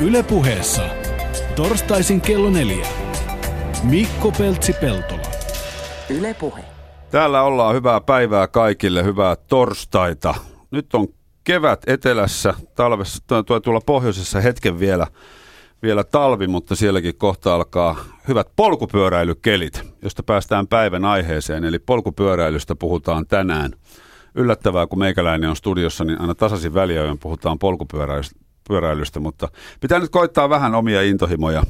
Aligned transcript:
Ylepuheessa 0.00 0.82
torstaisin 1.56 2.20
kello 2.20 2.50
neljä. 2.50 2.86
Mikko 3.82 4.32
Peltsi-Peltola. 4.38 5.30
Ylepuhe. 6.10 6.64
Täällä 7.10 7.42
ollaan 7.42 7.74
hyvää 7.74 8.00
päivää 8.00 8.48
kaikille, 8.48 9.04
hyvää 9.04 9.36
torstaita. 9.36 10.34
Nyt 10.70 10.94
on 10.94 11.08
kevät 11.44 11.82
etelässä, 11.86 12.54
talvessa, 12.74 13.22
tuo, 13.46 13.60
tuolla 13.60 13.80
pohjoisessa 13.86 14.40
hetken 14.40 14.80
vielä, 14.80 15.06
vielä 15.82 16.04
talvi, 16.04 16.46
mutta 16.46 16.76
sielläkin 16.76 17.18
kohta 17.18 17.54
alkaa 17.54 17.96
hyvät 18.28 18.48
polkupyöräilykelit, 18.56 19.82
josta 20.02 20.22
päästään 20.22 20.66
päivän 20.66 21.04
aiheeseen. 21.04 21.64
Eli 21.64 21.78
polkupyöräilystä 21.78 22.74
puhutaan 22.74 23.26
tänään. 23.26 23.70
Yllättävää, 24.34 24.86
kun 24.86 24.98
meikäläinen 24.98 25.50
on 25.50 25.56
studiossa, 25.56 26.04
niin 26.04 26.20
aina 26.20 26.34
tasaisin 26.34 26.74
väliajoin 26.74 27.18
puhutaan 27.18 27.58
polkupyöräilystä, 27.58 28.39
mutta 29.20 29.48
pitää 29.80 29.98
nyt 29.98 30.10
koittaa 30.10 30.48
vähän 30.48 30.74
omia 30.74 31.02
intohimoja 31.02 31.62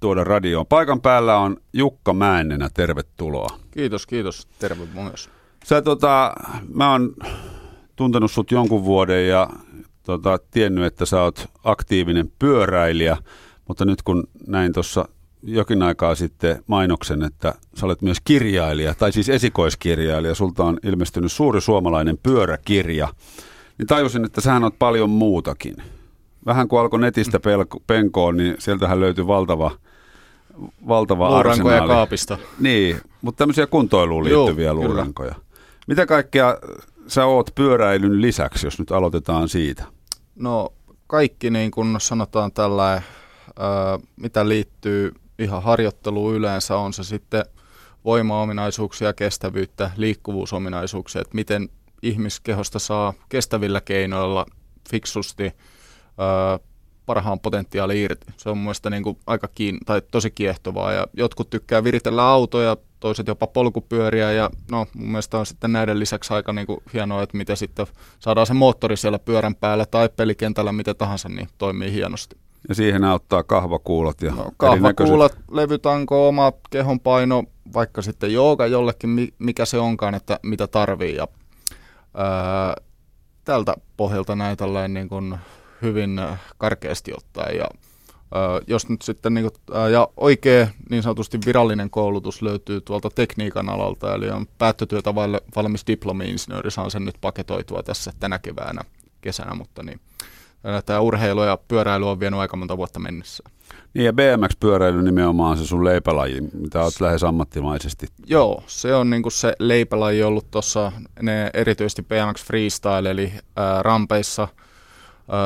tuoda 0.00 0.24
radioon. 0.24 0.66
Paikan 0.66 1.00
päällä 1.00 1.38
on 1.38 1.56
Jukka 1.72 2.12
Mäennenä, 2.12 2.68
tervetuloa. 2.74 3.58
Kiitos, 3.70 4.06
kiitos. 4.06 4.48
Terve 4.58 4.86
myös. 4.94 5.30
Sä 5.64 5.82
tota, 5.82 6.32
mä 6.74 6.92
oon 6.92 7.14
tuntenut 7.96 8.30
sut 8.30 8.50
jonkun 8.50 8.84
vuoden 8.84 9.28
ja 9.28 9.48
tota, 10.02 10.38
tiennyt, 10.50 10.84
että 10.84 11.06
sä 11.06 11.22
oot 11.22 11.48
aktiivinen 11.64 12.32
pyöräilijä, 12.38 13.16
mutta 13.68 13.84
nyt 13.84 14.02
kun 14.02 14.24
näin 14.46 14.72
tuossa 14.72 15.08
jokin 15.42 15.82
aikaa 15.82 16.14
sitten 16.14 16.62
mainoksen, 16.66 17.22
että 17.22 17.54
sä 17.74 17.86
olet 17.86 18.02
myös 18.02 18.18
kirjailija, 18.24 18.94
tai 18.94 19.12
siis 19.12 19.28
esikoiskirjailija, 19.28 20.34
sulta 20.34 20.64
on 20.64 20.78
ilmestynyt 20.82 21.32
suuri 21.32 21.60
suomalainen 21.60 22.18
pyöräkirja, 22.22 23.08
niin 23.78 23.86
tajusin, 23.86 24.24
että 24.24 24.40
sähän 24.40 24.64
on 24.64 24.72
paljon 24.78 25.10
muutakin. 25.10 25.76
Vähän 26.46 26.68
kun 26.68 26.80
alkoi 26.80 27.00
netistä 27.00 27.40
pelko, 27.40 27.80
penkoon, 27.86 28.36
niin 28.36 28.54
sieltähän 28.58 29.00
löytyi 29.00 29.26
valtava, 29.26 29.70
valtava 30.88 31.28
Luurankoja 31.30 31.74
arsenaali. 31.74 31.88
kaapista. 31.92 32.38
Niin, 32.60 33.00
mutta 33.22 33.38
tämmöisiä 33.38 33.66
kuntoiluun 33.66 34.24
liittyviä 34.24 34.66
Joo, 34.66 34.74
kyllä. 34.74 34.88
luurankoja. 34.88 35.34
Mitä 35.86 36.06
kaikkea 36.06 36.58
sä 37.06 37.24
oot 37.26 37.50
pyöräilyn 37.54 38.20
lisäksi, 38.20 38.66
jos 38.66 38.78
nyt 38.78 38.90
aloitetaan 38.92 39.48
siitä? 39.48 39.84
No 40.36 40.72
kaikki 41.06 41.50
niin 41.50 41.70
kuin 41.70 41.96
sanotaan 42.00 42.52
tällä, 42.52 42.92
ää, 42.92 43.02
mitä 44.16 44.48
liittyy 44.48 45.12
ihan 45.38 45.62
harjoitteluun 45.62 46.34
yleensä, 46.34 46.76
on 46.76 46.92
se 46.92 47.04
sitten 47.04 47.44
voimaominaisuuksia, 48.04 49.12
kestävyyttä, 49.12 49.90
liikkuvuusominaisuuksia, 49.96 51.20
että 51.20 51.34
miten 51.34 51.68
ihmiskehosta 52.02 52.78
saa 52.78 53.12
kestävillä 53.28 53.80
keinoilla 53.80 54.46
fiksusti 54.90 55.52
parhaan 57.06 57.40
potentiaali 57.40 58.02
irti. 58.02 58.26
Se 58.36 58.50
on 58.50 58.56
mun 58.58 58.64
mielestä 58.64 58.90
niin 58.90 59.02
kuin 59.02 59.18
aika 59.26 59.48
kiin- 59.54 59.78
tai 59.86 60.02
tosi 60.10 60.30
kiehtovaa 60.30 60.92
ja 60.92 61.06
jotkut 61.14 61.50
tykkää 61.50 61.84
viritellä 61.84 62.28
autoja, 62.28 62.76
toiset 63.00 63.26
jopa 63.26 63.46
polkupyöriä 63.46 64.32
ja 64.32 64.50
no 64.70 64.86
mun 64.94 65.08
mielestä 65.08 65.38
on 65.38 65.46
sitten 65.46 65.72
näiden 65.72 65.98
lisäksi 65.98 66.34
aika 66.34 66.52
niin 66.52 66.66
kuin 66.66 66.80
hienoa, 66.92 67.22
että 67.22 67.36
miten 67.36 67.56
sitten 67.56 67.86
saadaan 68.18 68.46
se 68.46 68.54
moottori 68.54 68.96
siellä 68.96 69.18
pyörän 69.18 69.54
päällä 69.54 69.86
tai 69.86 70.08
pelikentällä 70.08 70.72
miten 70.72 70.96
tahansa, 70.96 71.28
niin 71.28 71.48
toimii 71.58 71.92
hienosti. 71.92 72.36
Ja 72.68 72.74
siihen 72.74 73.04
auttaa 73.04 73.42
kahvakuulot 73.42 74.22
ja 74.22 74.34
No, 74.34 74.50
kahvakuulat, 74.56 75.38
levytanko, 75.50 76.28
oma 76.28 76.52
kehonpaino, 76.70 77.44
vaikka 77.74 78.02
sitten 78.02 78.32
jooga 78.32 78.66
jollekin, 78.66 79.10
mi- 79.10 79.34
mikä 79.38 79.64
se 79.64 79.78
onkaan, 79.78 80.14
että 80.14 80.40
mitä 80.42 80.66
tarvii. 80.66 81.16
Ja, 81.16 81.28
ää, 82.14 82.76
tältä 83.44 83.74
pohjalta 83.96 84.36
näin 84.36 84.56
tällainen 84.56 84.94
niin 84.94 85.08
kuin 85.08 85.38
hyvin 85.82 86.18
äh, 86.18 86.40
karkeasti 86.58 87.12
ottaen. 87.16 87.56
Ja, 87.56 87.66
ää, 88.34 88.60
jos 88.66 88.88
nyt 88.88 89.02
sitten 89.02 89.34
niin 89.34 89.50
kuin, 89.50 89.78
ää, 89.78 89.88
ja 89.88 90.08
oikea 90.16 90.68
niin 90.90 91.02
sanotusti 91.02 91.38
virallinen 91.46 91.90
koulutus 91.90 92.42
löytyy 92.42 92.80
tuolta 92.80 93.10
tekniikan 93.14 93.68
alalta, 93.68 94.14
eli 94.14 94.30
on 94.30 94.46
päättötyötä 94.58 95.14
valmis 95.56 95.86
diplomi-insinööri, 95.86 96.70
saan 96.70 96.90
sen 96.90 97.04
nyt 97.04 97.16
paketoitua 97.20 97.82
tässä 97.82 98.12
tänä 98.20 98.38
keväänä, 98.38 98.80
kesänä, 99.20 99.54
mutta 99.54 99.82
niin, 99.82 100.00
tämä 100.86 101.00
urheilu 101.00 101.42
ja 101.42 101.58
pyöräily 101.68 102.10
on 102.10 102.20
vienyt 102.20 102.40
aika 102.40 102.56
monta 102.56 102.76
vuotta 102.76 103.00
mennessä. 103.00 103.44
Niin 103.94 104.04
ja 104.04 104.12
BMX-pyöräily 104.12 105.02
nimenomaan 105.02 105.50
on 105.50 105.58
se 105.58 105.66
sun 105.66 105.84
leipälaji, 105.84 106.40
mitä 106.40 106.82
oot 106.82 107.00
lähes 107.00 107.24
ammattimaisesti. 107.24 108.06
Joo, 108.26 108.62
se 108.66 108.94
on 108.94 109.10
niinku 109.10 109.30
se 109.30 109.52
leipälaji 109.58 110.22
ollut 110.22 110.50
tuossa, 110.50 110.92
ne 111.22 111.50
erityisesti 111.54 112.02
BMX 112.02 112.44
Freestyle, 112.44 113.10
eli 113.10 113.32
ää, 113.56 113.82
rampeissa, 113.82 114.48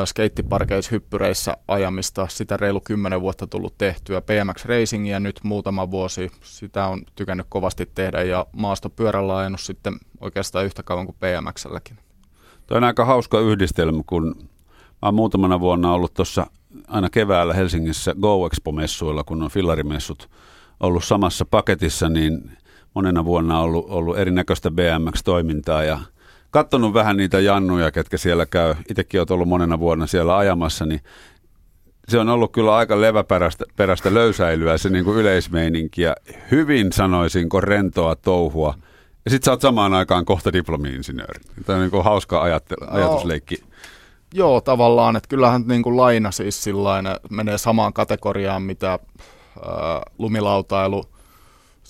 skeittiparkeissa, 0.04 0.90
hyppyreissä 0.90 1.56
ajamista. 1.68 2.26
Sitä 2.28 2.56
reilu 2.56 2.80
kymmenen 2.80 3.20
vuotta 3.20 3.46
tullut 3.46 3.78
tehtyä. 3.78 4.20
BMX 4.20 4.64
Racingia 4.64 5.20
nyt 5.20 5.40
muutama 5.42 5.90
vuosi, 5.90 6.30
sitä 6.42 6.86
on 6.86 7.02
tykännyt 7.14 7.46
kovasti 7.48 7.90
tehdä 7.94 8.22
ja 8.22 8.46
maastopyörällä 8.52 9.36
ajanut 9.36 9.60
sitten 9.60 9.94
oikeastaan 10.20 10.64
yhtä 10.64 10.82
kauan 10.82 11.06
kuin 11.06 11.16
BMXlläkin. 11.20 11.98
Tuo 12.66 12.76
on 12.76 12.84
aika 12.84 13.04
hauska 13.04 13.40
yhdistelmä, 13.40 14.02
kun 14.06 14.36
mä 15.02 15.08
oon 15.08 15.14
muutamana 15.14 15.60
vuonna 15.60 15.92
ollut 15.92 16.14
tuossa 16.14 16.46
aina 16.88 17.10
keväällä 17.10 17.54
Helsingissä 17.54 18.14
Go 18.20 18.46
Expo-messuilla, 18.46 19.24
kun 19.24 19.42
on 19.42 19.50
fillarimessut 19.50 20.30
ollut 20.80 21.04
samassa 21.04 21.44
paketissa, 21.44 22.08
niin 22.08 22.50
monena 22.94 23.24
vuonna 23.24 23.58
on 23.58 23.64
ollut, 23.64 23.86
ollut 23.88 24.18
erinäköistä 24.18 24.70
BMX-toimintaa 24.70 25.84
ja 25.84 25.98
katsonut 26.50 26.94
vähän 26.94 27.16
niitä 27.16 27.40
jannuja, 27.40 27.90
ketkä 27.90 28.18
siellä 28.18 28.46
käy. 28.46 28.74
Itsekin 28.90 29.20
olet 29.20 29.30
ollut 29.30 29.48
monena 29.48 29.78
vuonna 29.78 30.06
siellä 30.06 30.36
ajamassa, 30.36 30.86
niin 30.86 31.00
se 32.08 32.18
on 32.18 32.28
ollut 32.28 32.52
kyllä 32.52 32.76
aika 32.76 33.00
leväperäistä 33.00 33.64
peräistä 33.76 34.14
löysäilyä 34.14 34.78
se 34.78 34.88
niin 34.88 35.04
kuin 35.04 35.18
yleismeininki 35.18 36.02
ja 36.02 36.16
hyvin 36.50 36.92
sanoisinko 36.92 37.60
rentoa 37.60 38.16
touhua. 38.16 38.74
Ja 39.24 39.30
sit 39.30 39.42
sä 39.42 39.50
oot 39.50 39.60
samaan 39.60 39.94
aikaan 39.94 40.24
kohta 40.24 40.52
diplomi-insinööri. 40.52 41.40
Tämä 41.66 41.76
on 41.76 41.82
niin 41.82 41.90
kuin 41.90 42.04
hauska 42.04 42.42
ajattelu, 42.42 42.86
No, 42.86 42.96
ajatusleikki. 42.96 43.56
Joo, 44.34 44.60
tavallaan, 44.60 45.16
että 45.16 45.28
kyllähän 45.28 45.64
niin 45.66 45.82
kuin 45.82 45.96
laina 45.96 46.30
siis 46.30 46.64
sillain 46.64 47.06
menee 47.30 47.58
samaan 47.58 47.92
kategoriaan, 47.92 48.62
mitä 48.62 48.90
ää, 48.90 48.98
lumilautailu, 50.18 51.04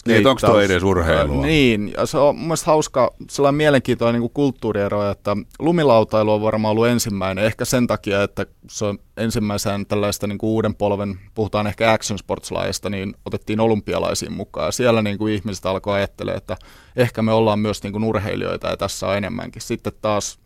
Niin, 0.06 0.26
onko 0.26 0.38
skeittaus. 0.38 0.64
edes 0.64 0.82
urheilua? 0.82 1.46
Niin, 1.46 1.92
ja 1.96 2.06
se 2.06 2.18
on 2.18 2.36
mun 2.36 2.56
hauska, 2.64 3.14
sellainen 3.30 3.56
mielenkiintoinen 3.56 4.20
niin 4.20 4.30
kulttuuriero, 4.34 5.10
että 5.10 5.36
lumilautailu 5.58 6.32
on 6.32 6.42
varmaan 6.42 6.72
ollut 6.72 6.86
ensimmäinen, 6.86 7.44
ehkä 7.44 7.64
sen 7.64 7.86
takia, 7.86 8.22
että 8.22 8.46
se 8.68 8.84
on 8.84 8.98
ensimmäisen 9.16 9.86
tällaista 9.86 10.26
niin 10.26 10.38
kuin 10.38 10.50
uuden 10.50 10.74
polven, 10.74 11.18
puhutaan 11.34 11.66
ehkä 11.66 11.92
action 11.92 12.18
sports 12.18 12.50
niin 12.90 13.14
otettiin 13.24 13.60
olympialaisiin 13.60 14.32
mukaan, 14.32 14.66
ja 14.66 14.72
siellä 14.72 15.02
niin 15.02 15.18
kuin 15.18 15.34
ihmiset 15.34 15.66
alkoi 15.66 15.94
ajattelemaan, 15.94 16.38
että 16.38 16.56
ehkä 16.96 17.22
me 17.22 17.32
ollaan 17.32 17.58
myös 17.58 17.82
niin 17.82 17.92
kuin 17.92 18.04
urheilijoita, 18.04 18.68
ja 18.68 18.76
tässä 18.76 19.06
on 19.06 19.16
enemmänkin. 19.16 19.62
Sitten 19.62 19.92
taas 20.02 20.38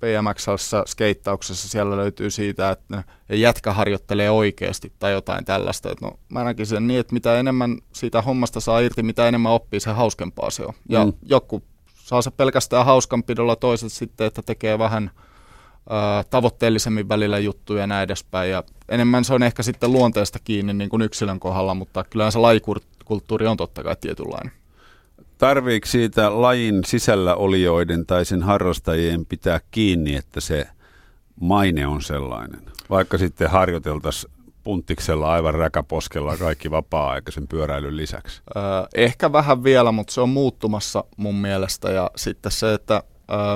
BMXssä, 0.00 0.82
skeittauksessa 0.86 1.68
siellä 1.68 1.96
löytyy 1.96 2.30
siitä, 2.30 2.70
että 2.70 3.04
ne 3.28 3.36
jätkä 3.36 3.72
harjoittelee 3.72 4.30
oikeasti 4.30 4.92
tai 4.98 5.12
jotain 5.12 5.44
tällaista. 5.44 5.90
Et 5.90 6.00
no, 6.00 6.12
mä 6.28 6.44
näkisin 6.44 6.76
sen 6.76 6.86
niin, 6.86 7.00
että 7.00 7.12
mitä 7.12 7.38
enemmän 7.38 7.78
siitä 7.92 8.22
hommasta 8.22 8.60
saa 8.60 8.80
irti, 8.80 9.02
mitä 9.02 9.28
enemmän 9.28 9.52
oppii, 9.52 9.80
se 9.80 9.90
hauskempaa 9.90 10.50
se 10.50 10.62
on. 10.64 10.74
Ja 10.88 11.04
Mm. 11.04 11.10
mm. 11.10 11.16
joku 11.22 11.62
saa 11.94 12.22
se 12.22 12.30
pelkästään 12.30 12.86
hauskanpidolla, 12.86 13.56
toiset 13.56 13.92
sitten, 13.92 14.26
että 14.26 14.42
tekee 14.42 14.78
vähän 14.78 15.10
ää, 15.90 16.24
tavoitteellisemmin 16.24 17.08
välillä 17.08 17.38
juttuja 17.38 17.80
ja 17.80 17.86
näin 17.86 18.04
edespäin. 18.04 18.50
Ja 18.50 18.64
enemmän 18.88 19.24
se 19.24 19.34
on 19.34 19.42
ehkä 19.42 19.62
sitten 19.62 19.92
luonteesta 19.92 20.38
kiinni 20.44 20.74
niin 20.74 20.90
kuin 20.90 21.02
yksilön 21.02 21.40
kohdalla, 21.40 21.74
mutta 21.74 22.04
kyllähän 22.04 22.32
se 22.32 22.38
lajikulttuuri 22.38 23.46
on 23.46 23.56
totta 23.56 23.82
kai 23.82 23.96
tietynlainen. 24.00 24.52
Tarviiko 25.44 25.86
siitä 25.86 26.42
lajin 26.42 26.84
sisällä 26.86 27.34
olijoiden 27.34 28.06
tai 28.06 28.24
sen 28.24 28.42
harrastajien 28.42 29.26
pitää 29.26 29.60
kiinni, 29.70 30.16
että 30.16 30.40
se 30.40 30.66
maine 31.40 31.86
on 31.86 32.02
sellainen? 32.02 32.60
Vaikka 32.90 33.18
sitten 33.18 33.50
harjoiteltaisiin 33.50 34.32
punttiksella 34.62 35.32
aivan 35.32 35.54
räkäposkella 35.54 36.36
kaikki 36.36 36.70
vapaa-aikaisen 36.70 37.48
pyöräilyn 37.48 37.96
lisäksi. 37.96 38.42
Ehkä 38.94 39.32
vähän 39.32 39.64
vielä, 39.64 39.92
mutta 39.92 40.12
se 40.12 40.20
on 40.20 40.28
muuttumassa 40.28 41.04
mun 41.16 41.34
mielestä. 41.34 41.90
Ja 41.90 42.10
sitten 42.16 42.52
se, 42.52 42.74
että 42.74 43.02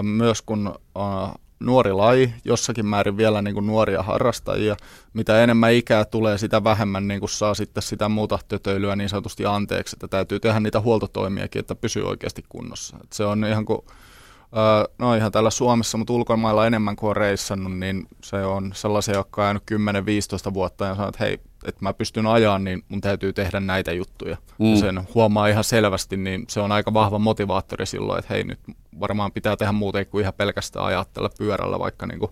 myös 0.03 0.43
kun 0.43 0.75
nuori 1.61 1.93
laji, 1.93 2.35
jossakin 2.45 2.87
määrin 2.87 3.17
vielä 3.17 3.43
niin 3.43 3.55
kuin 3.55 3.67
nuoria 3.67 4.03
harrastajia, 4.03 4.77
mitä 5.13 5.43
enemmän 5.43 5.73
ikää 5.73 6.05
tulee, 6.05 6.39
sitä 6.39 6.65
vähemmän 6.65 7.09
niin 7.09 7.21
kuin 7.21 7.31
saa 7.31 7.55
sitten 7.55 7.83
sitä 7.83 8.09
muuta 8.09 8.39
tötöilyä 8.49 8.97
niin 8.97 9.09
sanotusti 9.09 9.47
anteeksi, 9.47 9.97
että 9.97 10.09
täytyy 10.09 10.41
tehdä 10.41 10.61
niitä 10.61 10.81
huoltotoimiakin, 10.81 11.61
että 11.61 11.75
pysyy 11.75 12.03
oikeasti 12.03 12.45
kunnossa. 12.49 12.97
Et 13.05 13.13
se 13.13 13.25
on 13.25 13.45
ihan 13.45 13.65
kuin 13.65 13.81
no 14.99 15.15
ihan 15.15 15.33
täällä 15.33 15.51
Suomessa, 15.51 15.99
mutta 15.99 16.13
ulkomailla 16.13 16.67
enemmän 16.67 16.97
kuin 16.97 17.11
on 17.11 17.17
reissannut, 17.17 17.79
niin 17.79 18.07
se 18.25 18.45
on 18.45 18.71
sellaisia, 18.75 19.15
jotka 19.15 19.43
on 19.43 19.47
jäänyt 19.47 19.63
10-15 20.51 20.55
vuotta 20.55 20.85
ja 20.85 20.95
sanoo, 20.95 21.09
että 21.09 21.25
hei, 21.25 21.41
että 21.65 21.79
mä 21.83 21.93
pystyn 21.93 22.27
ajaa, 22.27 22.59
niin 22.59 22.83
mun 22.89 23.01
täytyy 23.01 23.33
tehdä 23.33 23.61
näitä 23.61 23.93
juttuja. 23.93 24.37
Mm. 24.59 24.71
Ja 24.71 24.77
sen 24.77 25.01
huomaa 25.15 25.47
ihan 25.47 25.65
selvästi, 25.65 26.17
niin 26.17 26.45
se 26.49 26.61
on 26.61 26.73
aika 26.73 26.95
vahva 26.95 27.19
motivaattori 27.19 27.87
silloin, 27.87 28.19
että 28.19 28.35
hei 28.35 28.45
nyt 28.45 28.61
varmaan 29.01 29.33
pitää 29.33 29.57
tehdä 29.57 29.73
muuta 29.73 30.05
kuin 30.05 30.23
ihan 30.23 30.35
pelkästään 30.35 30.87
ajaa 30.87 31.05
tällä 31.05 31.31
pyörällä, 31.39 31.79
vaikka 31.79 32.07
niin 32.07 32.19
kuin 32.19 32.31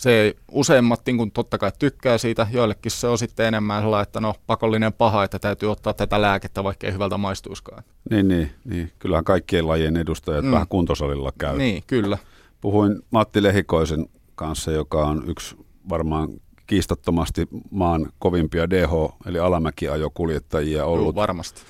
se 0.00 0.20
ei, 0.20 0.34
useimmat 0.52 1.00
niin 1.06 1.18
kun 1.18 1.30
totta 1.30 1.58
kai 1.58 1.72
tykkää 1.78 2.18
siitä, 2.18 2.46
joillekin 2.50 2.92
se 2.92 3.06
on 3.06 3.18
sitten 3.18 3.46
enemmän 3.46 3.82
sellainen, 3.82 4.02
että 4.02 4.20
no 4.20 4.34
pakollinen 4.46 4.92
paha, 4.92 5.24
että 5.24 5.38
täytyy 5.38 5.70
ottaa 5.70 5.92
tätä 5.92 6.22
lääkettä, 6.22 6.64
vaikka 6.64 6.86
ei 6.86 6.92
hyvältä 6.92 7.18
maistuiskaan. 7.18 7.82
Niin, 8.10 8.28
niin, 8.28 8.50
niin. 8.64 8.92
kyllähän 8.98 9.24
kaikkien 9.24 9.68
lajien 9.68 9.96
edustajat 9.96 10.44
mm. 10.44 10.50
vähän 10.50 10.68
kuntosalilla 10.68 11.32
käy. 11.38 11.58
Niin, 11.58 11.82
kyllä. 11.86 12.18
Puhuin 12.60 13.02
Matti 13.10 13.42
Lehikoisen 13.42 14.06
kanssa, 14.34 14.70
joka 14.72 15.06
on 15.06 15.24
yksi 15.26 15.56
varmaan 15.88 16.28
kiistattomasti 16.70 17.48
maan 17.70 18.08
kovimpia 18.18 18.70
DH, 18.70 18.90
eli 19.26 19.38
alamäkiajokuljettajia 19.38 20.84
ollut. 20.84 21.16
Joo, 21.16 21.22
varmasti. 21.22 21.60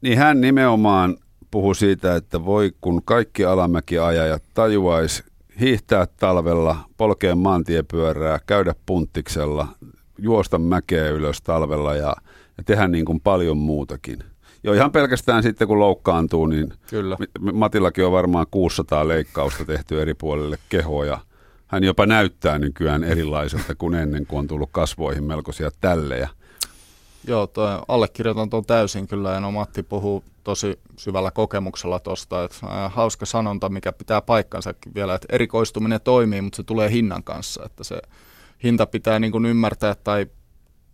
Niin 0.00 0.18
hän 0.18 0.40
nimenomaan 0.40 1.16
puhui 1.50 1.74
siitä, 1.74 2.16
että 2.16 2.44
voi 2.44 2.72
kun 2.80 3.02
kaikki 3.04 3.44
alamäkiajajat 3.44 4.42
tajuaisi 4.54 5.24
hiihtää 5.60 6.06
talvella, 6.06 6.76
polkea 6.96 7.34
maantiepyörää, 7.34 8.38
käydä 8.46 8.74
punttiksella, 8.86 9.68
juosta 10.18 10.58
mäkeä 10.58 11.08
ylös 11.08 11.42
talvella 11.42 11.94
ja, 11.94 12.14
ja 12.56 12.64
tehdä 12.64 12.88
niin 12.88 13.04
kuin 13.04 13.20
paljon 13.20 13.56
muutakin. 13.56 14.18
Jo 14.62 14.72
ihan 14.72 14.92
pelkästään 14.92 15.42
sitten 15.42 15.68
kun 15.68 15.78
loukkaantuu, 15.78 16.46
niin 16.46 16.72
Kyllä. 16.90 17.16
Matillakin 17.52 18.06
on 18.06 18.12
varmaan 18.12 18.46
600 18.50 19.08
leikkausta 19.08 19.64
tehty 19.64 20.02
eri 20.02 20.14
puolille 20.14 20.58
kehoja. 20.68 21.18
Hän 21.68 21.84
jopa 21.84 22.06
näyttää 22.06 22.58
nykyään 22.58 23.04
erilaiselta 23.04 23.74
kuin 23.74 23.94
ennen, 23.94 24.26
kuin 24.26 24.38
on 24.38 24.46
tullut 24.46 24.68
kasvoihin 24.72 25.24
melkoisia 25.24 25.70
tällejä. 25.80 26.28
Joo, 27.26 27.46
toi 27.46 27.82
allekirjoitan 27.88 28.50
tuon 28.50 28.64
täysin 28.66 29.08
kyllä, 29.08 29.32
ja 29.32 29.40
no 29.40 29.50
Matti 29.50 29.82
puhuu 29.82 30.24
tosi 30.44 30.78
syvällä 30.96 31.30
kokemuksella 31.30 32.00
tuosta, 32.00 32.44
että 32.44 32.66
hauska 32.88 33.26
sanonta, 33.26 33.68
mikä 33.68 33.92
pitää 33.92 34.22
paikkansa 34.22 34.74
vielä, 34.94 35.14
että 35.14 35.26
erikoistuminen 35.30 36.00
toimii, 36.00 36.40
mutta 36.40 36.56
se 36.56 36.62
tulee 36.62 36.90
hinnan 36.90 37.24
kanssa, 37.24 37.62
että 37.64 37.84
se 37.84 38.00
hinta 38.64 38.86
pitää 38.86 39.18
niin 39.18 39.32
kuin 39.32 39.46
ymmärtää 39.46 39.94
tai 39.94 40.26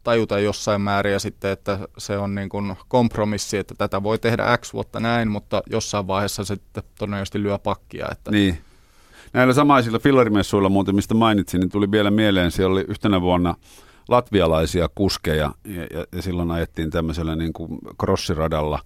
tajuta 0.03 0.39
jossain 0.39 0.81
määrin 0.81 1.13
ja 1.13 1.19
sitten, 1.19 1.51
että 1.51 1.79
se 1.99 2.19
on 2.19 2.35
niin 2.35 2.49
kuin 2.49 2.77
kompromissi, 2.89 3.57
että 3.57 3.75
tätä 3.75 4.03
voi 4.03 4.19
tehdä 4.19 4.59
X 4.59 4.73
vuotta 4.73 5.01
näin, 5.01 5.31
mutta 5.31 5.63
jossain 5.71 6.07
vaiheessa 6.07 6.45
se 6.45 6.55
sitten 6.55 6.83
todennäköisesti 6.99 7.43
lyö 7.43 7.59
pakkia. 7.59 8.07
Että 8.13 8.31
niin. 8.31 8.59
Näillä 9.35 9.55
samaisilla 9.55 9.99
fillarimessuilla 9.99 10.69
muuten, 10.69 10.95
mistä 10.95 11.15
mainitsin, 11.15 11.61
niin 11.61 11.71
tuli 11.71 11.91
vielä 11.91 12.11
mieleen, 12.11 12.51
siellä 12.51 12.73
oli 12.73 12.85
yhtenä 12.89 13.21
vuonna 13.21 13.55
latvialaisia 14.09 14.89
kuskeja 14.95 15.55
ja, 15.65 15.87
ja, 15.93 16.05
ja 16.13 16.23
silloin 16.23 16.51
ajettiin 16.51 16.91
tämmöisellä 16.91 17.37
niin 17.37 17.53
kuin 17.53 17.79
crossiradalla, 18.01 18.79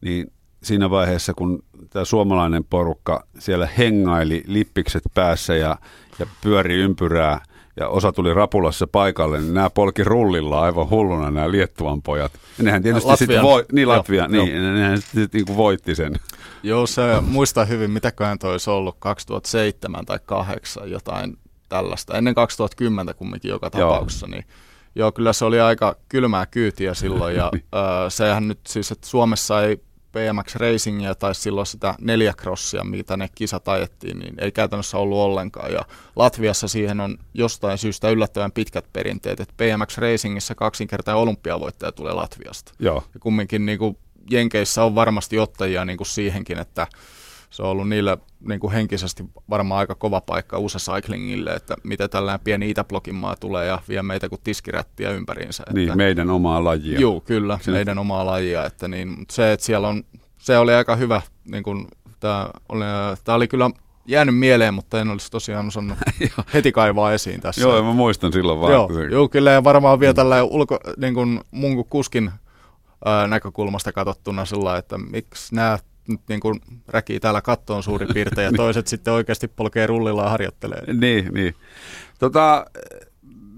niin 0.00 0.32
siinä 0.62 0.90
vaiheessa, 0.90 1.34
kun 1.34 1.64
tämä 1.90 2.04
suomalainen 2.04 2.64
porukka 2.64 3.26
siellä 3.38 3.68
hengaili 3.78 4.42
lippikset 4.46 5.02
päässä 5.14 5.56
ja, 5.56 5.78
ja 6.18 6.26
pyöri 6.42 6.74
ympyrää– 6.74 7.40
ja 7.76 7.88
osa 7.88 8.12
tuli 8.12 8.34
rapulassa 8.34 8.86
paikalle, 8.86 9.40
niin 9.40 9.54
nämä 9.54 9.70
polki 9.70 10.04
rullilla 10.04 10.60
aivan 10.60 10.90
hulluna 10.90 11.30
nämä 11.30 11.50
Liettuan 11.50 12.02
pojat. 12.02 12.32
Ja 12.58 12.64
nehän 12.64 12.82
tietysti 12.82 13.16
sitten 13.16 13.42
voi, 13.42 13.64
niin 13.72 13.88
Latvia, 13.88 14.22
joo, 14.22 14.44
niin, 14.44 14.62
joo. 14.62 14.72
nehän 14.74 15.00
sitten 15.00 15.28
niin 15.32 15.46
kuin 15.46 15.56
voitti 15.56 15.94
sen. 15.94 16.14
Joo, 16.62 16.86
se 16.86 17.02
muista 17.20 17.64
hyvin, 17.64 17.90
mitäköhän 17.90 18.38
toi 18.38 18.52
olisi 18.52 18.70
ollut 18.70 18.96
2007 18.98 20.06
tai 20.06 20.18
2008 20.26 20.90
jotain 20.90 21.38
tällaista. 21.68 22.18
Ennen 22.18 22.34
2010 22.34 23.14
kumminkin 23.14 23.48
joka 23.48 23.70
tapauksessa, 23.70 24.26
joo. 24.26 24.30
niin 24.30 24.44
Joo, 24.94 25.12
kyllä 25.12 25.32
se 25.32 25.44
oli 25.44 25.60
aika 25.60 25.96
kylmää 26.08 26.46
kyytiä 26.46 26.94
silloin 26.94 27.36
ja 27.36 27.44
äh, 27.54 27.60
sehän 28.08 28.48
nyt 28.48 28.60
siis, 28.66 28.92
että 28.92 29.06
Suomessa 29.06 29.62
ei 29.62 29.80
BMX 30.12 30.54
Racingia 30.54 31.14
tai 31.14 31.34
silloin 31.34 31.66
sitä 31.66 31.94
neljäkrossia, 32.00 32.84
mitä 32.84 33.16
ne 33.16 33.28
kisat 33.34 33.68
ajettiin, 33.68 34.18
niin 34.18 34.34
ei 34.38 34.52
käytännössä 34.52 34.98
ollut 34.98 35.18
ollenkaan. 35.18 35.72
Ja 35.72 35.84
Latviassa 36.16 36.68
siihen 36.68 37.00
on 37.00 37.18
jostain 37.34 37.78
syystä 37.78 38.10
yllättävän 38.10 38.52
pitkät 38.52 38.84
perinteet, 38.92 39.40
että 39.40 39.54
BMX 39.56 39.98
Racingissa 39.98 40.54
kaksinkertainen 40.54 41.22
olympiavoittaja 41.22 41.92
tulee 41.92 42.12
Latviasta. 42.12 42.72
Joo. 42.78 43.04
Ja 43.14 43.20
kumminkin 43.20 43.66
niin 43.66 43.78
kuin 43.78 43.98
Jenkeissä 44.30 44.84
on 44.84 44.94
varmasti 44.94 45.38
ottajia 45.38 45.84
niin 45.84 45.96
kuin 45.96 46.06
siihenkin, 46.06 46.58
että 46.58 46.86
se 47.52 47.62
on 47.62 47.68
ollut 47.68 47.88
niille 47.88 48.18
niin 48.48 48.60
kuin 48.60 48.72
henkisesti 48.72 49.24
varmaan 49.50 49.78
aika 49.78 49.94
kova 49.94 50.20
paikka 50.20 50.58
USA 50.58 50.92
Cyclingille, 50.92 51.50
että 51.50 51.74
miten 51.84 52.10
tällainen 52.10 52.44
pieni 52.44 52.70
Itäblokin 52.70 53.14
maa 53.14 53.36
tulee 53.36 53.66
ja 53.66 53.78
vie 53.88 54.02
meitä 54.02 54.28
kuin 54.28 54.40
tiskirättiä 54.44 55.10
ympäriinsä. 55.10 55.64
Niin, 55.72 55.88
että, 55.88 55.96
meidän 55.96 56.30
omaa 56.30 56.64
lajia. 56.64 57.00
Joo, 57.00 57.20
kyllä, 57.20 57.58
Sinne. 57.60 57.78
meidän 57.78 57.98
omaa 57.98 58.26
lajia. 58.26 58.66
Että 58.66 58.88
niin, 58.88 59.16
se, 59.30 59.52
että 59.52 59.66
siellä 59.66 59.88
on, 59.88 60.04
se 60.38 60.58
oli 60.58 60.74
aika 60.74 60.96
hyvä, 60.96 61.22
niin 61.50 61.62
kuin, 61.62 61.88
tämä, 62.20 62.48
oli, 62.68 62.84
tämä 63.24 63.36
oli 63.36 63.48
kyllä 63.48 63.70
jäänyt 64.06 64.38
mieleen, 64.38 64.74
mutta 64.74 65.00
en 65.00 65.10
olisi 65.10 65.30
tosiaan 65.30 65.68
osannut 65.68 65.98
heti 66.54 66.72
kaivaa 66.72 67.12
esiin 67.12 67.40
tässä. 67.40 67.60
Joo, 67.60 67.82
mä 67.82 67.92
muistan 67.92 68.32
silloin 68.32 68.60
vaan. 68.60 68.72
Joo, 68.72 68.90
joo 69.10 69.28
kyllä, 69.28 69.50
ja 69.50 69.64
varmaan 69.64 70.00
vielä 70.00 70.14
tällä 70.14 70.42
ulko, 70.42 70.78
niin 70.96 71.14
kuin 71.14 71.40
mun 71.50 71.84
kuskin 71.84 72.30
ää, 73.04 73.26
näkökulmasta 73.26 73.92
katsottuna 73.92 74.44
sillä 74.44 74.76
että 74.76 74.98
miksi 74.98 75.54
nämä 75.54 75.78
nyt 76.08 76.20
niin 76.28 76.40
kuin 76.40 76.60
räkii 76.88 77.20
täällä 77.20 77.40
kattoon 77.40 77.82
suurin 77.82 78.08
piirtein 78.14 78.44
ja 78.44 78.52
toiset 78.56 78.86
sitten 78.92 79.12
oikeasti 79.12 79.48
polkee 79.48 79.86
rullilla 79.86 80.22
ja 80.22 80.30
harjoittelee. 80.30 80.94
Niin, 80.94 81.34
niin. 81.34 81.54
Tota, 82.18 82.66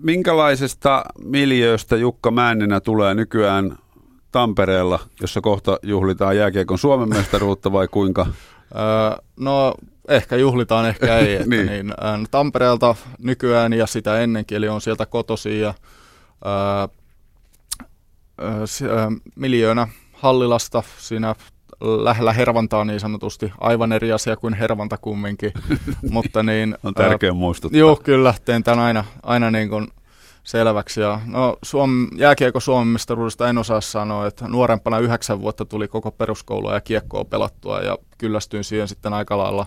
minkälaisesta 0.03 1.05
miljööstä 1.25 1.97
Jukka 1.97 2.31
Männenä 2.31 2.81
tulee 2.81 3.15
nykyään 3.15 3.79
Tampereella, 4.33 4.99
jossa 5.21 5.41
kohta 5.41 5.79
juhlitaan 5.83 6.37
jääkiekon 6.37 6.79
Suomen 6.79 7.09
mestaruutta 7.09 7.73
vai 7.73 7.89
kuinka? 7.89 8.27
Öö, 8.27 9.25
no 9.41 9.75
ehkä 10.09 10.37
juhlitaan, 10.37 10.87
ehkä 10.89 11.19
ei. 11.19 11.35
Että 11.35 11.49
niin. 11.57 11.67
Niin, 11.67 11.95
ää, 12.01 12.19
Tampereelta 12.31 12.95
nykyään 13.19 13.73
ja 13.73 13.87
sitä 13.87 14.21
ennenkin, 14.21 14.57
eli 14.57 14.69
on 14.69 14.81
sieltä 14.81 15.07
kotosi 15.07 15.61
ja 15.61 15.75
ää, 16.45 16.89
ää, 18.39 19.13
miljöönä 19.37 19.89
Hallilasta 20.13 20.83
siinä 20.99 21.35
lähellä 21.85 22.33
Hervantaa 22.33 22.85
niin 22.85 23.01
sanotusti. 23.01 23.53
Aivan 23.61 23.93
eri 23.93 24.13
asia 24.13 24.37
kuin 24.37 24.55
Hervanta 24.55 24.97
kumminkin. 24.97 25.53
Mutta 26.11 26.43
niin, 26.43 26.79
on 26.83 26.95
tärkeä 26.95 27.33
muistuttaa. 27.33 27.79
Joo, 27.79 27.97
kyllä. 27.97 28.35
Teen 28.45 28.63
tämän 28.63 28.85
aina, 28.85 29.05
aina 29.23 29.51
niin 29.51 29.69
kuin 29.69 29.89
selväksi. 30.45 31.01
Ja, 31.01 31.21
no, 31.27 31.57
Suom, 31.63 32.09
jääkiekko 32.17 32.61
Suomen 32.61 32.89
mestaruudesta 32.89 33.49
en 33.49 33.59
osaa 33.59 33.81
sanoa, 33.81 34.27
että 34.27 34.49
nuorempana 34.49 34.99
yhdeksän 34.99 35.41
vuotta 35.41 35.65
tuli 35.65 35.89
koko 35.89 36.11
peruskoulua 36.11 36.75
ja 36.75 36.81
kiekkoa 36.81 37.25
pelattua 37.25 37.81
ja 37.81 37.99
kyllästyin 38.19 38.65
siihen 38.65 38.89
sitten 38.89 39.13
aika 39.13 39.39
lailla 39.39 39.67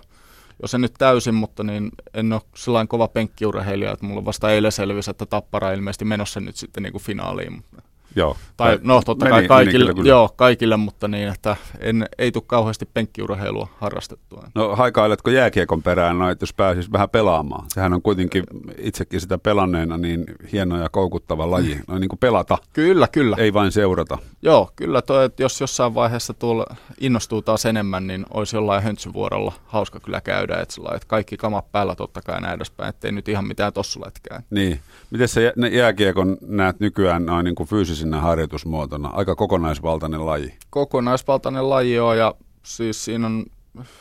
jos 0.62 0.74
en 0.74 0.82
nyt 0.82 0.94
täysin, 0.98 1.36
mutta 1.36 1.64
niin 1.64 1.92
en 2.14 2.34
ole 2.34 2.42
sellainen 2.56 2.88
kova 2.88 3.08
penkkiurheilija, 3.08 3.92
että 3.92 4.06
mulla 4.06 4.26
vasta 4.26 4.52
eilen 4.52 4.72
selvisi, 4.72 5.12
että 5.12 5.26
Tappara 5.26 5.72
ilmeisesti 5.72 6.06
menossa 6.06 6.40
nyt 6.40 6.56
sitten 6.56 6.84
niin 6.84 6.92
kuin 6.92 7.04
finaaliin. 7.04 7.54
Mutta 7.54 7.82
Joo. 8.16 8.38
Tai 8.58 8.80
no 8.84 9.02
totta 9.06 9.26
meni, 9.26 9.36
kai 9.36 9.48
kaikille, 9.48 9.86
meni 9.86 9.96
kyllä, 9.96 10.10
joo, 10.10 10.34
kaikille, 10.36 10.78
mutta 10.78 11.08
niin, 11.08 11.30
että 11.30 11.56
en, 11.80 12.06
ei 12.18 12.32
tule 12.32 12.44
kauheasti 12.48 12.90
penkkiurheilua 12.94 13.68
harrastettua. 13.78 14.44
No 14.56 14.76
haikailetko 14.76 15.30
jääkiekon 15.30 15.84
perään, 15.84 16.20
no, 16.20 16.30
että 16.30 16.44
jos 16.44 16.54
pääsis 16.54 16.92
vähän 16.92 17.10
pelaamaan? 17.10 17.66
Sehän 17.74 17.94
on 17.94 18.02
kuitenkin 18.02 18.44
itsekin 18.78 19.22
sitä 19.22 19.38
pelanneena 19.38 19.98
niin 19.98 20.26
hieno 20.52 20.82
ja 20.82 20.90
koukuttava 20.90 21.52
laji. 21.52 21.80
No 21.88 22.00
niin 22.00 22.10
kuin 22.10 22.20
pelata. 22.20 22.58
Kyllä, 22.74 23.08
kyllä. 23.08 23.36
Ei 23.40 23.54
vain 23.54 23.72
seurata. 23.72 24.18
Joo, 24.42 24.72
kyllä 24.76 25.02
toi, 25.02 25.26
että 25.26 25.44
jos 25.44 25.62
jossain 25.62 25.96
vaiheessa 25.96 26.34
tuolla 26.34 26.66
innostuu 27.00 27.42
taas 27.42 27.66
enemmän, 27.66 28.08
niin 28.08 28.26
olisi 28.34 28.56
jollain 28.56 28.84
höntsyvuorolla 28.84 29.54
hauska 29.66 30.00
kyllä 30.00 30.22
käydä. 30.22 30.56
Että, 30.56 30.76
sillä, 30.76 30.90
että 30.96 31.08
kaikki 31.08 31.38
kamat 31.38 31.72
päällä 31.72 31.96
totta 31.96 32.22
kai 32.22 32.42
näin 32.42 32.56
edespäin, 32.56 32.90
ettei 32.90 33.12
nyt 33.12 33.30
ihan 33.30 33.48
mitään 33.48 33.74
tossuletkään. 33.74 34.44
Niin. 34.50 34.80
Miten 35.12 35.28
sä 35.28 35.42
jääkiekon 35.72 36.38
näet 36.42 36.80
nykyään 36.80 37.26
noin 37.26 37.44
niin 37.44 37.56
kuin 37.56 37.70
fyysisin 37.70 37.97
fyysisenä 37.98 38.22
harjoitusmuotona? 38.22 39.10
Aika 39.10 39.36
kokonaisvaltainen 39.36 40.26
laji. 40.26 40.54
Kokonaisvaltainen 40.70 41.70
laji 41.70 42.00
on 42.00 42.18
ja 42.18 42.36
siis 42.64 43.06
siinä 43.06 43.28
on 43.28 43.46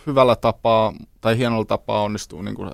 hyvällä 0.07 0.37
tapaa 0.37 0.93
tai 1.21 1.39
hienolla 1.39 1.65
tapaa 1.65 2.03
onnistuu 2.03 2.43
niin 2.43 2.55
kuin 2.55 2.71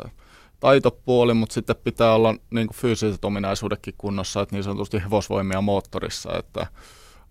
taitopuoli, 0.61 1.35
mutta 1.35 1.55
sitten 1.55 1.77
pitää 1.85 2.15
olla 2.15 2.35
niin 2.51 2.67
kuin 2.67 2.77
fyysiset 2.77 3.25
ominaisuudetkin 3.25 3.95
kunnossa, 3.99 4.41
että 4.41 4.57
niin 4.57 4.65
sanotusti 4.65 5.03
hevosvoimia 5.05 5.61
moottorissa, 5.61 6.39
että 6.39 6.67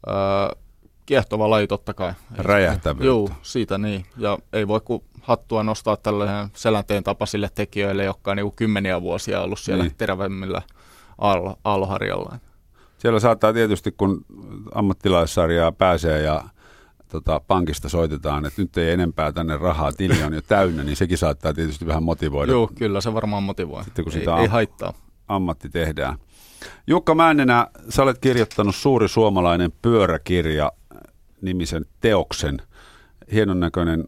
ää, 0.07 0.51
kiehtova 1.05 1.49
laji 1.49 1.67
totta 1.67 1.93
kai. 1.93 2.13
Räjähtävyyttä. 2.37 3.05
Joo, 3.05 3.29
siitä 3.41 3.77
niin. 3.77 4.05
Ja 4.17 4.37
ei 4.53 4.67
voi 4.67 4.81
kuin 4.85 5.03
hattua 5.21 5.63
nostaa 5.63 5.97
tällaisen 5.97 6.49
selänteen 6.53 7.03
tapaisille 7.03 7.49
tekijöille, 7.55 8.03
jotka 8.03 8.31
on 8.31 8.37
niin 8.37 8.55
kymmeniä 8.55 9.01
vuosia 9.01 9.41
ollut 9.41 9.59
siellä 9.59 9.83
niin. 9.83 9.95
terävämmillä 9.97 10.61
aalloharjalla. 11.63 12.39
Siellä 13.01 13.19
saattaa 13.19 13.53
tietysti, 13.53 13.91
kun 13.91 14.25
ammattilaissarjaa 14.75 15.71
pääsee 15.71 16.21
ja 16.21 16.43
tota, 17.07 17.41
pankista 17.47 17.89
soitetaan, 17.89 18.45
että 18.45 18.61
nyt 18.61 18.77
ei 18.77 18.91
enempää 18.91 19.31
tänne 19.31 19.57
rahaa, 19.57 19.91
tili 19.91 20.23
on 20.23 20.33
jo 20.33 20.41
täynnä, 20.41 20.83
niin 20.83 20.95
sekin 20.95 21.17
saattaa 21.17 21.53
tietysti 21.53 21.87
vähän 21.87 22.03
motivoida. 22.03 22.51
Joo, 22.51 22.71
kyllä 22.75 23.01
se 23.01 23.13
varmaan 23.13 23.43
motivoi. 23.43 23.83
Sitten 23.83 24.05
kun 24.05 24.13
ei, 24.13 24.19
sitä 24.19 24.37
ei 24.37 24.47
haittaa. 24.47 24.93
ammatti 25.27 25.69
tehdään. 25.69 26.17
Jukka 26.87 27.15
Männenä, 27.15 27.67
sä 27.89 28.03
olet 28.03 28.17
kirjoittanut 28.17 28.75
Suuri 28.75 29.07
suomalainen 29.07 29.71
pyöräkirja 29.81 30.71
nimisen 31.41 31.85
teoksen. 31.99 32.61
Hienon 33.33 33.59
näköinen 33.59 34.05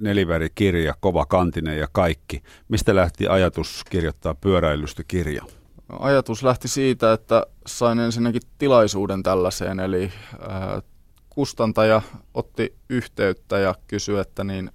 nelivärikirja, 0.00 0.94
kova 1.00 1.26
kantinen 1.26 1.78
ja 1.78 1.88
kaikki. 1.92 2.42
Mistä 2.68 2.94
lähti 2.94 3.28
ajatus 3.28 3.84
kirjoittaa 3.90 4.34
pyöräilystä 4.34 5.02
kirja? 5.08 5.44
Ajatus 5.88 6.42
lähti 6.42 6.68
siitä, 6.68 7.12
että 7.12 7.46
sain 7.66 7.98
ensinnäkin 7.98 8.42
tilaisuuden 8.58 9.22
tällaiseen, 9.22 9.80
eli 9.80 10.12
äh, 10.32 10.82
kustantaja 11.30 12.02
otti 12.34 12.74
yhteyttä 12.88 13.58
ja 13.58 13.74
kysyi, 13.86 14.18
että 14.18 14.44
niin, 14.44 14.70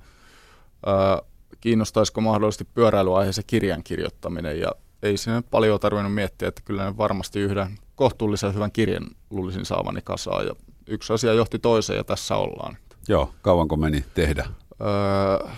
äh, 0.88 1.28
kiinnostaisiko 1.62 2.22
mahdollisesti 2.22 2.68
pyöräilyaiheisen 2.74 3.44
kirjan 3.48 3.84
kirjoittaminen. 3.84 4.60
Ja 4.60 4.72
ei 5.04 5.18
sinne 5.18 5.42
paljon 5.52 5.80
tarvinnut 5.80 6.14
miettiä, 6.14 6.48
että 6.48 6.62
kyllä 6.66 6.86
ne 6.86 6.98
varmasti 6.98 7.40
yhden 7.40 7.78
kohtuullisen 7.96 8.54
hyvän 8.54 8.72
kirjan 8.72 9.08
luulisin 9.30 9.66
saavani 9.66 10.02
kasaan. 10.04 10.46
Ja 10.46 10.56
yksi 10.88 11.14
asia 11.14 11.34
johti 11.34 11.60
toiseen 11.60 11.98
ja 11.98 12.04
tässä 12.04 12.36
ollaan. 12.36 12.78
Joo, 13.08 13.34
kauanko 13.42 13.78
meni 13.78 14.06
tehdä? 14.14 14.46
Öö, 14.82 15.50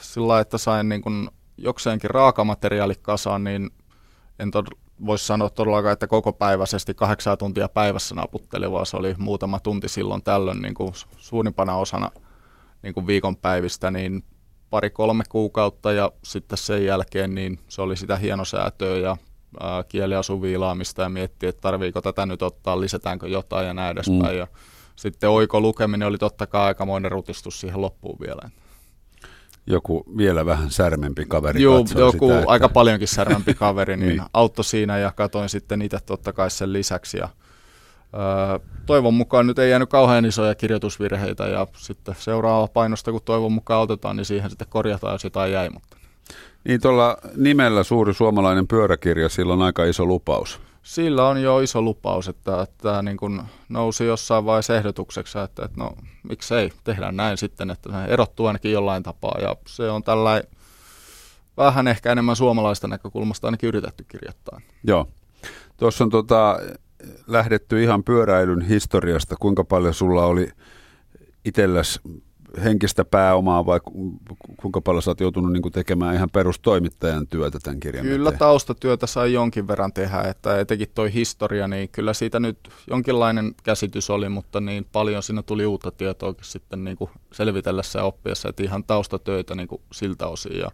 sillä 0.00 0.40
että 0.40 0.58
sain 0.58 0.88
niin 0.88 1.02
kun 1.02 1.30
jokseenkin 1.56 2.10
raakamateriaali 2.10 2.94
kasaan, 3.02 3.44
niin 3.44 3.70
en 4.38 4.50
tod- 4.56 4.78
voisi 5.06 5.26
sanoa 5.26 5.50
todellakaan, 5.50 5.92
että 5.92 6.06
koko 6.06 6.32
päiväisesti 6.32 6.94
kahdeksan 6.94 7.38
tuntia 7.38 7.68
päivässä 7.68 8.14
naputteli, 8.14 8.70
vaan 8.70 8.86
se 8.86 8.96
oli 8.96 9.14
muutama 9.18 9.60
tunti 9.60 9.88
silloin 9.88 10.22
tällöin 10.22 10.62
niin 10.62 10.74
kuin 10.74 10.92
suurimpana 11.16 11.76
osana 11.76 12.10
niin 12.82 12.94
kuin 12.94 13.06
viikonpäivistä, 13.06 13.90
niin 13.90 14.24
pari-kolme 14.70 15.24
kuukautta 15.28 15.92
ja 15.92 16.12
sitten 16.24 16.58
sen 16.58 16.84
jälkeen 16.84 17.34
niin 17.34 17.58
se 17.68 17.82
oli 17.82 17.96
sitä 17.96 18.16
hienosäätöä 18.16 18.98
ja 18.98 19.16
ää, 19.60 19.84
kieliasuviilaamista 19.84 21.02
ja 21.02 21.08
miettiä, 21.08 21.48
että 21.48 21.60
tarviiko 21.60 22.00
tätä 22.00 22.26
nyt 22.26 22.42
ottaa, 22.42 22.80
lisätäänkö 22.80 23.28
jotain 23.28 23.66
ja 23.66 23.74
näin 23.74 23.92
edespäin. 23.92 24.32
Mm. 24.32 24.38
Ja 24.38 24.46
sitten 24.96 25.30
oiko 25.30 25.60
lukeminen 25.60 26.08
oli 26.08 26.18
totta 26.18 26.46
kai 26.46 26.62
aikamoinen 26.62 27.12
rutistus 27.12 27.60
siihen 27.60 27.80
loppuun 27.80 28.18
vielä. 28.20 28.50
Joku 29.66 30.04
vielä 30.16 30.46
vähän 30.46 30.70
särmempi 30.70 31.24
kaveri 31.24 31.62
Joo, 31.62 31.84
joku 31.98 32.26
sitä, 32.26 32.38
että... 32.38 32.50
aika 32.50 32.68
paljonkin 32.68 33.08
särmempi 33.08 33.54
kaveri, 33.64 33.96
niin, 33.96 34.08
niin 34.08 34.22
auttoi 34.32 34.64
siinä 34.64 34.98
ja 34.98 35.12
katoin 35.12 35.48
sitten 35.48 35.82
itse 35.82 35.98
totta 36.06 36.32
kai 36.32 36.50
sen 36.50 36.72
lisäksi. 36.72 37.18
Ja, 37.18 37.28
öö, 38.14 38.58
toivon 38.86 39.14
mukaan 39.14 39.46
nyt 39.46 39.58
ei 39.58 39.70
jäänyt 39.70 39.90
kauhean 39.90 40.24
isoja 40.24 40.54
kirjoitusvirheitä 40.54 41.46
ja 41.46 41.66
sitten 41.76 42.14
seuraava 42.18 42.68
painosta, 42.68 43.12
kun 43.12 43.20
toivon 43.24 43.52
mukaan 43.52 43.82
otetaan, 43.82 44.16
niin 44.16 44.24
siihen 44.24 44.50
sitten 44.50 44.68
korjataan, 44.70 45.14
jos 45.14 45.24
jotain 45.24 45.52
jäi. 45.52 45.70
Mutta. 45.70 45.96
Niin 46.68 46.80
tuolla 46.80 47.16
nimellä 47.36 47.82
suuri 47.82 48.14
suomalainen 48.14 48.68
pyöräkirja, 48.68 49.28
sillä 49.28 49.52
on 49.52 49.62
aika 49.62 49.84
iso 49.84 50.06
lupaus. 50.06 50.60
Sillä 50.84 51.28
on 51.28 51.42
jo 51.42 51.60
iso 51.60 51.82
lupaus, 51.82 52.28
että 52.28 52.66
tämä 52.78 53.02
niin 53.02 53.16
kuin 53.16 53.42
nousi 53.68 54.04
jossain 54.04 54.44
vaiheessa 54.44 54.76
ehdotukseksi, 54.76 55.38
että, 55.38 55.64
että 55.64 55.80
no 55.80 55.92
miksei, 56.22 56.72
tehdään 56.84 57.16
näin 57.16 57.36
sitten, 57.36 57.70
että 57.70 57.90
se 57.92 58.12
erottuu 58.12 58.46
ainakin 58.46 58.72
jollain 58.72 59.02
tapaa. 59.02 59.38
Ja 59.40 59.56
se 59.66 59.90
on 59.90 60.02
tällainen 60.02 60.50
vähän 61.56 61.88
ehkä 61.88 62.12
enemmän 62.12 62.36
suomalaista 62.36 62.88
näkökulmasta 62.88 63.46
ainakin 63.46 63.68
yritetty 63.68 64.04
kirjoittaa. 64.08 64.60
Joo. 64.86 65.08
Tuossa 65.76 66.04
on 66.04 66.10
tota, 66.10 66.58
lähdetty 67.26 67.82
ihan 67.82 68.04
pyöräilyn 68.04 68.60
historiasta. 68.60 69.36
Kuinka 69.40 69.64
paljon 69.64 69.94
sulla 69.94 70.24
oli 70.24 70.48
itselläsi 71.44 72.00
henkistä 72.64 73.04
pääomaa 73.04 73.66
vai 73.66 73.80
kuinka 74.60 74.80
paljon 74.80 75.02
sä 75.02 75.10
oot 75.10 75.20
joutunut 75.20 75.52
niin 75.52 75.72
tekemään 75.72 76.14
ihan 76.14 76.30
perustoimittajan 76.30 77.26
työtä 77.26 77.58
tämän 77.62 77.80
kirjan 77.80 78.06
Kyllä 78.06 78.28
eteen? 78.28 78.38
taustatyötä 78.38 79.06
sai 79.06 79.32
jonkin 79.32 79.68
verran 79.68 79.92
tehdä, 79.92 80.20
että 80.20 80.60
etenkin 80.60 80.88
toi 80.94 81.12
historia, 81.12 81.68
niin 81.68 81.88
kyllä 81.88 82.12
siitä 82.12 82.40
nyt 82.40 82.58
jonkinlainen 82.90 83.54
käsitys 83.62 84.10
oli, 84.10 84.28
mutta 84.28 84.60
niin 84.60 84.86
paljon 84.92 85.22
siinä 85.22 85.42
tuli 85.42 85.66
uutta 85.66 85.90
tietoa 85.90 86.34
sitten 86.42 86.84
niin 86.84 86.96
kuin 86.96 87.10
selvitellessä 87.32 87.98
ja 87.98 88.04
oppiessa, 88.04 88.48
että 88.48 88.62
ihan 88.62 88.84
taustatöitä 88.84 89.54
niin 89.54 89.68
kuin 89.68 89.82
siltä 89.92 90.26
osin 90.26 90.58
ja 90.58 90.70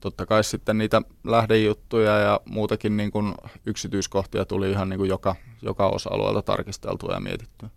totta 0.00 0.26
kai 0.26 0.44
sitten 0.44 0.78
niitä 0.78 1.02
lähdejuttuja 1.24 2.18
ja 2.18 2.40
muutakin 2.44 2.96
niin 2.96 3.10
kuin 3.10 3.34
yksityiskohtia 3.66 4.44
tuli 4.44 4.70
ihan 4.70 4.88
niin 4.88 4.98
kuin 4.98 5.08
joka, 5.08 5.36
joka 5.62 5.88
osa-alueelta 5.88 6.42
tarkisteltua 6.42 7.14
ja 7.14 7.20
mietittyä. 7.20 7.68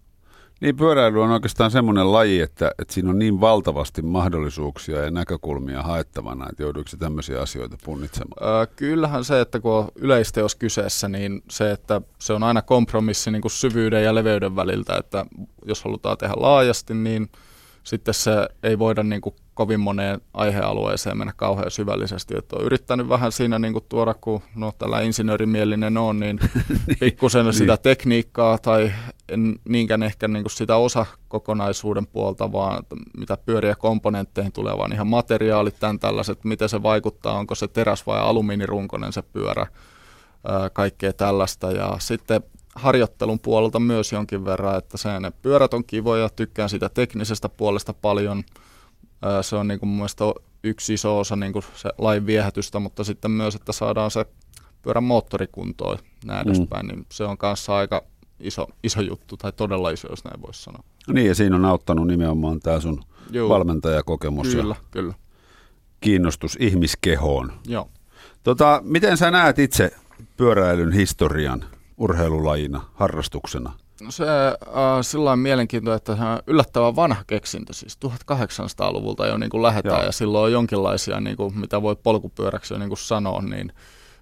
Niin 0.61 0.77
pyöräily 0.77 1.21
on 1.23 1.31
oikeastaan 1.31 1.71
semmoinen 1.71 2.11
laji, 2.11 2.41
että, 2.41 2.71
että 2.79 2.93
siinä 2.93 3.09
on 3.09 3.19
niin 3.19 3.41
valtavasti 3.41 4.01
mahdollisuuksia 4.01 5.03
ja 5.03 5.11
näkökulmia 5.11 5.83
haettavana, 5.83 6.47
että 6.49 6.63
jouduiko 6.63 6.89
tämmöisiä 6.99 7.41
asioita 7.41 7.77
punnitsemaan? 7.85 8.53
Öö, 8.53 8.65
kyllähän 8.75 9.23
se, 9.23 9.41
että 9.41 9.59
kun 9.59 9.71
on 9.71 9.87
yleisteos 9.95 10.55
kyseessä, 10.55 11.07
niin 11.07 11.41
se, 11.49 11.71
että 11.71 12.01
se 12.19 12.33
on 12.33 12.43
aina 12.43 12.61
kompromissi 12.61 13.31
niin 13.31 13.41
kuin 13.41 13.51
syvyyden 13.51 14.03
ja 14.03 14.15
leveyden 14.15 14.55
väliltä, 14.55 14.97
että 14.97 15.25
jos 15.65 15.83
halutaan 15.83 16.17
tehdä 16.17 16.33
laajasti, 16.37 16.93
niin 16.93 17.29
sitten 17.83 18.13
se 18.13 18.49
ei 18.63 18.79
voida 18.79 19.03
niin 19.03 19.21
kuin 19.21 19.35
kovin 19.57 19.79
moneen 19.79 20.21
aihealueeseen 20.33 21.17
mennä 21.17 21.33
kauhean 21.35 21.71
syvällisesti. 21.71 22.37
Että 22.37 22.55
on 22.55 22.65
yrittänyt 22.65 23.09
vähän 23.09 23.31
siinä 23.31 23.59
niin 23.59 23.73
kuin 23.73 23.85
tuoda, 23.89 24.13
kun 24.13 24.41
no, 24.55 24.71
tällä 24.77 25.01
insinöörimielinen 25.01 25.97
on, 25.97 26.19
niin, 26.19 26.39
niin 26.87 26.97
pikkusen 26.99 27.45
niin. 27.45 27.53
sitä 27.53 27.77
tekniikkaa 27.77 28.57
tai 28.57 28.91
en 29.29 29.55
niinkään 29.69 30.03
ehkä 30.03 30.27
niin 30.27 30.43
kuin 30.43 30.51
sitä 30.51 30.75
osa 30.75 31.05
kokonaisuuden 31.27 32.07
puolta, 32.07 32.51
vaan 32.51 32.83
mitä 33.17 33.37
pyöriä 33.45 33.75
komponentteihin 33.75 34.51
tulee, 34.51 34.77
vaan 34.77 34.93
ihan 34.93 35.07
materiaalit, 35.07 35.79
tämän 35.79 35.99
tällaiset, 35.99 36.43
miten 36.43 36.69
se 36.69 36.83
vaikuttaa, 36.83 37.39
onko 37.39 37.55
se 37.55 37.67
teräs 37.67 38.07
vai 38.07 38.19
alumiinirunkoinen 38.19 39.13
se 39.13 39.21
pyörä, 39.21 39.67
kaikkea 40.73 41.13
tällaista. 41.13 41.71
Ja 41.71 41.97
sitten 41.99 42.41
harjoittelun 42.75 43.39
puolelta 43.39 43.79
myös 43.79 44.11
jonkin 44.11 44.45
verran, 44.45 44.77
että 44.77 44.97
se, 44.97 45.19
ne 45.19 45.31
pyörät 45.41 45.73
on 45.73 45.83
kivoja, 45.83 46.29
tykkään 46.29 46.69
sitä 46.69 46.89
teknisestä 46.89 47.49
puolesta 47.49 47.93
paljon. 47.93 48.43
Se 49.41 49.55
on 49.55 49.67
niin 49.67 49.79
kuin 49.79 49.89
mun 49.89 49.97
mielestä 49.97 50.23
yksi 50.63 50.93
iso 50.93 51.19
osa 51.19 51.35
niin 51.35 51.53
kuin 51.53 51.65
se 51.75 51.89
lain 51.97 52.25
viehätystä, 52.25 52.79
mutta 52.79 53.03
sitten 53.03 53.31
myös, 53.31 53.55
että 53.55 53.71
saadaan 53.71 54.11
se 54.11 54.25
pyörän 54.81 55.03
moottorikuntoon 55.03 55.97
näin 56.25 56.47
mm. 56.47 56.51
edespäin, 56.51 56.87
niin 56.87 57.05
se 57.11 57.23
on 57.23 57.37
kanssa 57.37 57.77
aika 57.77 58.03
iso, 58.39 58.67
iso 58.83 59.01
juttu, 59.01 59.37
tai 59.37 59.51
todella 59.51 59.89
iso, 59.89 60.07
jos 60.09 60.23
näin 60.23 60.41
voisi 60.41 60.63
sanoa. 60.63 60.83
Niin, 61.13 61.27
ja 61.27 61.35
siinä 61.35 61.55
on 61.55 61.65
auttanut 61.65 62.07
nimenomaan 62.07 62.59
tämä 62.59 62.79
sun 62.79 63.03
Juu. 63.31 63.49
valmentajakokemus 63.49 64.47
kyllä, 64.47 64.75
ja 64.75 64.83
kyllä. 64.91 65.13
kiinnostus 66.01 66.57
ihmiskehoon. 66.59 67.53
Joo. 67.67 67.89
Tota, 68.43 68.81
miten 68.83 69.17
sä 69.17 69.31
näet 69.31 69.59
itse 69.59 69.91
pyöräilyn 70.37 70.91
historian 70.91 71.65
urheilulajina, 71.97 72.85
harrastuksena? 72.93 73.73
No 74.01 74.11
se 74.11 74.23
äh, 74.23 74.53
sillä 75.01 75.31
on 75.31 75.39
mielenkiintoista, 75.39 76.13
että 76.13 76.23
se 76.23 76.29
on 76.29 76.39
yllättävän 76.47 76.95
vanha 76.95 77.23
keksintö, 77.27 77.73
siis 77.73 77.97
1800-luvulta 78.05 79.27
jo 79.27 79.37
niin 79.37 79.49
kuin 79.49 79.63
lähdetään 79.63 79.95
Joo. 79.95 80.05
ja 80.05 80.11
silloin 80.11 80.43
on 80.43 80.51
jonkinlaisia, 80.51 81.19
niin 81.19 81.37
kuin, 81.37 81.59
mitä 81.59 81.81
voi 81.81 81.95
polkupyöräksi 81.95 82.73
jo 82.73 82.77
niin 82.77 82.89
kuin 82.89 82.97
sanoa, 82.97 83.41
niin 83.41 83.73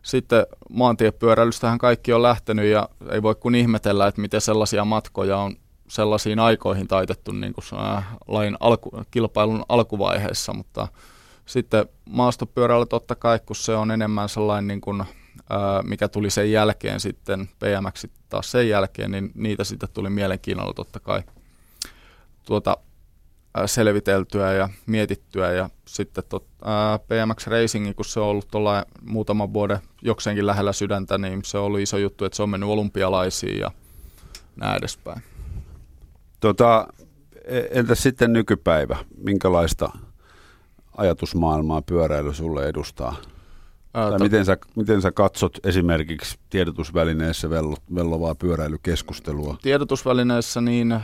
sitten 0.02 0.46
maantiepyöräilystähän 0.70 1.78
kaikki 1.78 2.14
on 2.14 2.22
lähtenyt 2.22 2.66
ja 2.66 2.90
ei 3.12 3.24
voi 3.24 3.36
kuin 3.36 3.56
ihmetellä, 3.56 4.08
että 4.08 4.22
miten 4.22 4.42
sellaisia 4.42 4.86
matkoja 4.86 5.38
on 5.38 5.56
sellaisiin 5.88 6.40
aikoihin 6.40 6.88
taitettu 6.88 7.32
niin 7.32 7.54
kuin 7.54 7.80
äh, 7.80 8.08
lain 8.28 8.58
alku, 8.60 8.92
kilpailun 9.12 9.66
alkuvaiheessa, 9.70 10.54
mutta 10.54 10.88
sitten 11.46 11.86
maastopyöräily 12.10 12.86
totta 12.86 13.16
kai, 13.16 13.40
kun 13.46 13.56
se 13.56 13.76
on 13.76 13.92
enemmän 13.92 14.30
sellainen 14.30 14.68
niin 14.68 14.82
kuin 14.82 15.04
mikä 15.84 16.08
tuli 16.08 16.30
sen 16.30 16.52
jälkeen 16.52 17.00
sitten, 17.00 17.50
PMX 17.60 18.06
taas 18.30 18.52
sen 18.52 18.70
jälkeen, 18.70 19.12
niin 19.12 19.32
niitä 19.36 19.64
sitten 19.64 19.90
tuli 19.94 20.10
mielenkiinnolla 20.10 20.74
totta 20.74 21.00
kai 21.00 21.24
tuota, 22.46 22.78
selviteltyä 23.66 24.54
ja 24.54 24.70
mietittyä 24.86 25.52
ja 25.52 25.70
sitten 25.88 26.24
tot, 26.30 26.46
ää, 26.64 27.00
Racing, 27.48 27.96
kun 27.96 28.06
se 28.06 28.20
on 28.20 28.26
ollut 28.26 28.48
tuolla 28.52 28.86
muutaman 29.02 29.54
vuoden 29.54 29.80
jokseenkin 30.02 30.48
lähellä 30.48 30.74
sydäntä, 30.74 31.18
niin 31.18 31.42
se 31.44 31.58
on 31.58 31.64
ollut 31.64 31.80
iso 31.80 31.98
juttu, 31.98 32.26
että 32.26 32.36
se 32.36 32.44
on 32.44 32.50
mennyt 32.50 32.70
olympialaisiin 32.70 33.60
ja 33.60 33.72
näin 34.56 34.78
edespäin. 34.78 35.22
Tota, 36.40 36.88
e, 37.46 37.62
entä 37.72 37.96
sitten 37.96 38.34
nykypäivä? 38.34 38.98
Minkälaista 39.18 39.90
ajatusmaailmaa 40.98 41.82
pyöräily 41.82 42.34
sulle 42.34 42.68
edustaa? 42.68 43.16
Tai 43.96 44.20
miten, 44.20 44.46
sä, 44.46 44.58
miten 44.76 45.02
sä 45.02 45.12
katsot 45.12 45.60
esimerkiksi 45.64 46.38
tiedotusvälineessä 46.50 47.50
vello, 47.50 47.76
vellovaa 47.96 48.36
pyöräilykeskustelua? 48.36 49.58
Tiedotusvälineessä 49.62 50.62
niin 50.62 50.92
äh, 50.92 51.02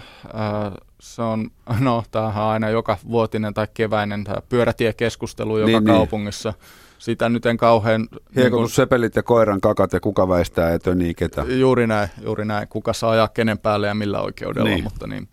se 1.00 1.21
on, 1.21 1.50
no 1.79 2.03
tämähän 2.12 2.43
on 2.43 2.50
aina 2.50 2.69
joka 2.69 2.98
vuotinen 3.10 3.53
tai 3.53 3.67
keväinen 3.74 4.24
tämä 4.24 4.41
pyörätiekeskustelu 4.50 5.57
joka 5.57 5.67
niin, 5.67 5.83
niin. 5.83 5.95
kaupungissa. 5.95 6.50
Niin. 6.50 6.81
Sitä 6.98 7.29
nyt 7.29 7.45
en 7.45 7.57
kauhean... 7.57 8.07
Hieko, 8.12 8.21
niin 8.36 8.51
kun 8.51 8.69
sepelit 8.69 9.15
ja 9.15 9.24
koiran 9.24 9.62
kakat 9.62 9.93
ja 9.93 10.00
kuka 10.00 10.27
väistää 10.27 10.74
etö 10.74 10.95
ketä. 11.17 11.45
Juuri 11.48 11.88
näin, 11.88 12.10
juuri 12.24 12.45
näin. 12.45 12.67
Kuka 12.67 12.93
saa 12.93 13.12
ajaa 13.12 13.27
kenen 13.27 13.57
päälle 13.57 13.88
ja 13.88 13.93
millä 13.93 14.21
oikeudella, 14.21 14.69
niin. 14.69 14.83
mutta 14.83 15.07
niin 15.07 15.27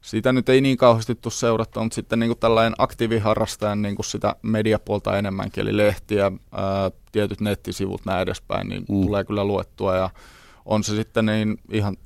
siitä 0.00 0.32
nyt 0.32 0.48
ei 0.48 0.60
niin 0.60 0.76
kauheasti 0.76 1.14
tule 1.14 1.32
seurattua, 1.32 1.82
mutta 1.82 1.94
sitten 1.94 2.18
niin 2.18 2.28
kuin 2.28 2.38
tällainen 2.38 2.74
aktiiviharrastajan 2.78 3.82
niin 3.82 3.96
kuin 3.96 4.06
sitä 4.06 4.36
mediapuolta 4.42 5.18
enemmänkin, 5.18 5.60
eli 5.60 5.76
lehtiä, 5.76 6.32
ää, 6.52 6.90
tietyt 7.12 7.40
nettisivut 7.40 8.04
näin 8.04 8.22
edespäin, 8.22 8.68
niin 8.68 8.84
mm. 8.88 9.00
tulee 9.06 9.24
kyllä 9.24 9.44
luettua 9.44 9.96
ja 9.96 10.10
on 10.64 10.84
se 10.84 10.96
sitten 10.96 11.26
niin 11.26 11.58
ihan 11.72 11.96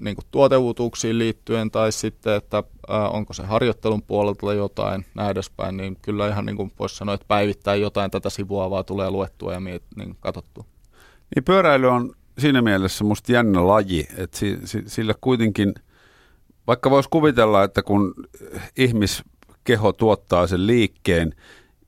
niin 0.00 0.16
kuin 0.16 0.26
tuoteuutuuksiin 0.30 1.18
liittyen 1.18 1.70
tai 1.70 1.92
sitten, 1.92 2.34
että 2.34 2.62
ää, 2.88 3.08
onko 3.08 3.32
se 3.32 3.42
harjoittelun 3.42 4.02
puolelta 4.02 4.54
jotain, 4.54 5.06
näin 5.14 5.30
edespäin, 5.30 5.76
niin 5.76 5.96
kyllä 6.02 6.28
ihan 6.28 6.46
niin 6.46 6.56
kuin 6.56 6.72
voisi 6.78 6.96
sanoa, 6.96 7.14
että 7.14 7.26
päivittäin 7.28 7.80
jotain 7.80 8.10
tätä 8.10 8.30
sivua 8.30 8.70
vaan 8.70 8.84
tulee 8.84 9.10
luettua 9.10 9.52
ja 9.52 9.60
miet, 9.60 9.82
niin 9.96 10.16
katsottua. 10.20 10.64
Niin 11.34 11.44
pyöräily 11.44 11.86
on 11.86 12.14
siinä 12.38 12.62
mielessä 12.62 13.04
musta 13.04 13.32
jännä 13.32 13.66
laji, 13.66 14.08
että 14.16 14.38
si, 14.38 14.58
si, 14.64 14.82
sillä 14.86 15.14
kuitenkin, 15.20 15.74
vaikka 16.66 16.90
voisi 16.90 17.08
kuvitella, 17.08 17.64
että 17.64 17.82
kun 17.82 18.14
ihmiskeho 18.76 19.92
tuottaa 19.92 20.46
sen 20.46 20.66
liikkeen, 20.66 21.34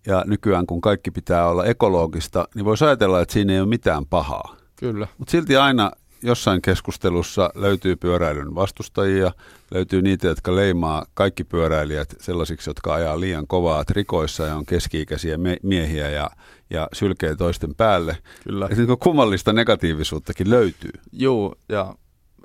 ja 0.06 0.24
nykyään 0.26 0.66
kun 0.66 0.80
kaikki 0.80 1.10
pitää 1.10 1.48
olla 1.48 1.64
ekologista, 1.64 2.48
niin 2.54 2.64
voisi 2.64 2.84
ajatella, 2.84 3.20
että 3.20 3.32
siinä 3.32 3.52
ei 3.52 3.60
ole 3.60 3.68
mitään 3.68 4.06
pahaa. 4.06 4.56
Kyllä. 4.76 5.08
Mutta 5.18 5.30
silti 5.30 5.56
aina 5.56 5.90
jossain 6.22 6.62
keskustelussa 6.62 7.50
löytyy 7.54 7.96
pyöräilyn 7.96 8.54
vastustajia, 8.54 9.32
löytyy 9.74 10.02
niitä, 10.02 10.26
jotka 10.26 10.56
leimaa 10.56 11.06
kaikki 11.14 11.44
pyöräilijät 11.44 12.14
sellaisiksi, 12.20 12.70
jotka 12.70 12.94
ajaa 12.94 13.20
liian 13.20 13.46
kovaa 13.46 13.84
trikoissa 13.84 14.46
ja 14.46 14.56
on 14.56 14.66
keski-ikäisiä 14.66 15.38
miehiä 15.62 16.10
ja, 16.10 16.30
ja 16.70 16.88
sylkee 16.92 17.36
toisten 17.36 17.74
päälle. 17.74 18.18
Kyllä. 18.44 18.68
Et 18.70 18.78
niin 18.78 18.98
kummallista 18.98 19.52
negatiivisuuttakin 19.52 20.50
löytyy. 20.50 20.92
Joo, 21.12 21.54
ja 21.68 21.94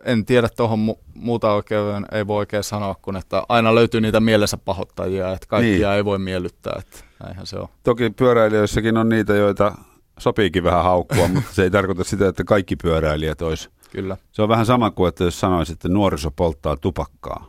en 0.06 0.26
tiedä 0.26 0.50
tuohon 0.58 0.80
mu- 0.90 1.00
muuta 1.14 1.54
oikein, 1.54 2.06
ei 2.12 2.28
voi 2.28 2.38
oikein 2.38 2.64
sanoa, 2.64 2.96
kun 3.02 3.16
että 3.16 3.44
aina 3.50 3.76
löytyy 3.76 4.02
niitä 4.02 4.20
mielensä 4.20 4.58
pahoittajia, 4.58 5.34
että 5.34 5.48
kaikkia 5.48 5.90
niin. 5.90 5.98
ei 5.98 6.06
voi 6.06 6.20
miellyttää, 6.20 6.74
että 6.80 6.98
näinhän 7.24 7.48
se 7.48 7.60
on. 7.60 7.68
Toki 7.84 8.10
pyöräilijöissäkin 8.10 8.98
on 8.98 9.10
niitä, 9.10 9.36
joita 9.36 9.76
sopiikin 10.20 10.64
vähän 10.64 10.84
haukkua, 10.84 11.28
mutta 11.34 11.54
se 11.54 11.64
ei 11.64 11.72
tarkoita 11.72 12.04
sitä, 12.04 12.28
että 12.28 12.44
kaikki 12.44 12.76
pyöräilijät 12.76 13.42
olisi. 13.42 13.70
Kyllä. 13.92 14.18
Se 14.32 14.42
on 14.42 14.50
vähän 14.50 14.66
sama 14.66 14.92
kuin, 14.92 15.10
että 15.10 15.24
jos 15.24 15.40
sanoisit, 15.40 15.74
että 15.74 15.90
nuoriso 15.90 16.32
polttaa 16.32 16.78
tupakkaa. 16.78 17.46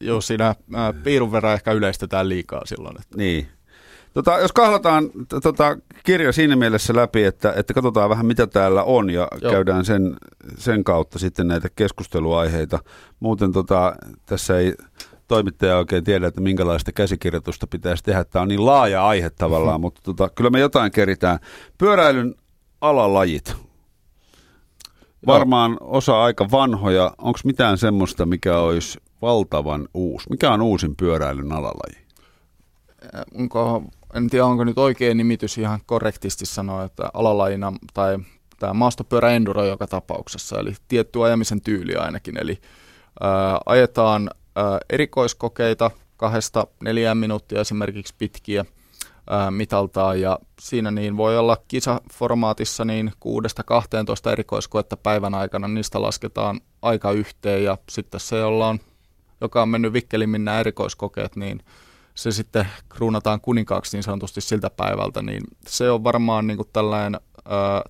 Joo, 0.00 0.20
siinä 0.20 0.54
ää, 0.74 0.92
piirun 0.92 1.32
verran 1.32 1.54
ehkä 1.54 1.72
yleistetään 1.72 2.28
liikaa 2.28 2.62
silloin. 2.64 2.96
Että. 3.00 3.16
Niin. 3.16 3.48
Tota, 4.14 4.38
jos 4.38 4.52
kahlotaan 4.52 5.10
tota, 5.42 5.76
kirja 6.04 6.32
siinä 6.32 6.56
mielessä 6.56 6.96
läpi, 6.96 7.24
että, 7.24 7.52
että 7.56 7.74
katsotaan 7.74 8.10
vähän 8.10 8.26
mitä 8.26 8.46
täällä 8.46 8.82
on 8.82 9.10
ja 9.10 9.28
Joo. 9.40 9.52
käydään 9.52 9.84
sen, 9.84 10.16
sen 10.58 10.84
kautta 10.84 11.18
sitten 11.18 11.48
näitä 11.48 11.68
keskusteluaiheita. 11.76 12.78
Muuten 13.20 13.52
tota, 13.52 13.96
tässä 14.26 14.58
ei 14.58 14.74
toimittaja 15.28 15.78
oikein 15.78 16.04
tiedä, 16.04 16.26
että 16.26 16.40
minkälaista 16.40 16.92
käsikirjoitusta 16.92 17.66
pitäisi 17.66 18.04
tehdä. 18.04 18.24
Tämä 18.24 18.42
on 18.42 18.48
niin 18.48 18.66
laaja 18.66 19.06
aihe 19.06 19.30
tavallaan, 19.30 19.74
mm-hmm. 19.74 19.82
mutta 19.82 20.00
tota, 20.04 20.28
kyllä 20.34 20.50
me 20.50 20.60
jotain 20.60 20.92
keritään. 20.92 21.38
Pyöräilyn 21.78 22.34
alalajit. 22.80 23.54
Varmaan 25.26 25.76
osa 25.80 26.22
aika 26.22 26.50
vanhoja. 26.50 27.14
Onko 27.18 27.38
mitään 27.44 27.78
semmoista, 27.78 28.26
mikä 28.26 28.58
olisi 28.58 28.98
valtavan 29.22 29.88
uusi? 29.94 30.30
Mikä 30.30 30.52
on 30.52 30.62
uusin 30.62 30.96
pyöräilyn 30.96 31.52
alalaji? 31.52 32.06
Onko, 33.38 33.84
en 34.14 34.30
tiedä, 34.30 34.44
onko 34.44 34.64
nyt 34.64 34.78
oikein 34.78 35.16
nimitys 35.16 35.58
ihan 35.58 35.80
korrektisti 35.86 36.46
sanoa, 36.46 36.84
että 36.84 37.10
alalajina 37.14 37.72
tai 37.94 38.18
tämä 38.58 38.74
maastopyörä 38.74 39.30
enduro 39.30 39.64
joka 39.64 39.86
tapauksessa, 39.86 40.60
eli 40.60 40.74
tietty 40.88 41.24
ajamisen 41.24 41.60
tyyli 41.60 41.94
ainakin. 41.94 42.38
Eli 42.38 42.58
ää, 43.20 43.60
ajetaan 43.66 44.30
erikoiskokeita 44.90 45.90
kahdesta 46.16 46.66
neljään 46.82 47.16
minuuttia 47.16 47.60
esimerkiksi 47.60 48.14
pitkiä 48.18 48.64
mitaltaan 49.50 50.20
ja 50.20 50.38
siinä 50.60 50.90
niin 50.90 51.16
voi 51.16 51.38
olla 51.38 51.56
kisaformaatissa 51.68 52.84
niin 52.84 53.12
6-12 54.28 54.32
erikoiskoetta 54.32 54.96
päivän 54.96 55.34
aikana, 55.34 55.68
niistä 55.68 56.02
lasketaan 56.02 56.60
aika 56.82 57.12
yhteen 57.12 57.64
ja 57.64 57.78
sitten 57.90 58.20
se, 58.20 58.38
jolla 58.38 58.68
on, 58.68 58.78
joka 59.40 59.62
on 59.62 59.68
mennyt 59.68 59.92
vikkelimmin 59.92 60.44
nämä 60.44 60.60
erikoiskokeet, 60.60 61.36
niin 61.36 61.62
se 62.20 62.32
sitten 62.32 62.68
kruunataan 62.88 63.40
kuninkaaksi 63.40 63.96
niin 63.96 64.02
sanotusti 64.02 64.40
siltä 64.40 64.70
päivältä, 64.70 65.22
niin 65.22 65.42
se 65.66 65.90
on 65.90 66.04
varmaan 66.04 66.46
niin 66.46 66.56
kuin 66.56 66.68
tällainen 66.72 67.20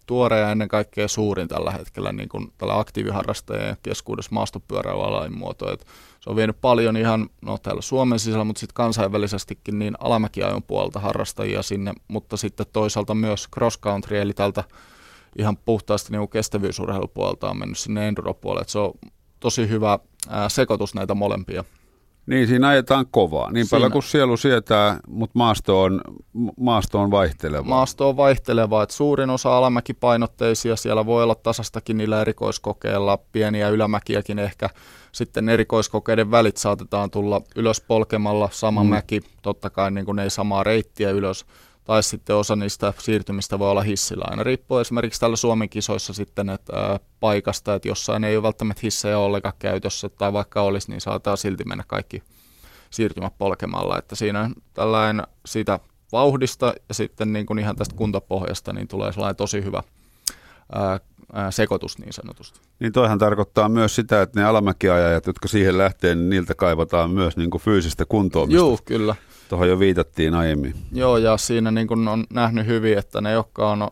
tuore 0.06 0.38
ja 0.38 0.50
ennen 0.50 0.68
kaikkea 0.68 1.08
suurin 1.08 1.48
tällä 1.48 1.70
hetkellä 1.70 2.12
niin 2.12 2.28
kuin 2.28 2.52
tällä 2.58 2.78
aktiiviharrastajien 2.78 3.76
keskuudessa 3.82 4.30
maastopyöräilyalain 4.32 5.38
muoto. 5.38 5.72
Et 5.72 5.86
se 6.20 6.30
on 6.30 6.36
vienyt 6.36 6.60
paljon 6.60 6.96
ihan 6.96 7.30
no, 7.42 7.58
täällä 7.58 7.82
Suomen 7.82 8.18
sisällä, 8.18 8.44
mutta 8.44 8.60
sitten 8.60 8.74
kansainvälisestikin 8.74 9.78
niin 9.78 9.94
alamäkiajon 10.00 10.62
puolelta 10.62 11.00
harrastajia 11.00 11.62
sinne, 11.62 11.92
mutta 12.08 12.36
sitten 12.36 12.66
toisaalta 12.72 13.14
myös 13.14 13.48
cross 13.54 13.78
country, 13.78 14.18
eli 14.18 14.32
tältä 14.32 14.64
ihan 15.38 15.56
puhtaasti 15.56 16.12
niin 16.12 16.28
kestävyysurheilupuolta 16.28 17.50
on 17.50 17.58
mennyt 17.58 17.78
sinne 17.78 18.08
enduro-puolelle. 18.08 18.68
Se 18.68 18.78
on 18.78 18.92
tosi 19.40 19.68
hyvä 19.68 19.98
ää, 20.28 20.48
sekoitus 20.48 20.94
näitä 20.94 21.14
molempia. 21.14 21.64
Niin, 22.30 22.48
siinä 22.48 22.68
ajetaan 22.68 23.06
kovaa. 23.10 23.52
Niin 23.52 23.66
siinä. 23.66 23.78
paljon 23.78 23.92
kuin 23.92 24.02
sielu 24.02 24.36
sietää, 24.36 25.00
mutta 25.08 25.38
maasto 25.38 25.82
on, 25.82 26.00
maasto 26.56 27.00
on 27.00 27.10
vaihteleva. 27.10 27.64
Maasto 27.64 28.08
on 28.08 28.16
vaihteleva, 28.16 28.82
että 28.82 28.94
suurin 28.94 29.30
osa 29.30 29.58
alamäkipainotteisia, 29.58 30.76
siellä 30.76 31.06
voi 31.06 31.22
olla 31.22 31.34
tasastakin 31.34 31.96
niillä 31.96 32.20
erikoiskokeilla, 32.20 33.18
pieniä 33.32 33.68
ylämäkiäkin 33.68 34.38
ehkä. 34.38 34.70
Sitten 35.12 35.48
erikoiskokeiden 35.48 36.30
välit 36.30 36.56
saatetaan 36.56 37.10
tulla 37.10 37.42
ylös 37.56 37.80
polkemalla, 37.80 38.48
sama 38.52 38.84
mm. 38.84 38.90
mäki, 38.90 39.20
totta 39.42 39.70
kai 39.70 39.90
niin 39.90 40.06
kuin 40.06 40.18
ei 40.18 40.30
samaa 40.30 40.64
reittiä 40.64 41.10
ylös 41.10 41.46
tai 41.84 42.02
sitten 42.02 42.36
osa 42.36 42.56
niistä 42.56 42.92
siirtymistä 42.98 43.58
voi 43.58 43.70
olla 43.70 43.82
hissillä. 43.82 44.24
Aina 44.30 44.42
riippuu 44.42 44.78
esimerkiksi 44.78 45.20
täällä 45.20 45.36
Suomen 45.36 45.68
kisoissa 45.68 46.12
sitten 46.12 46.48
että, 46.48 46.76
ää, 46.76 47.00
paikasta, 47.20 47.74
että 47.74 47.88
jossain 47.88 48.24
ei 48.24 48.36
ole 48.36 48.42
välttämättä 48.42 48.80
hissejä 48.84 49.18
ollenkaan 49.18 49.54
käytössä, 49.58 50.08
tai 50.08 50.32
vaikka 50.32 50.62
olisi, 50.62 50.90
niin 50.90 51.00
saattaa 51.00 51.36
silti 51.36 51.64
mennä 51.64 51.84
kaikki 51.86 52.22
siirtymät 52.90 53.32
polkemalla. 53.38 53.98
Että 53.98 54.14
siinä 54.16 54.50
tällainen 54.74 55.26
siitä 55.46 55.78
vauhdista 56.12 56.74
ja 56.88 56.94
sitten 56.94 57.32
niin 57.32 57.46
kuin 57.46 57.58
ihan 57.58 57.76
tästä 57.76 57.94
kuntapohjasta 57.96 58.72
niin 58.72 58.88
tulee 58.88 59.12
sellainen 59.12 59.36
tosi 59.36 59.64
hyvä 59.64 59.82
ää, 60.72 61.00
ää, 61.32 61.50
sekoitus 61.50 61.98
niin 61.98 62.12
sanotusti. 62.12 62.60
Niin 62.80 62.92
toihan 62.92 63.18
tarkoittaa 63.18 63.68
myös 63.68 63.94
sitä, 63.94 64.22
että 64.22 64.40
ne 64.40 64.46
alamäkiajajat, 64.46 65.26
jotka 65.26 65.48
siihen 65.48 65.78
lähtee, 65.78 66.14
niin 66.14 66.30
niiltä 66.30 66.54
kaivataan 66.54 67.10
myös 67.10 67.36
niin 67.36 67.50
kuin 67.50 67.60
fyysistä 67.62 68.04
kuntoamista. 68.04 68.56
Joo, 68.56 68.78
kyllä. 68.84 69.14
Tuohon 69.50 69.68
jo 69.68 69.78
viitattiin 69.78 70.34
aiemmin. 70.34 70.74
Joo, 70.92 71.16
ja 71.16 71.36
siinä 71.36 71.70
niin 71.70 71.86
kuin 71.86 72.08
on 72.08 72.24
nähnyt 72.30 72.66
hyvin, 72.66 72.98
että 72.98 73.20
ne, 73.20 73.32
jotka 73.32 73.70
on 73.70 73.82
ä, 73.82 73.86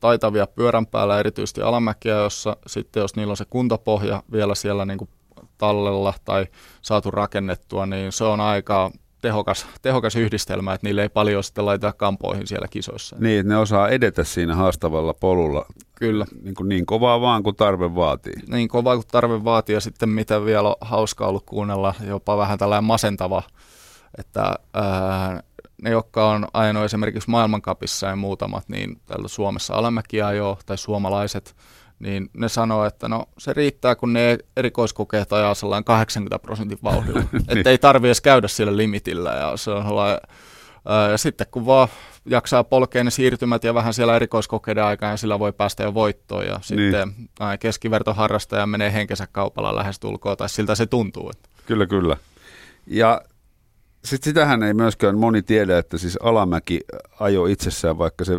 taitavia 0.00 0.46
pyörän 0.46 0.86
päällä, 0.86 1.20
erityisesti 1.20 1.62
alamäkiä, 1.62 2.14
jossa 2.14 2.56
sitten 2.66 3.00
jos 3.00 3.16
niillä 3.16 3.30
on 3.30 3.36
se 3.36 3.44
kuntapohja 3.50 4.22
vielä 4.32 4.54
siellä 4.54 4.86
niin 4.86 4.98
kuin 4.98 5.10
tallella 5.58 6.14
tai 6.24 6.46
saatu 6.82 7.10
rakennettua, 7.10 7.86
niin 7.86 8.12
se 8.12 8.24
on 8.24 8.40
aika 8.40 8.90
tehokas, 9.22 9.66
tehokas 9.82 10.16
yhdistelmä, 10.16 10.74
että 10.74 10.86
niille 10.86 11.02
ei 11.02 11.08
paljon 11.08 11.44
sitten 11.44 11.66
laiteta 11.66 11.92
kampoihin 11.92 12.46
siellä 12.46 12.68
kisoissa. 12.68 13.16
Niin, 13.18 13.48
ne 13.48 13.56
osaa 13.56 13.88
edetä 13.88 14.24
siinä 14.24 14.54
haastavalla 14.54 15.14
polulla. 15.14 15.66
Kyllä. 15.94 16.26
Niin, 16.42 16.54
kuin 16.54 16.68
niin 16.68 16.86
kovaa 16.86 17.20
vaan 17.20 17.42
kuin 17.42 17.56
tarve 17.56 17.94
vaatii. 17.94 18.34
Niin 18.48 18.68
kovaa 18.68 18.96
kuin 18.96 19.06
tarve 19.12 19.44
vaatii 19.44 19.74
ja 19.74 19.80
sitten 19.80 20.08
mitä 20.08 20.44
vielä 20.44 20.68
on 20.68 20.74
hauskaa 20.80 21.28
ollut 21.28 21.46
kuunnella, 21.46 21.94
jopa 22.06 22.36
vähän 22.36 22.58
tällainen 22.58 22.84
masentava 22.84 23.42
että 24.18 24.54
ää, 24.74 25.42
ne, 25.82 25.90
jotka 25.90 26.30
on 26.30 26.48
ajanut 26.52 26.84
esimerkiksi 26.84 27.30
maailmankapissa 27.30 28.06
ja 28.06 28.16
muutamat, 28.16 28.68
niin 28.68 29.00
täällä 29.06 29.28
Suomessa 29.28 29.74
alamäkiä 29.74 30.32
jo, 30.32 30.58
tai 30.66 30.78
suomalaiset, 30.78 31.56
niin 31.98 32.30
ne 32.32 32.48
sanoo, 32.48 32.84
että 32.84 33.08
no 33.08 33.24
se 33.38 33.52
riittää, 33.52 33.94
kun 33.94 34.12
ne 34.12 34.38
erikoiskokeet 34.56 35.32
ajaa 35.32 35.54
sellainen 35.54 35.84
80 35.84 36.38
prosentin 36.38 36.78
vauhdilla. 36.82 37.22
niin. 37.32 37.44
Että 37.58 37.70
ei 37.70 37.78
tarvi 37.78 38.08
edes 38.08 38.20
käydä 38.20 38.48
sillä 38.48 38.76
limitillä. 38.76 39.30
Ja, 39.30 39.56
se 39.56 39.70
on 39.70 39.82
sellainen, 39.82 40.20
ää, 40.88 41.10
ja 41.10 41.18
sitten 41.18 41.46
kun 41.50 41.66
vaan 41.66 41.88
jaksaa 42.26 42.64
polkea 42.64 43.04
ne 43.04 43.10
siirtymät 43.10 43.64
ja 43.64 43.74
vähän 43.74 43.94
siellä 43.94 44.16
erikoiskokeiden 44.16 44.84
aikaa, 44.84 45.10
ja 45.10 45.16
sillä 45.16 45.38
voi 45.38 45.52
päästä 45.52 45.82
jo 45.82 45.94
voittoon. 45.94 46.46
Ja 46.46 46.52
niin. 46.52 46.62
sitten 46.62 47.14
keskivertoharrastaja 47.60 48.66
menee 48.66 48.92
henkensä 48.92 49.26
kaupalla 49.32 49.76
lähestulkoon, 49.76 50.36
tai 50.36 50.48
siltä 50.48 50.74
se 50.74 50.86
tuntuu. 50.86 51.32
Kyllä, 51.66 51.86
kyllä. 51.86 52.16
Ja 52.86 53.20
sitten 54.04 54.30
sitähän 54.30 54.62
ei 54.62 54.74
myöskään 54.74 55.18
moni 55.18 55.42
tiedä, 55.42 55.78
että 55.78 55.98
siis 55.98 56.18
alamäki 56.22 56.80
ajo 57.20 57.46
itsessään, 57.46 57.98
vaikka 57.98 58.24
se 58.24 58.32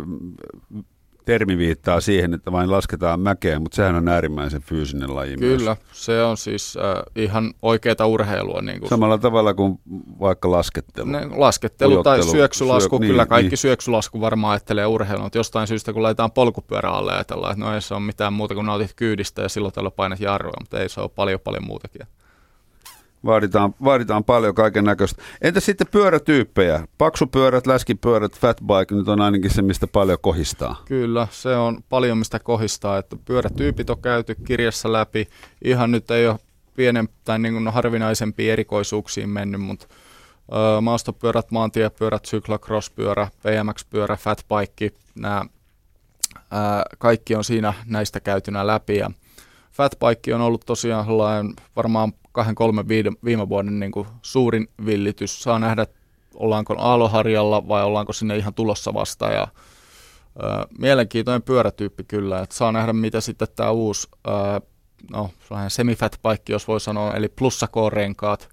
termi 1.24 1.58
viittaa 1.58 2.00
siihen, 2.00 2.34
että 2.34 2.52
vain 2.52 2.70
lasketaan 2.70 3.20
mäkeä, 3.20 3.58
mutta 3.58 3.76
sehän 3.76 3.94
on 3.94 4.08
äärimmäisen 4.08 4.62
fyysinen 4.62 5.14
laji 5.14 5.36
Kyllä, 5.36 5.76
myös. 5.88 6.06
se 6.06 6.22
on 6.22 6.36
siis 6.36 6.76
äh, 6.76 7.02
ihan 7.16 7.54
oikeaa 7.62 8.06
urheilua. 8.06 8.62
Niin 8.62 8.80
kuin 8.80 8.88
Samalla 8.88 9.18
tavalla 9.18 9.54
kuin 9.54 9.80
vaikka 10.20 10.50
laskettelu. 10.50 11.06
Ne, 11.06 11.26
laskettelu 11.36 11.92
Ujottelu, 11.92 12.22
tai 12.22 12.30
syöksylasku, 12.30 12.98
syö, 12.98 13.06
kyllä 13.06 13.22
niin, 13.22 13.28
kaikki 13.28 13.50
niin. 13.50 13.58
syöksylasku 13.58 14.20
varmaan 14.20 14.52
ajattelee 14.52 14.86
urheilua, 14.86 15.24
mutta 15.24 15.38
jostain 15.38 15.66
syystä 15.66 15.92
kun 15.92 16.02
laitetaan 16.02 16.32
polkupyörä 16.32 16.90
alle 16.90 17.12
ajatellaan, 17.12 17.52
että 17.52 17.64
no 17.64 17.74
ei 17.74 17.80
se 17.80 17.94
ole 17.94 18.02
mitään 18.02 18.32
muuta 18.32 18.54
kuin 18.54 18.66
nautit 18.66 18.94
kyydistä 18.96 19.42
ja 19.42 19.48
silloin 19.48 19.74
tällä 19.74 19.90
painat 19.90 20.20
jarrua, 20.20 20.54
mutta 20.60 20.80
ei 20.80 20.88
se 20.88 21.00
ole 21.00 21.10
paljon 21.14 21.40
paljon 21.40 21.66
muutakin. 21.66 22.06
Vaaditaan, 23.24 23.74
vaaditaan 23.84 24.24
paljon 24.24 24.54
kaiken 24.54 24.84
näköistä. 24.84 25.22
Entä 25.42 25.60
sitten 25.60 25.86
pyörätyyppejä? 25.90 26.86
Paksupyörät, 26.98 27.66
läskipyörät, 27.66 28.38
fatbike, 28.38 28.94
nyt 28.94 29.08
on 29.08 29.20
ainakin 29.20 29.50
se, 29.50 29.62
mistä 29.62 29.86
paljon 29.86 30.18
kohistaa. 30.20 30.82
Kyllä, 30.84 31.28
se 31.30 31.56
on 31.56 31.84
paljon 31.88 32.18
mistä 32.18 32.38
kohistaa, 32.38 32.98
että 32.98 33.16
pyörätyypit 33.24 33.90
on 33.90 34.02
käyty 34.02 34.34
kirjassa 34.34 34.92
läpi. 34.92 35.28
Ihan 35.64 35.90
nyt 35.90 36.10
ei 36.10 36.26
ole 36.26 36.38
pienen 36.76 37.08
tai 37.24 37.38
niin 37.38 37.54
kuin 37.54 37.68
harvinaisempiin 37.68 38.52
erikoisuuksiin 38.52 39.28
mennyt, 39.28 39.60
mutta 39.60 39.86
ö, 40.52 40.80
maastopyörät, 40.80 41.50
maantiepyörät, 41.50 42.26
cyclocross-pyörä, 42.26 43.28
BMX-pyörä, 43.42 44.16
fatbike, 44.16 44.90
nämä 45.14 45.44
kaikki 46.98 47.34
on 47.34 47.44
siinä 47.44 47.74
näistä 47.86 48.20
käytynä 48.20 48.66
läpi 48.66 48.96
ja 48.96 49.10
fatbike 49.72 50.34
on 50.34 50.40
ollut 50.40 50.66
tosiaan 50.66 51.06
varmaan 51.76 52.12
kahden, 52.32 52.54
kolmen 52.54 52.88
viime 53.24 53.48
vuoden 53.48 53.80
niin 53.80 53.92
kuin 53.92 54.06
suurin 54.22 54.68
villitys. 54.86 55.42
Saa 55.42 55.58
nähdä, 55.58 55.86
ollaanko 56.34 56.74
aaloharjalla 56.78 57.68
vai 57.68 57.84
ollaanko 57.84 58.12
sinne 58.12 58.36
ihan 58.36 58.54
tulossa 58.54 58.94
vasta. 58.94 59.26
Ja, 59.26 59.48
ö, 60.42 60.66
mielenkiintoinen 60.78 61.42
pyörätyyppi 61.42 62.04
kyllä. 62.04 62.40
Et 62.40 62.52
saa 62.52 62.72
nähdä, 62.72 62.92
mitä 62.92 63.20
sitten 63.20 63.48
tämä 63.56 63.70
uusi 63.70 64.08
ö, 64.26 64.60
no, 65.12 65.30
semifat 65.68 66.20
bike, 66.28 66.52
jos 66.52 66.68
voi 66.68 66.80
sanoa, 66.80 67.14
eli 67.14 67.28
plussakorenkaat. 67.28 68.48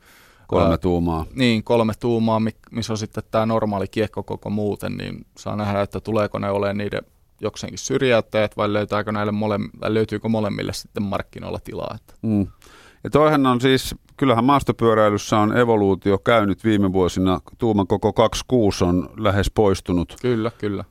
Kolme 0.48 0.78
tuumaa. 0.78 1.26
Niin, 1.36 1.64
kolme 1.64 1.94
tuumaa, 2.00 2.42
missä 2.72 2.94
on 2.94 2.98
sitten 2.98 3.24
tämä 3.32 3.46
normaali 3.46 3.88
kiekko 3.88 4.24
koko 4.24 4.50
muuten, 4.50 4.98
niin 4.98 5.26
saa 5.38 5.56
nähdä, 5.56 5.82
että 5.82 6.00
tuleeko 6.00 6.40
ne 6.40 6.50
olemaan 6.50 6.78
niiden 6.78 7.02
jokseenkin 7.42 7.80
syrjäyttäjät 7.80 8.58
vai 8.58 8.74
löytääkö 8.74 9.12
näille 9.12 9.32
mole, 9.32 9.60
löytyykö 9.86 10.30
molemmille 10.30 10.74
sitten 10.74 11.04
markkinoilla 11.04 11.60
tilaa. 11.64 11.96
Että. 11.96 12.14
Mm. 12.22 12.48
Ja 13.04 13.10
toihan 13.10 13.46
on 13.46 13.62
siis, 13.62 13.96
kyllähän 14.18 14.44
maastopyöräilyssä 14.44 15.38
on 15.38 15.58
evoluutio 15.58 16.18
käynyt 16.18 16.64
viime 16.64 16.94
vuosina. 16.94 17.40
Tuuman 17.58 17.88
koko 17.88 18.14
26 18.14 18.84
on 18.84 19.10
lähes 19.18 19.52
poistunut. 19.52 20.16
Kyllä, 20.22 20.52
kyllä. 20.58 20.84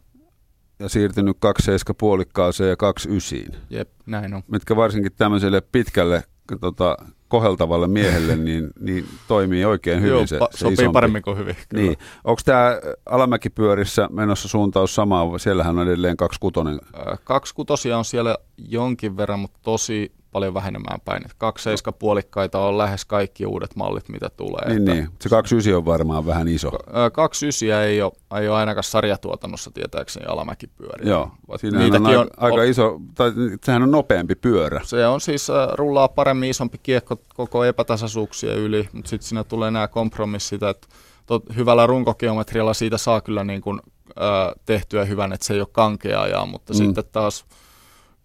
Ja 0.78 0.88
siirtynyt 0.88 1.36
27 1.40 1.94
puolikkaaseen 1.98 2.70
ja 2.70 2.76
29. 2.76 3.62
Jep, 3.70 3.88
näin 4.06 4.34
on. 4.34 4.42
Mitkä 4.50 4.76
varsinkin 4.76 5.12
tämmöiselle 5.16 5.60
pitkälle 5.60 6.22
tota, 6.60 6.96
koheltavalle 7.28 7.86
miehelle, 7.88 8.36
niin, 8.46 8.70
niin 8.80 9.06
toimii 9.28 9.64
oikein 9.64 10.00
hyvin 10.00 10.10
Joo, 10.10 10.26
se, 10.26 10.38
pa- 10.38 10.48
se 10.50 10.58
sopii 10.58 10.72
isompi. 10.74 10.92
paremmin 10.92 11.22
kuin 11.22 11.38
hyvin. 11.38 11.56
Kyllä. 11.68 11.82
Niin. 11.82 11.96
Onko 12.24 12.40
tämä 12.44 12.70
Alamäkipyörissä 13.06 14.08
menossa 14.12 14.48
suuntaus 14.48 14.94
sama, 14.94 15.38
siellähän 15.38 15.78
on 15.78 15.88
edelleen 15.88 16.16
26? 16.16 16.80
Kaksi 17.24 17.54
kutosia 17.54 17.98
on 17.98 18.04
siellä 18.04 18.36
jonkin 18.58 19.16
verran, 19.16 19.40
mutta 19.40 19.58
tosi 19.62 20.12
paljon 20.32 20.54
vähenemään 20.54 21.00
päin. 21.04 21.22
Kaksi 21.38 21.62
seiska 21.62 21.92
puolikkaita 21.92 22.58
on 22.58 22.78
lähes 22.78 23.04
kaikki 23.04 23.46
uudet 23.46 23.76
mallit, 23.76 24.08
mitä 24.08 24.30
tulee. 24.36 24.68
Niin, 24.68 24.78
että 24.78 24.92
niin. 24.92 25.08
Se 25.20 25.28
29 25.28 25.76
on 25.76 25.84
varmaan 25.84 26.26
vähän 26.26 26.48
iso. 26.48 26.70
29 27.12 27.68
ei 27.84 28.02
ole, 28.02 28.12
ei 28.40 28.48
ole 28.48 28.56
ainakaan 28.56 28.84
sarjatuotannossa 28.84 29.70
tietääkseni 29.70 30.26
alamäkipyöriä. 30.26 31.10
Joo, 31.10 31.30
siinä 31.56 31.84
on, 31.84 32.06
on 32.06 32.28
aika 32.36 32.62
iso, 32.62 33.00
tai 33.14 33.32
sehän 33.64 33.82
on 33.82 33.90
nopeampi 33.90 34.34
pyörä. 34.34 34.80
Se 34.84 35.06
on 35.06 35.20
siis, 35.20 35.48
rullaa 35.72 36.08
paremmin 36.08 36.50
isompi 36.50 36.78
kiekko 36.82 37.16
koko 37.34 37.64
epätasaisuuksien 37.64 38.58
yli, 38.58 38.88
mutta 38.92 39.08
sitten 39.08 39.28
siinä 39.28 39.44
tulee 39.44 39.70
nämä 39.70 39.88
kompromissit, 39.88 40.62
että 40.62 40.88
tot, 41.26 41.56
hyvällä 41.56 41.86
runkogeometrialla 41.86 42.74
siitä 42.74 42.98
saa 42.98 43.20
kyllä 43.20 43.44
niin 43.44 43.60
kuin, 43.60 43.80
äh, 44.08 44.54
tehtyä 44.66 45.04
hyvän, 45.04 45.32
että 45.32 45.46
se 45.46 45.54
ei 45.54 45.60
ole 45.60 45.68
kankea 45.72 46.22
ajaa, 46.22 46.46
mutta 46.46 46.72
mm. 46.72 46.76
sitten 46.76 47.04
taas– 47.12 47.44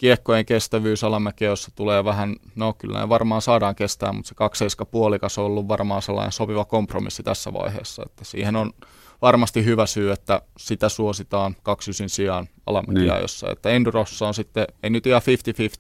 kiekkojen 0.04 0.46
kestävyys 0.46 1.04
alamäkeossa 1.04 1.72
tulee 1.76 2.04
vähän, 2.04 2.36
no 2.56 2.74
kyllä 2.74 3.00
ne 3.00 3.10
varmaan 3.10 3.42
saadaan 3.42 3.76
kestää, 3.76 4.14
mutta 4.14 4.30
se 4.30 4.36
27 4.36 4.92
puolikas 4.92 5.38
on 5.38 5.46
ollut 5.46 5.68
varmaan 5.68 6.02
sellainen 6.02 6.32
sopiva 6.32 6.66
kompromissi 6.66 7.24
tässä 7.24 7.54
vaiheessa, 7.54 8.04
että 8.06 8.26
siihen 8.26 8.56
on 8.56 8.74
varmasti 9.22 9.66
hyvä 9.66 9.86
syy, 9.86 10.12
että 10.12 10.42
sitä 10.58 10.90
suositaan 10.90 11.56
kaksysin 11.64 12.10
sijaan 12.10 12.48
alamäkiajossa, 12.66 13.48
niin. 13.48 13.52
että 13.52 13.70
Endurossa 13.70 14.28
on 14.28 14.34
sitten, 14.34 14.68
ei 14.84 14.90
nyt 14.90 15.08
ihan 15.08 15.22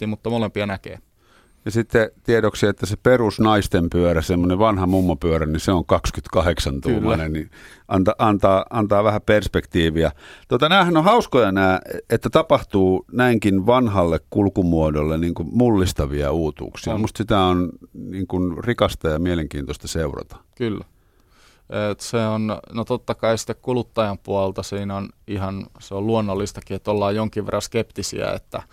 50-50, 0.03 0.07
mutta 0.07 0.29
molempia 0.29 0.65
näkee. 0.65 0.99
Ja 1.65 1.71
sitten 1.71 2.11
tiedoksi, 2.23 2.67
että 2.67 2.85
se 2.85 2.95
perus 3.03 3.39
naisten 3.39 3.89
pyörä, 3.89 4.21
semmoinen 4.21 4.59
vanha 4.59 4.87
mummopyörä, 4.87 5.45
niin 5.45 5.59
se 5.59 5.71
on 5.71 5.85
28 5.85 6.81
tuumainen, 6.81 7.33
niin 7.33 7.51
anta, 7.87 8.15
antaa, 8.17 8.65
antaa 8.69 9.03
vähän 9.03 9.21
perspektiiviä. 9.21 10.11
Tota, 10.47 10.69
näähän 10.69 10.97
on 10.97 11.03
hauskoja 11.03 11.51
nämä, 11.51 11.79
että 12.09 12.29
tapahtuu 12.29 13.05
näinkin 13.11 13.65
vanhalle 13.65 14.19
kulkumuodolle 14.29 15.17
niin 15.17 15.33
kuin 15.33 15.49
mullistavia 15.51 16.31
uutuuksia. 16.31 16.93
On. 16.93 17.01
Musta 17.01 17.17
sitä 17.17 17.39
on 17.39 17.69
niin 17.93 18.27
kuin 18.27 18.63
rikasta 18.63 19.09
ja 19.09 19.19
mielenkiintoista 19.19 19.87
seurata. 19.87 20.35
Kyllä. 20.55 20.85
Et 21.91 21.99
se 21.99 22.17
on, 22.17 22.57
no 22.71 22.85
totta 22.85 23.15
kai 23.15 23.37
sitten 23.37 23.55
kuluttajan 23.61 24.17
puolta 24.17 24.63
siinä 24.63 24.95
on 24.95 25.09
ihan, 25.27 25.65
se 25.79 25.95
on 25.95 26.07
luonnollistakin, 26.07 26.75
että 26.75 26.91
ollaan 26.91 27.15
jonkin 27.15 27.45
verran 27.45 27.61
skeptisiä, 27.61 28.31
että 28.31 28.63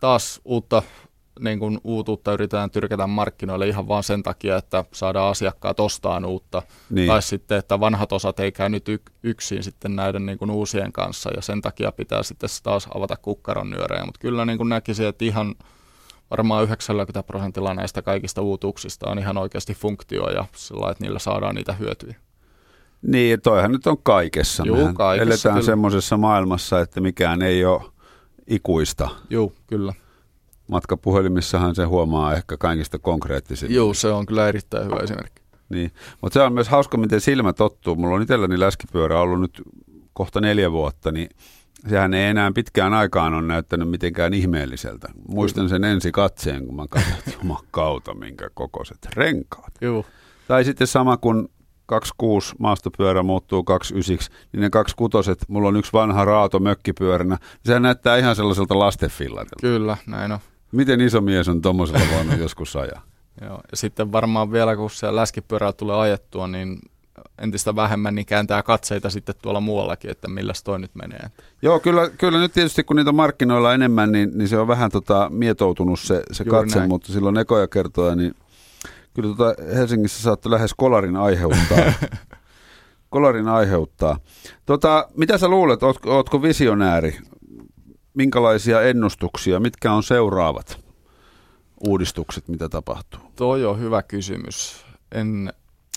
taas 0.00 0.40
uutta 0.44 0.82
niin 1.40 1.58
kuin 1.58 1.80
uutuutta 1.84 2.32
yritetään 2.32 2.70
tyrkätä 2.70 3.06
markkinoille 3.06 3.68
ihan 3.68 3.88
vain 3.88 4.04
sen 4.04 4.22
takia, 4.22 4.56
että 4.56 4.84
saadaan 4.92 5.30
asiakkaat 5.30 5.80
ostaan 5.80 6.24
uutta. 6.24 6.62
Niin. 6.90 7.08
Tai 7.08 7.22
sitten, 7.22 7.58
että 7.58 7.80
vanhat 7.80 8.12
osat 8.12 8.40
ei 8.40 8.52
käy 8.52 8.68
nyt 8.68 8.86
yksin 9.22 9.62
sitten 9.62 9.96
näiden 9.96 10.26
niin 10.26 10.38
kuin 10.38 10.50
uusien 10.50 10.92
kanssa 10.92 11.30
ja 11.36 11.42
sen 11.42 11.62
takia 11.62 11.92
pitää 11.92 12.22
sitten 12.22 12.48
taas 12.62 12.88
avata 12.94 13.16
kukkaron 13.16 13.70
nyörejä. 13.70 14.04
Mutta 14.04 14.20
kyllä 14.20 14.44
niin 14.44 14.58
kuin 14.58 14.68
näkisin, 14.68 15.06
että 15.06 15.24
ihan 15.24 15.54
varmaan 16.30 16.64
90 16.64 17.22
prosentilla 17.22 17.74
näistä 17.74 18.02
kaikista 18.02 18.42
uutuuksista 18.42 19.10
on 19.10 19.18
ihan 19.18 19.38
oikeasti 19.38 19.74
funktio 19.74 20.30
ja 20.30 20.44
sillä 20.56 20.90
että 20.90 21.04
niillä 21.04 21.18
saadaan 21.18 21.54
niitä 21.54 21.72
hyötyjä. 21.72 22.14
Niin, 23.02 23.40
toihan 23.40 23.72
nyt 23.72 23.86
on 23.86 23.98
kaikessa. 24.02 24.62
Juu, 24.66 24.92
kaikessa 24.94 25.48
eletään 25.48 25.64
semmoisessa 25.64 26.16
maailmassa, 26.16 26.80
että 26.80 27.00
mikään 27.00 27.42
ei 27.42 27.64
ole 27.64 27.82
ikuista. 28.46 29.08
Joo, 29.30 29.52
kyllä 29.66 29.92
matkapuhelimissahan 30.72 31.74
se 31.74 31.84
huomaa 31.84 32.34
ehkä 32.34 32.56
kaikista 32.56 32.98
konkreettisimmin. 32.98 33.76
Joo, 33.76 33.94
se 33.94 34.08
on 34.08 34.26
kyllä 34.26 34.48
erittäin 34.48 34.84
hyvä 34.84 34.96
esimerkki. 34.96 35.42
Niin, 35.68 35.92
mutta 36.20 36.34
se 36.34 36.42
on 36.42 36.52
myös 36.52 36.68
hauska, 36.68 36.98
miten 36.98 37.20
silmä 37.20 37.52
tottuu. 37.52 37.96
Mulla 37.96 38.16
on 38.16 38.22
itselläni 38.22 38.60
läskipyörä 38.60 39.20
ollut 39.20 39.40
nyt 39.40 39.62
kohta 40.12 40.40
neljä 40.40 40.72
vuotta, 40.72 41.12
niin 41.12 41.28
sehän 41.88 42.14
ei 42.14 42.24
enää 42.24 42.52
pitkään 42.54 42.94
aikaan 42.94 43.34
ole 43.34 43.42
näyttänyt 43.42 43.90
mitenkään 43.90 44.34
ihmeelliseltä. 44.34 45.08
Muistan 45.28 45.68
sen 45.68 45.84
ensi 45.84 46.12
katseen, 46.12 46.66
kun 46.66 46.76
mä 46.76 46.86
katsoin, 46.88 47.14
että 47.18 47.54
kautta, 47.70 48.14
minkä 48.14 48.50
kokoiset 48.54 49.08
renkaat. 49.14 49.72
Joo. 49.80 50.04
Tai 50.48 50.64
sitten 50.64 50.86
sama 50.86 51.16
kuin 51.16 51.48
26 51.86 52.54
maastopyörä 52.58 53.22
muuttuu 53.22 53.64
29, 53.64 54.36
niin 54.52 54.60
ne 54.60 54.70
kaksi 54.70 54.96
kutoset, 54.96 55.44
mulla 55.48 55.68
on 55.68 55.76
yksi 55.76 55.92
vanha 55.92 56.24
raato 56.24 56.58
mökkipyöränä, 56.58 57.38
sehän 57.64 57.82
näyttää 57.82 58.16
ihan 58.16 58.36
sellaiselta 58.36 58.78
lastenfillarilta. 58.78 59.56
Kyllä, 59.60 59.96
näin 60.06 60.32
on. 60.32 60.38
Miten 60.72 61.00
iso 61.00 61.20
mies 61.20 61.48
on 61.48 61.62
tuommoisella 61.62 62.04
voinut 62.14 62.38
joskus 62.44 62.76
ajaa? 62.76 63.02
Joo, 63.40 63.60
ja 63.70 63.76
sitten 63.76 64.12
varmaan 64.12 64.52
vielä 64.52 64.76
kun 64.76 64.90
se 64.90 65.16
läskipyörää 65.16 65.72
tulee 65.72 65.96
ajettua, 65.96 66.48
niin 66.48 66.78
entistä 67.38 67.76
vähemmän 67.76 68.14
niin 68.14 68.26
kääntää 68.26 68.62
katseita 68.62 69.10
sitten 69.10 69.34
tuolla 69.42 69.60
muuallakin, 69.60 70.10
että 70.10 70.28
millä 70.28 70.52
toi 70.64 70.78
nyt 70.78 70.94
menee. 70.94 71.30
Joo, 71.62 71.80
kyllä, 71.80 72.10
kyllä 72.10 72.38
nyt 72.38 72.52
tietysti 72.52 72.84
kun 72.84 72.96
niitä 72.96 73.12
markkinoilla 73.12 73.74
enemmän, 73.74 74.12
niin, 74.12 74.30
niin 74.34 74.48
se 74.48 74.58
on 74.58 74.68
vähän 74.68 74.90
tota, 74.90 75.30
mietoutunut 75.32 76.00
se, 76.00 76.22
se 76.32 76.44
katse, 76.44 76.78
näin. 76.78 76.88
mutta 76.88 77.12
silloin 77.12 77.38
ekoja 77.38 77.68
kertoja, 77.68 78.16
niin 78.16 78.34
kyllä 79.14 79.36
tota 79.36 79.62
Helsingissä 79.74 80.22
saattoi 80.22 80.50
lähes 80.50 80.74
kolarin 80.76 81.16
aiheuttaa. 81.16 81.78
kolarin 83.10 83.48
aiheuttaa. 83.48 84.18
Tota, 84.66 85.08
mitä 85.16 85.38
sä 85.38 85.48
luulet, 85.48 85.82
ootko, 85.82 86.16
ootko 86.16 86.42
visionääri? 86.42 87.18
Minkälaisia 88.14 88.82
ennustuksia, 88.82 89.60
mitkä 89.60 89.92
on 89.92 90.02
seuraavat 90.02 90.78
uudistukset, 91.86 92.48
mitä 92.48 92.68
tapahtuu? 92.68 93.20
Toi 93.36 93.64
on 93.64 93.80
hyvä 93.80 94.02
kysymys. 94.02 94.84
En, 95.12 95.52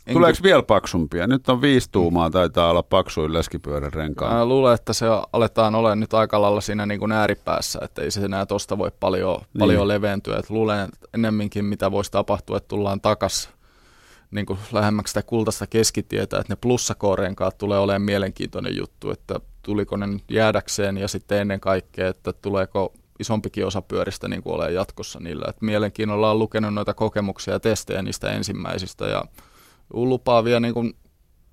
en 0.08 0.14
Tuleeko 0.14 0.40
vielä 0.44 0.64
paksumpia? 0.64 1.28
Nyt 1.28 1.50
on 1.50 1.62
viisi 1.62 1.90
tuumaa, 1.92 2.30
taitaa 2.30 2.70
olla 2.70 2.84
paksuin 2.84 3.34
läskipyörän 3.34 3.94
renkaan. 3.94 4.34
Mä 4.34 4.46
luulen, 4.46 4.74
että 4.74 4.94
se 4.94 5.06
aletaan 5.34 5.76
olemaan 5.76 6.00
nyt 6.00 6.14
aika 6.14 6.42
lailla 6.42 6.62
siinä 6.62 6.86
niin 6.86 7.00
kuin 7.00 7.12
ääripäässä, 7.12 7.80
että 7.82 8.02
ei 8.02 8.12
se 8.12 8.26
enää 8.26 8.46
tuosta 8.46 8.78
voi 8.78 8.92
paljon, 9.00 9.38
niin. 9.38 9.60
paljon 9.60 9.88
leventyä. 9.88 10.38
Et 10.38 10.50
luulen 10.50 10.90
ennemminkin, 11.14 11.66
mitä 11.66 11.92
voisi 11.92 12.12
tapahtua, 12.12 12.58
että 12.58 12.68
tullaan 12.68 13.02
takas 13.02 13.50
niin 14.32 14.46
kuin 14.46 14.60
lähemmäksi 14.72 15.12
sitä 15.12 15.24
kultaista 15.24 15.68
keskitietä, 15.68 16.40
että 16.40 16.54
ne 16.54 16.58
plussakorenkaat 16.62 17.58
tulee 17.58 17.80
olemaan 17.80 18.02
mielenkiintoinen 18.02 18.78
juttu, 18.78 19.12
että 19.12 19.40
tuliko 19.66 19.98
ne 19.98 20.08
nyt 20.08 20.32
jäädäkseen 20.32 20.98
ja 20.98 21.08
sitten 21.08 21.42
ennen 21.42 21.60
kaikkea, 21.60 22.08
että 22.08 22.34
tuleeko 22.34 22.94
isompikin 23.20 23.66
osa 23.66 23.82
pyöristä 23.82 24.28
niin 24.28 24.44
kuin 24.44 24.56
ole 24.56 24.72
jatkossa 24.72 25.20
niillä. 25.20 25.46
Et 25.50 25.62
mielenkiinnolla 25.62 26.32
on 26.32 26.40
lukenut 26.40 26.74
noita 26.74 26.94
kokemuksia 26.94 27.54
ja 27.54 27.60
testejä 27.60 28.02
niistä 28.02 28.32
ensimmäisistä 28.32 29.06
ja 29.06 29.26
lupaavia 29.94 30.60
niin 30.60 30.74
kuin, 30.74 30.94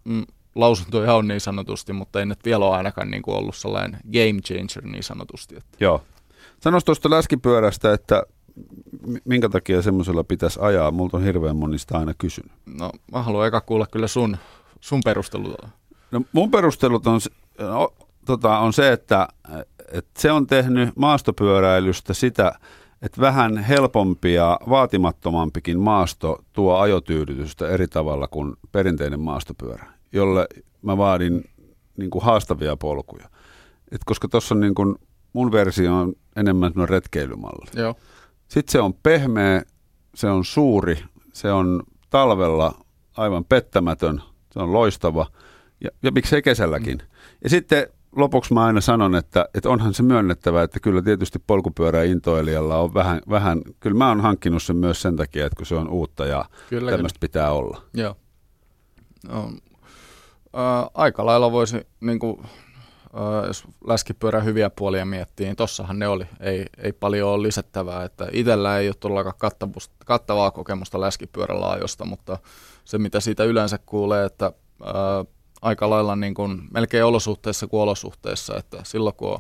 mm, 0.05 0.25
lausuntoja 0.55 1.15
on 1.15 1.29
niin 1.29 1.41
sanotusti, 1.41 1.93
mutta 1.93 2.21
ei 2.21 2.27
nyt 2.27 2.45
vielä 2.45 2.65
ole 2.65 2.77
ainakaan 2.77 3.11
niin 3.11 3.23
kuin 3.23 3.37
ollut 3.37 3.57
sellainen 3.57 4.01
game 4.13 4.41
changer 4.47 4.85
niin 4.85 5.03
sanotusti. 5.03 5.57
Että. 5.57 5.77
Joo. 5.81 6.03
Sanoisi 6.61 6.85
tuosta 6.85 7.11
läskipyörästä, 7.11 7.93
että 7.93 8.23
minkä 9.25 9.49
takia 9.49 9.83
semmoisella 9.83 10.25
pitäisi 10.25 10.61
ajaa? 10.63 10.91
Multa 10.91 11.17
on 11.17 11.23
hirveän 11.23 11.57
monista 11.57 11.99
aina 11.99 12.15
kysynyt. 12.15 12.53
No 12.67 12.91
mä 13.13 13.23
haluan 13.23 13.49
eka 13.49 13.61
kuulla 13.61 13.87
kyllä 13.87 14.07
sun, 14.07 14.37
sun 14.81 15.01
perustelut. 15.05 15.57
No, 16.11 16.23
mun 16.33 16.51
perustelut 16.51 17.07
on, 17.07 17.21
tota, 18.27 18.59
on 18.59 18.73
se, 18.73 18.93
että, 18.93 19.29
että 19.93 20.21
se 20.23 20.33
on 20.33 20.47
tehnyt 20.47 20.97
maastopyöräilystä 20.97 22.15
sitä, 22.15 22.53
että 23.03 23.21
vähän 23.21 23.57
helpompi 23.57 24.35
ja 24.35 24.61
vaatimattomampikin 24.69 25.81
maasto 25.81 26.45
tuo 26.53 26.77
ajotyydytystä 26.79 27.69
eri 27.69 27.89
tavalla 27.89 28.29
kuin 28.29 28.57
perinteinen 28.73 29.21
maastopyörä, 29.21 29.87
jolle 30.13 30.47
mä 30.83 30.97
vaadin 30.97 31.45
niin 31.97 32.11
kuin 32.11 32.25
haastavia 32.25 32.77
polkuja. 32.77 33.29
Et 33.93 34.01
koska 34.07 34.29
tuossa 34.29 34.55
on 34.55 34.61
niin 34.61 34.75
kuin, 34.75 34.97
mun 35.33 35.53
versio 35.53 35.97
on 35.97 36.13
enemmän 36.37 36.73
retkeilymalli. 36.89 37.81
Joo. 37.81 37.95
Sitten 38.49 38.73
se 38.73 38.81
on 38.81 38.95
pehmeä, 38.95 39.63
se 40.15 40.27
on 40.27 40.45
suuri, 40.45 40.99
se 41.33 41.53
on 41.53 41.83
talvella 42.11 42.75
aivan 43.17 43.45
pettämätön, 43.45 44.23
se 44.53 44.59
on 44.59 44.73
loistava 44.73 45.27
ja, 45.81 45.91
ja 46.03 46.13
miksei 46.13 46.43
kesälläkin. 46.43 46.99
Mm. 46.99 47.07
Ja 47.45 47.51
sitten 47.51 47.87
lopuksi 48.17 48.55
mä 48.55 48.65
aina 48.65 48.81
sanon, 48.81 49.15
että, 49.15 49.49
että 49.55 49.69
onhan 49.69 49.95
se 49.95 50.03
myönnettävä, 50.03 50.63
että 50.63 50.81
kyllä 50.81 51.03
tietysti 51.03 51.39
polkupyörä 51.47 52.03
intoilijalla 52.03 52.79
on 52.79 52.95
vähän, 52.95 53.21
vähän, 53.31 53.63
kyllä 53.81 53.97
mä 53.97 54.09
oon 54.09 54.21
hankkinut 54.21 54.63
sen 54.63 54.77
myös 54.77 55.03
sen 55.03 55.17
takia, 55.17 55.47
että 55.47 55.57
kun 55.57 55.67
se 55.67 55.75
on 55.75 55.89
uutta 55.89 56.27
ja 56.27 56.45
kyllä, 56.69 56.91
tämmöistä 56.91 57.19
kyllä. 57.19 57.29
pitää 57.29 57.53
olla. 57.53 57.83
Joo. 57.95 58.17
No, 59.29 59.53
ää, 60.53 60.87
aika 60.95 61.27
lailla 61.27 61.53
voisi, 61.53 61.87
niin 62.01 62.19
kuin, 62.19 62.43
ää, 63.13 63.47
jos 63.47 63.65
läskipyörän 63.87 64.45
hyviä 64.45 64.71
puolia 64.71 65.05
miettii, 65.05 65.47
niin 65.47 65.57
tossahan 65.57 65.99
ne 65.99 66.09
oli. 66.09 66.27
Ei, 66.41 66.67
ei 66.79 66.93
paljon 66.93 67.31
ole 67.31 67.43
lisättävää, 67.43 68.05
että 68.05 68.29
itsellä 68.33 68.79
ei 68.79 68.89
ole 68.89 68.95
todellakaan 69.01 69.53
kattavaa 70.05 70.51
kokemusta 70.51 71.01
läskipyörällä 71.01 71.71
ajosta, 71.71 72.05
mutta 72.05 72.39
se 72.85 72.99
mitä 72.99 73.21
siitä 73.21 73.45
yleensä 73.45 73.79
kuulee, 73.87 74.25
että 74.25 74.53
ää, 74.85 75.25
aika 75.63 75.91
lailla 75.91 76.17
niin 76.17 76.35
kuin 76.35 76.63
melkein 76.75 77.05
olosuhteissa 77.05 77.67
kuin 77.67 77.81
olosuhteissa, 77.81 78.57
että 78.57 78.79
silloin 78.83 79.15
kun 79.17 79.33
on 79.33 79.39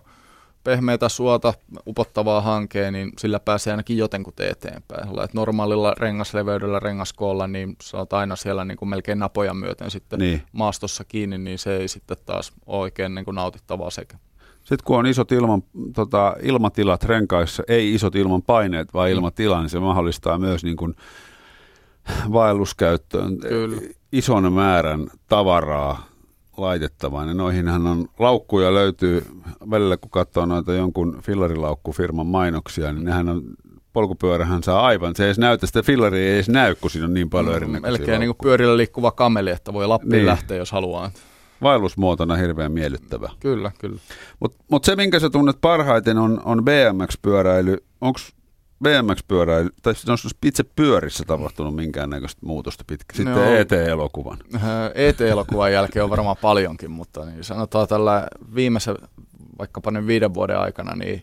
pehmeitä 0.64 1.08
suota, 1.08 1.54
upottavaa 1.86 2.40
hankea, 2.40 2.90
niin 2.90 3.12
sillä 3.18 3.40
pääsee 3.40 3.72
ainakin 3.72 3.96
jotenkuten 3.96 4.50
eteenpäin. 4.50 5.08
Että 5.08 5.28
normaalilla 5.34 5.94
rengasleveydellä, 5.98 6.80
rengaskoolla, 6.80 7.46
niin 7.46 7.76
sä 7.82 7.96
oot 7.96 8.12
aina 8.12 8.36
siellä 8.36 8.64
niin 8.64 8.78
kuin 8.78 8.88
melkein 8.88 9.18
napoja 9.18 9.54
myöten 9.54 9.90
sitten 9.90 10.18
niin. 10.18 10.42
maastossa 10.52 11.04
kiinni, 11.04 11.38
niin 11.38 11.58
se 11.58 11.76
ei 11.76 11.88
sitten 11.88 12.16
taas 12.26 12.52
ole 12.66 12.80
oikein 12.80 13.14
niin 13.14 13.24
kuin 13.24 13.34
nautittavaa 13.34 13.90
sekä. 13.90 14.16
Sitten 14.58 14.84
kun 14.84 14.98
on 14.98 15.06
isot 15.06 15.32
ilman, 15.32 15.62
tota, 15.94 16.36
ilmatilat 16.42 17.04
renkaissa, 17.04 17.62
ei 17.68 17.94
isot 17.94 18.14
ilman 18.14 18.42
paineet, 18.42 18.94
vaan 18.94 19.08
mm. 19.08 19.12
ilmatila, 19.12 19.60
niin 19.60 19.70
se 19.70 19.78
mahdollistaa 19.78 20.38
myös 20.38 20.64
niin 20.64 20.76
kuin 20.76 20.94
vaelluskäyttöön 22.32 23.38
Kyllä. 23.38 23.80
ison 24.12 24.52
määrän 24.52 25.06
tavaraa 25.28 26.11
laitettavaa. 26.56 27.24
Ja 27.24 27.34
noihinhan 27.34 27.86
on 27.86 28.08
laukkuja 28.18 28.74
löytyy 28.74 29.26
välillä, 29.70 29.96
kun 29.96 30.10
katsoo 30.10 30.46
noita 30.46 30.72
jonkun 30.72 31.18
fillarilaukkufirman 31.22 32.26
mainoksia, 32.26 32.92
niin 32.92 33.04
nehän 33.04 33.28
on 33.28 33.42
polkupyörähän 33.92 34.62
saa 34.62 34.86
aivan, 34.86 35.16
se 35.16 35.22
ei 35.22 35.26
edes 35.26 35.38
näytä, 35.38 35.66
sitä 35.66 35.82
fillaria 35.82 36.28
ei 36.28 36.34
edes 36.34 36.48
näy, 36.48 36.74
kun 36.74 36.90
siinä 36.90 37.06
on 37.06 37.14
niin 37.14 37.30
paljon 37.30 37.56
erinäköisiä 37.56 37.90
Melkein 37.90 38.20
niin 38.20 38.28
kuin 38.28 38.42
pyörillä 38.42 38.76
liikkuva 38.76 39.10
kameli, 39.10 39.50
että 39.50 39.72
voi 39.72 39.86
Lappiin 39.86 40.10
niin. 40.10 40.26
lähteä, 40.26 40.56
jos 40.56 40.72
haluaa. 40.72 41.10
Vaellusmuotona 41.62 42.36
hirveän 42.36 42.72
miellyttävä. 42.72 43.30
Kyllä, 43.40 43.70
kyllä. 43.78 43.98
Mutta 44.40 44.64
mut 44.70 44.84
se, 44.84 44.96
minkä 44.96 45.20
sä 45.20 45.30
tunnet 45.30 45.56
parhaiten, 45.60 46.18
on, 46.18 46.42
on 46.44 46.64
BMX-pyöräily. 46.64 47.76
Onko 48.00 48.20
BMX-pyöräily, 48.82 49.70
tai 49.82 49.94
on 50.08 50.18
itse 50.46 50.64
pyörissä 50.76 51.24
tapahtunut 51.26 51.74
minkäännäköistä 51.74 52.46
muutosta 52.46 52.84
pitkä. 52.86 53.16
Sitten 53.16 53.34
no, 53.34 53.54
ET-elokuvan. 53.54 54.38
ET-elokuvan 54.94 55.72
jälkeen 55.72 56.04
on 56.04 56.10
varmaan 56.10 56.36
paljonkin, 56.40 56.90
mutta 56.90 57.24
niin 57.24 57.44
sanotaan 57.44 57.88
tällä 57.88 58.26
viimeisen 58.54 58.96
vaikkapa 59.58 59.90
nyt 59.90 60.06
viiden 60.06 60.34
vuoden 60.34 60.58
aikana, 60.58 60.96
niin 60.96 61.22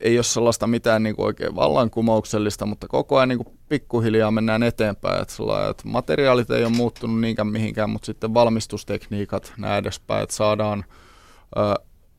ei 0.00 0.18
ole 0.18 0.24
sellaista 0.24 0.66
mitään 0.66 1.02
niin 1.02 1.16
kuin 1.16 1.26
oikein 1.26 1.56
vallankumouksellista, 1.56 2.66
mutta 2.66 2.88
koko 2.88 3.16
ajan 3.16 3.28
niin 3.28 3.44
kuin 3.44 3.58
pikkuhiljaa 3.68 4.30
mennään 4.30 4.62
eteenpäin. 4.62 5.22
Että, 5.22 5.34
että 5.70 5.88
materiaalit 5.88 6.50
ei 6.50 6.64
ole 6.64 6.72
muuttunut 6.72 7.20
niinkään 7.20 7.48
mihinkään, 7.48 7.90
mutta 7.90 8.06
sitten 8.06 8.34
valmistustekniikat 8.34 9.52
näin 9.56 9.78
edespäin, 9.78 10.22
että 10.22 10.34
saadaan 10.34 10.84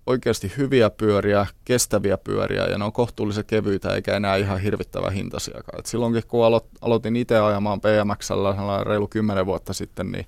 oikeasti 0.09 0.51
hyviä 0.57 0.89
pyöriä, 0.89 1.45
kestäviä 1.65 2.17
pyöriä 2.17 2.65
ja 2.65 2.77
ne 2.77 2.85
on 2.85 2.93
kohtuullisen 2.93 3.45
kevyitä 3.45 3.95
eikä 3.95 4.15
enää 4.15 4.35
ihan 4.35 4.61
hirvittävän 4.61 5.13
hintasiakaan. 5.13 5.79
Et 5.79 5.85
silloinkin 5.85 6.23
kun 6.27 6.45
alo- 6.45 6.67
aloitin 6.81 7.15
itse 7.15 7.39
ajamaan 7.39 7.81
BMXllä 7.81 8.83
reilu 8.83 9.07
kymmenen 9.07 9.45
vuotta 9.45 9.73
sitten, 9.73 10.11
niin 10.11 10.25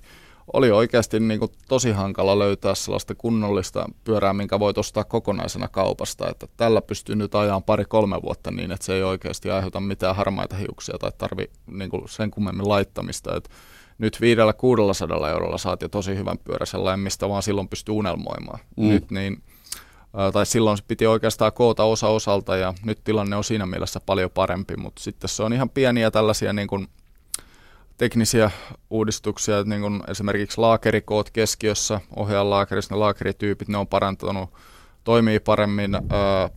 oli 0.52 0.70
oikeasti 0.70 1.20
niin 1.20 1.40
kuin 1.40 1.52
tosi 1.68 1.90
hankala 1.90 2.38
löytää 2.38 2.74
sellaista 2.74 3.14
kunnollista 3.14 3.86
pyörää, 4.04 4.32
minkä 4.32 4.58
voi 4.58 4.72
ostaa 4.76 5.04
kokonaisena 5.04 5.68
kaupasta. 5.68 6.28
Että 6.30 6.46
tällä 6.56 6.82
pystyy 6.82 7.16
nyt 7.16 7.34
ajamaan 7.34 7.62
pari-kolme 7.62 8.22
vuotta 8.22 8.50
niin, 8.50 8.72
että 8.72 8.86
se 8.86 8.94
ei 8.94 9.02
oikeasti 9.02 9.50
aiheuta 9.50 9.80
mitään 9.80 10.16
harmaita 10.16 10.56
hiuksia 10.56 10.98
tai 10.98 11.12
tarvi 11.18 11.50
niin 11.66 11.90
kuin 11.90 12.08
sen 12.08 12.30
kummemmin 12.30 12.68
laittamista. 12.68 13.36
Että 13.36 13.50
nyt 13.98 14.20
viidellä 14.20 14.52
600 14.52 15.30
eurolla 15.30 15.58
saat 15.58 15.82
jo 15.82 15.88
tosi 15.88 16.16
hyvän 16.16 16.38
pyörä 16.38 16.66
sellainen, 16.66 17.00
mistä 17.00 17.28
vaan 17.28 17.42
silloin 17.42 17.68
pystyy 17.68 17.94
unelmoimaan. 17.94 18.58
Mm. 18.76 18.88
Nyt 18.88 19.10
niin 19.10 19.42
tai 20.32 20.46
silloin 20.46 20.76
se 20.76 20.84
piti 20.88 21.06
oikeastaan 21.06 21.52
koota 21.52 21.84
osa 21.84 22.08
osalta 22.08 22.56
ja 22.56 22.74
nyt 22.84 23.04
tilanne 23.04 23.36
on 23.36 23.44
siinä 23.44 23.66
mielessä 23.66 24.00
paljon 24.06 24.30
parempi, 24.30 24.76
mutta 24.76 25.02
sitten 25.02 25.28
se 25.28 25.42
on 25.42 25.52
ihan 25.52 25.70
pieniä 25.70 26.10
tällaisia 26.10 26.52
niin 26.52 26.68
kuin 26.68 26.88
teknisiä 27.98 28.50
uudistuksia, 28.90 29.62
niin 29.64 29.80
kuin 29.80 30.02
esimerkiksi 30.08 30.60
laakerikoot 30.60 31.30
keskiössä, 31.30 32.00
ohjaajalaakerissa 32.16 32.94
ne 32.94 32.98
laakerityypit, 32.98 33.68
ne 33.68 33.78
on 33.78 33.86
parantunut, 33.86 34.50
toimii 35.04 35.40
paremmin, 35.40 35.94
ää, 35.94 36.02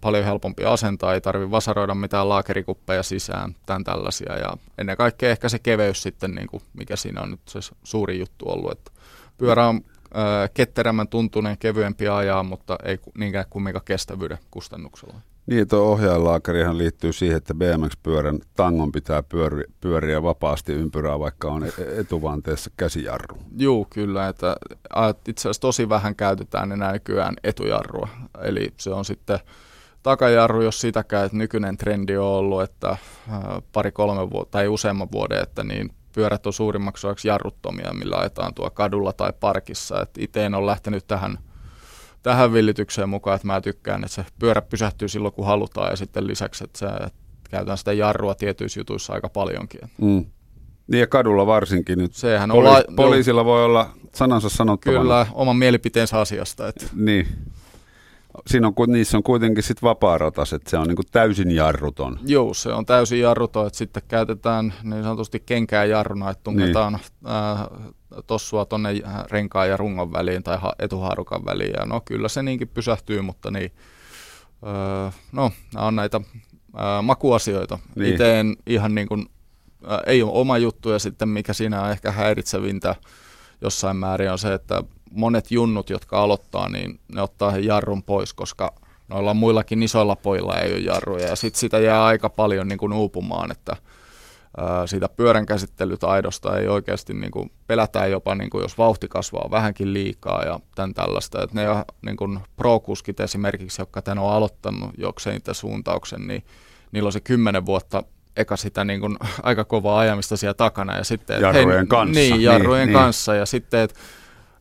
paljon 0.01 0.25
helpompi 0.25 0.65
asentaa, 0.65 1.13
ei 1.13 1.21
tarvitse 1.21 1.51
vasaroida 1.51 1.95
mitään 1.95 2.29
laakerikuppeja 2.29 3.03
sisään, 3.03 3.55
tämän 3.65 3.83
tällaisia. 3.83 4.37
Ja 4.37 4.57
ennen 4.77 4.97
kaikkea 4.97 5.29
ehkä 5.29 5.49
se 5.49 5.59
keveys 5.59 6.03
sitten, 6.03 6.31
niin 6.31 6.47
kuin, 6.47 6.63
mikä 6.73 6.95
siinä 6.95 7.21
on 7.21 7.31
nyt 7.31 7.47
se 7.47 7.59
suuri 7.83 8.19
juttu 8.19 8.49
ollut, 8.49 8.71
että 8.71 8.91
pyörä 9.37 9.67
on 9.67 9.81
ketterämmän 10.53 11.07
tuntuneen, 11.07 11.57
kevyempi 11.57 12.07
ajaa, 12.07 12.43
mutta 12.43 12.77
ei 12.83 12.99
niinkään 13.17 13.45
kumminkaan 13.49 13.85
kestävyyden 13.85 14.37
kustannuksella. 14.51 15.21
Niin, 15.47 15.67
tuo 15.67 15.79
ohjaajalaakarihan 15.79 16.77
liittyy 16.77 17.13
siihen, 17.13 17.37
että 17.37 17.53
BMX-pyörän 17.53 18.39
tangon 18.55 18.91
pitää 18.91 19.23
pyöri, 19.23 19.63
pyöriä 19.81 20.23
vapaasti 20.23 20.73
ympyrää, 20.73 21.19
vaikka 21.19 21.47
on 21.47 21.63
e-, 21.63 21.99
etuvanteessa 21.99 22.71
käsijarru. 22.77 23.37
Joo, 23.57 23.87
kyllä. 23.89 24.27
Että 24.27 24.55
itse 25.27 25.41
asiassa 25.41 25.61
tosi 25.61 25.89
vähän 25.89 26.15
käytetään 26.15 26.71
enää 26.71 26.91
nykyään 26.91 27.35
etujarrua. 27.43 28.07
Eli 28.41 28.73
se 28.77 28.89
on 28.89 29.05
sitten 29.05 29.39
takajarru, 30.03 30.61
jos 30.61 30.81
sitäkään, 30.81 31.25
että 31.25 31.37
nykyinen 31.37 31.77
trendi 31.77 32.17
on 32.17 32.25
ollut, 32.25 32.61
että 32.61 32.97
pari-kolme 33.73 34.29
vuotta 34.29 34.51
tai 34.51 34.67
useamman 34.67 35.11
vuoden, 35.11 35.43
että 35.43 35.63
niin 35.63 35.89
pyörät 36.15 36.47
on 36.47 36.53
suurimmaksi 36.53 37.07
osaksi 37.07 37.27
jarruttomia, 37.27 37.93
millä 37.93 38.17
ajetaan 38.17 38.53
tuo 38.53 38.69
kadulla 38.69 39.13
tai 39.13 39.33
parkissa. 39.39 40.01
Et 40.01 40.09
itse 40.17 40.45
en 40.45 40.55
ole 40.55 40.65
lähtenyt 40.65 41.07
tähän, 41.07 41.37
tähän 42.23 42.53
villitykseen 42.53 43.09
mukaan, 43.09 43.35
että 43.35 43.47
mä 43.47 43.61
tykkään, 43.61 44.03
että 44.03 44.15
se 44.15 44.25
pyörä 44.39 44.61
pysähtyy 44.61 45.07
silloin, 45.07 45.33
kun 45.33 45.45
halutaan, 45.45 45.89
ja 45.89 45.95
sitten 45.95 46.27
lisäksi, 46.27 46.63
että, 46.63 46.79
se, 46.79 46.85
että 46.85 47.19
käytän 47.49 47.77
sitä 47.77 47.93
jarrua 47.93 48.35
tietyissä 48.35 48.79
jutuissa 48.79 49.13
aika 49.13 49.29
paljonkin. 49.29 49.81
Mm. 50.01 50.25
Niin 50.87 50.99
ja 50.99 51.07
kadulla 51.07 51.47
varsinkin 51.47 51.97
nyt. 51.97 52.13
Sehän 52.13 52.49
Poli- 52.49 52.57
on 52.57 52.63
la- 52.63 52.83
poliisilla 52.95 53.45
voi 53.45 53.65
olla 53.65 53.89
sanansa 54.15 54.49
sanottavana. 54.49 55.01
Kyllä, 55.01 55.27
oman 55.33 55.57
mielipiteensä 55.57 56.19
asiasta. 56.19 56.67
Että. 56.67 56.85
Niin 56.93 57.27
siinä 58.47 58.67
on, 58.67 58.73
niissä 58.87 59.17
on 59.17 59.23
kuitenkin 59.23 59.63
sit 59.63 59.83
vapaa-ratas, 59.83 60.53
että 60.53 60.69
se 60.69 60.77
on 60.77 60.87
niin 60.87 60.95
kuin 60.95 61.05
täysin 61.11 61.51
jarruton. 61.51 62.19
Joo, 62.25 62.53
se 62.53 62.73
on 62.73 62.85
täysin 62.85 63.19
jarruton, 63.19 63.67
että 63.67 63.77
sitten 63.77 64.03
käytetään 64.07 64.73
niin 64.83 65.03
sanotusti 65.03 65.39
kenkää 65.39 65.85
jarruna, 65.85 66.29
että 66.29 66.43
tunnetaan 66.43 66.93
niin. 66.93 67.33
äh, 67.33 67.67
tossua 68.27 68.65
tuonne 68.65 68.89
renkaan 69.31 69.69
ja 69.69 69.77
rungon 69.77 70.13
väliin 70.13 70.43
tai 70.43 70.57
ha- 70.57 70.75
etuhaarukan 70.79 71.45
väliin. 71.45 71.73
Ja 71.79 71.85
no 71.85 72.01
kyllä 72.05 72.27
se 72.27 72.43
niinkin 72.43 72.67
pysähtyy, 72.67 73.21
mutta 73.21 73.51
niin, 73.51 73.71
äh, 75.07 75.15
no, 75.31 75.51
nämä 75.73 75.87
on 75.87 75.95
näitä 75.95 76.17
äh, 76.17 77.03
makuasioita. 77.03 77.79
Niin. 77.95 78.11
Itse 78.11 78.39
en 78.39 78.55
ihan 78.67 78.95
niin 78.95 79.07
kuin, 79.07 79.25
äh, 79.91 79.99
ei 80.05 80.23
ole 80.23 80.31
oma 80.33 80.57
juttu 80.57 80.89
ja 80.89 80.99
sitten 80.99 81.29
mikä 81.29 81.53
siinä 81.53 81.81
on 81.81 81.91
ehkä 81.91 82.11
häiritsevintä 82.11 82.95
jossain 83.61 83.97
määrin 83.97 84.31
on 84.31 84.39
se, 84.39 84.53
että 84.53 84.83
monet 85.15 85.51
junnut, 85.51 85.89
jotka 85.89 86.21
aloittaa, 86.21 86.69
niin 86.69 86.99
ne 87.15 87.21
ottaa 87.21 87.51
he 87.51 87.59
jarrun 87.59 88.03
pois, 88.03 88.33
koska 88.33 88.73
noilla 89.07 89.33
muillakin 89.33 89.83
isoilla 89.83 90.15
pojilla 90.15 90.55
ei 90.55 90.73
ole 90.73 90.79
jarruja. 90.79 91.27
Ja 91.27 91.35
sitten 91.35 91.59
sitä 91.59 91.79
jää 91.79 92.05
aika 92.05 92.29
paljon 92.29 92.67
niin 92.67 92.77
kuin 92.77 92.93
uupumaan, 92.93 93.51
että 93.51 93.75
ää, 94.57 94.87
siitä 94.87 95.09
pyörän 95.09 95.45
käsittelytaidosta 95.45 96.57
ei 96.57 96.67
oikeasti 96.67 97.13
niin 97.13 97.31
kuin, 97.31 97.51
pelätään 97.67 98.11
jopa, 98.11 98.35
niin 98.35 98.49
kuin, 98.49 98.61
jos 98.61 98.77
vauhti 98.77 99.07
kasvaa 99.07 99.51
vähänkin 99.51 99.93
liikaa 99.93 100.43
ja 100.43 100.59
tämän 100.75 100.93
tällaista. 100.93 101.43
Että 101.43 101.55
ne 101.55 101.65
niin 102.05 102.17
kuin 102.17 102.39
pro-kuskit 102.55 103.19
esimerkiksi, 103.19 103.81
jotka 103.81 104.01
tämän 104.01 104.23
on 104.23 104.33
aloittanut 104.33 104.91
jokseen 104.97 105.41
suuntauksen, 105.51 106.27
niin 106.27 106.45
niillä 106.91 107.07
on 107.07 107.13
se 107.13 107.19
kymmenen 107.19 107.65
vuotta 107.65 108.03
eka 108.35 108.55
sitä 108.55 108.85
niin 108.85 108.99
kuin 108.99 109.17
aika 109.43 109.63
kovaa 109.63 109.99
ajamista 109.99 110.37
siellä 110.37 110.53
takana. 110.53 110.97
Ja 110.97 111.03
sitten, 111.03 111.41
jarrujen 111.41 111.77
hei, 111.77 111.87
kanssa. 111.87 112.19
Niin, 112.19 112.41
jarrujen 112.41 112.87
niin, 112.87 112.97
kanssa. 112.97 113.31
Niin. 113.31 113.39
Ja 113.39 113.45
sitten, 113.45 113.79
että 113.79 113.99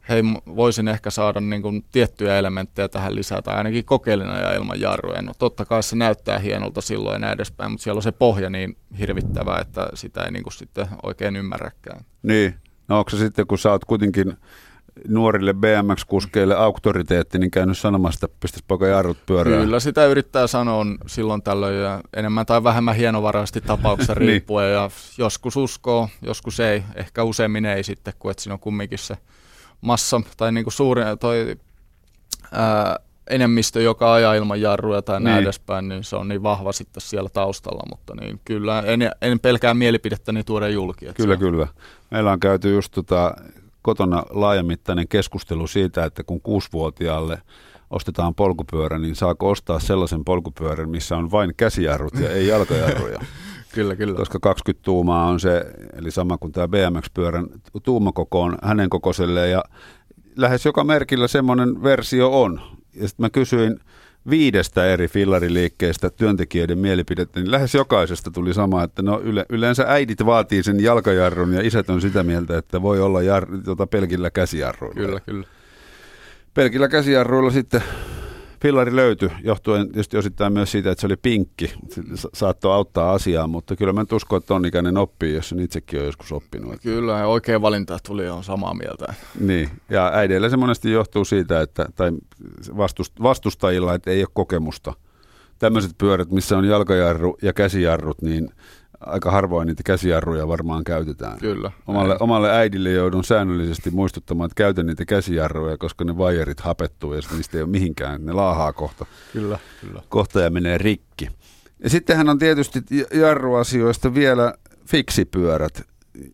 hei, 0.08 0.22
voisin 0.56 0.88
ehkä 0.88 1.10
saada 1.10 1.40
niin 1.40 1.62
kuin 1.62 1.84
tiettyjä 1.92 2.38
elementtejä 2.38 2.88
tähän 2.88 3.14
lisää, 3.14 3.42
tai 3.42 3.56
ainakin 3.56 3.84
kokeilina 3.84 4.38
ja 4.38 4.54
ilman 4.54 4.80
jarruja. 4.80 5.22
No 5.22 5.32
totta 5.38 5.64
kai 5.64 5.82
se 5.82 5.96
näyttää 5.96 6.38
hienolta 6.38 6.80
silloin 6.80 7.14
ja 7.14 7.18
näin 7.18 7.34
edespäin, 7.34 7.70
mutta 7.70 7.84
siellä 7.84 7.98
on 7.98 8.02
se 8.02 8.12
pohja 8.12 8.50
niin 8.50 8.76
hirvittävä, 8.98 9.58
että 9.60 9.88
sitä 9.94 10.22
ei 10.22 10.30
niin 10.30 10.42
kuin 10.42 10.52
sitten 10.52 10.86
oikein 11.02 11.36
ymmärräkään. 11.36 12.04
Niin, 12.22 12.54
no 12.88 12.98
onko 12.98 13.10
se 13.10 13.16
sitten, 13.16 13.46
kun 13.46 13.58
sä 13.58 13.70
oot 13.70 13.84
kuitenkin 13.84 14.36
nuorille 15.08 15.52
BMX-kuskeille 15.52 16.54
auktoriteetti, 16.54 17.38
niin 17.38 17.50
käynyt 17.50 17.78
sanomassa, 17.78 18.26
että 18.26 18.36
pistäisi 18.40 18.64
poika 18.68 18.86
jarrut 18.86 19.26
pyörään. 19.26 19.62
Kyllä, 19.62 19.80
sitä 19.80 20.06
yrittää 20.06 20.46
sanoa 20.46 20.86
silloin 21.06 21.42
tällöin 21.42 21.82
ja 21.82 22.00
enemmän 22.16 22.46
tai 22.46 22.64
vähemmän 22.64 22.96
hienovaraisesti 22.96 23.60
tapauksessa 23.60 24.14
niin. 24.18 24.28
riippuen. 24.28 24.64
niin. 24.64 24.74
Ja 24.74 24.90
joskus 25.18 25.56
uskoo, 25.56 26.08
joskus 26.22 26.60
ei. 26.60 26.82
Ehkä 26.94 27.22
useimmin 27.22 27.64
ei 27.64 27.82
sitten, 27.82 28.14
kun 28.18 28.30
et 28.30 28.38
siinä 28.38 28.54
on 28.54 28.60
kumminkin 28.60 28.98
se 28.98 29.16
massa 29.84 30.20
tai 30.36 30.52
niin 30.52 30.64
kuin 30.64 30.72
suurin 30.72 31.06
toi, 31.20 31.56
ää, 32.52 32.98
enemmistö, 33.30 33.82
joka 33.82 34.14
ajaa 34.14 34.34
ilman 34.34 34.60
jarruja 34.60 35.02
tai 35.02 35.20
niin. 35.20 35.24
näin 35.24 35.42
edespäin, 35.42 35.88
niin 35.88 36.04
se 36.04 36.16
on 36.16 36.28
niin 36.28 36.42
vahva 36.42 36.72
sitten 36.72 37.00
siellä 37.00 37.28
taustalla, 37.28 37.82
mutta 37.90 38.14
niin 38.20 38.40
kyllä 38.44 38.82
en, 38.86 39.00
en 39.22 39.40
pelkää 39.40 39.74
mielipidettäni 39.74 40.44
tuoda 40.44 40.68
julki. 40.68 41.06
Kyllä, 41.14 41.36
kyllä. 41.36 41.66
Meillä 42.10 42.32
on 42.32 42.40
käyty 42.40 42.74
just 42.74 42.92
tota, 42.92 43.34
kotona 43.82 44.22
laajamittainen 44.30 45.08
keskustelu 45.08 45.66
siitä, 45.66 46.04
että 46.04 46.24
kun 46.24 46.40
kuusivuotiaalle 46.40 47.42
ostetaan 47.90 48.34
polkupyörä, 48.34 48.98
niin 48.98 49.16
saako 49.16 49.50
ostaa 49.50 49.80
sellaisen 49.80 50.24
polkupyörän, 50.24 50.90
missä 50.90 51.16
on 51.16 51.30
vain 51.30 51.54
käsijarrut 51.56 52.14
ja 52.20 52.30
ei 52.30 52.46
jalkajarruja. 52.46 53.18
kyllä, 53.74 53.96
kyllä. 53.96 54.14
Koska 54.14 54.38
20 54.40 54.84
tuumaa 54.84 55.26
on 55.26 55.40
se, 55.40 55.64
eli 55.96 56.10
sama 56.10 56.38
kuin 56.38 56.52
tämä 56.52 56.68
BMX-pyörän 56.68 57.46
tuumakoko 57.82 58.40
on 58.40 58.58
hänen 58.62 58.90
kokoiselleen 58.90 59.50
ja 59.50 59.64
lähes 60.36 60.64
joka 60.64 60.84
merkillä 60.84 61.28
semmoinen 61.28 61.82
versio 61.82 62.42
on. 62.42 62.60
Ja 62.94 63.08
sitten 63.08 63.24
mä 63.24 63.30
kysyin 63.30 63.80
viidestä 64.30 64.86
eri 64.86 65.08
fillariliikkeestä 65.08 66.10
työntekijöiden 66.10 66.78
mielipidettä, 66.78 67.40
niin 67.40 67.50
lähes 67.50 67.74
jokaisesta 67.74 68.30
tuli 68.30 68.54
sama, 68.54 68.82
että 68.82 69.02
no 69.02 69.20
yle, 69.20 69.46
yleensä 69.48 69.84
äidit 69.88 70.26
vaatii 70.26 70.62
sen 70.62 70.80
jalkajarrun 70.80 71.52
ja 71.52 71.60
isät 71.62 71.90
on 71.90 72.00
sitä 72.00 72.22
mieltä, 72.22 72.58
että 72.58 72.82
voi 72.82 73.00
olla 73.00 73.22
jar, 73.22 73.46
tota 73.64 73.86
pelkillä 73.86 74.30
käsijarruilla. 74.30 75.06
Kyllä, 75.06 75.20
kyllä. 75.20 75.46
Pelkillä 76.54 76.88
käsijarruilla 76.88 77.50
sitten 77.50 77.82
Fillari 78.64 78.96
löytyi, 78.96 79.30
johtuen 79.42 79.86
tietysti 79.86 80.16
osittain 80.16 80.52
myös 80.52 80.72
siitä, 80.72 80.90
että 80.90 81.00
se 81.00 81.06
oli 81.06 81.16
pinkki. 81.16 81.74
Se 82.14 82.28
saattoi 82.34 82.72
auttaa 82.72 83.12
asiaa, 83.12 83.46
mutta 83.46 83.76
kyllä 83.76 83.92
mä 83.92 84.04
uskon, 84.12 84.36
että 84.36 84.48
ton 84.48 84.66
ikäinen 84.66 84.96
oppii, 84.96 85.34
jos 85.34 85.48
sen 85.48 85.60
itsekin 85.60 86.00
on 86.00 86.06
joskus 86.06 86.32
oppinut. 86.32 86.80
Kyllä, 86.82 87.18
ja 87.18 87.26
oikea 87.26 87.62
valinta 87.62 87.98
tuli, 88.06 88.28
on 88.28 88.44
samaa 88.44 88.74
mieltä. 88.74 89.14
Niin, 89.40 89.70
ja 89.90 90.10
äideillä 90.14 90.48
se 90.48 90.56
monesti 90.56 90.90
johtuu 90.90 91.24
siitä, 91.24 91.60
että, 91.60 91.86
tai 91.94 92.12
vastustajilla, 93.22 93.94
että 93.94 94.10
ei 94.10 94.22
ole 94.22 94.28
kokemusta. 94.32 94.92
Tämmöiset 95.58 95.92
pyörät, 95.98 96.30
missä 96.30 96.58
on 96.58 96.64
jalkajarru 96.64 97.36
ja 97.42 97.52
käsijarrut, 97.52 98.22
niin– 98.22 98.48
aika 99.06 99.30
harvoin 99.30 99.66
niitä 99.66 99.82
käsijarruja 99.82 100.48
varmaan 100.48 100.84
käytetään. 100.84 101.38
Kyllä. 101.38 101.70
Omalle, 101.86 102.16
omalle 102.20 102.50
äidille 102.50 102.90
joudun 102.90 103.24
säännöllisesti 103.24 103.90
muistuttamaan, 103.90 104.46
että 104.46 104.54
käytän 104.54 104.86
niitä 104.86 105.04
käsijarruja, 105.04 105.78
koska 105.78 106.04
ne 106.04 106.18
vajerit 106.18 106.60
hapettuu 106.60 107.14
ja 107.14 107.20
niistä 107.36 107.58
ei 107.58 107.62
ole 107.62 107.70
mihinkään. 107.70 108.26
Ne 108.26 108.32
laahaa 108.32 108.72
kohta. 108.72 109.06
Kyllä, 109.32 109.58
kyllä. 109.80 110.02
Kohta 110.08 110.40
ja 110.40 110.50
menee 110.50 110.78
rikki. 110.78 111.28
Ja 111.82 111.90
sittenhän 111.90 112.28
on 112.28 112.38
tietysti 112.38 112.80
jarruasioista 113.14 114.14
vielä 114.14 114.54
fiksipyörät, 114.86 115.82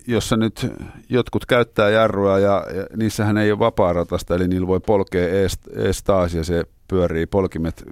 jossa 0.06 0.36
nyt 0.36 0.66
jotkut 1.08 1.46
käyttää 1.46 1.90
jarrua 1.90 2.38
ja, 2.38 2.66
ja 2.74 2.86
niissähän 2.96 3.38
ei 3.38 3.50
ole 3.50 3.58
vapaaratasta, 3.58 4.34
eli 4.34 4.48
niillä 4.48 4.66
voi 4.66 4.80
polkea 4.80 5.28
ees, 5.28 5.58
ees 5.76 6.02
taas 6.02 6.34
ja 6.34 6.44
se 6.44 6.64
pyörii 6.88 7.26
polkimet. 7.26 7.84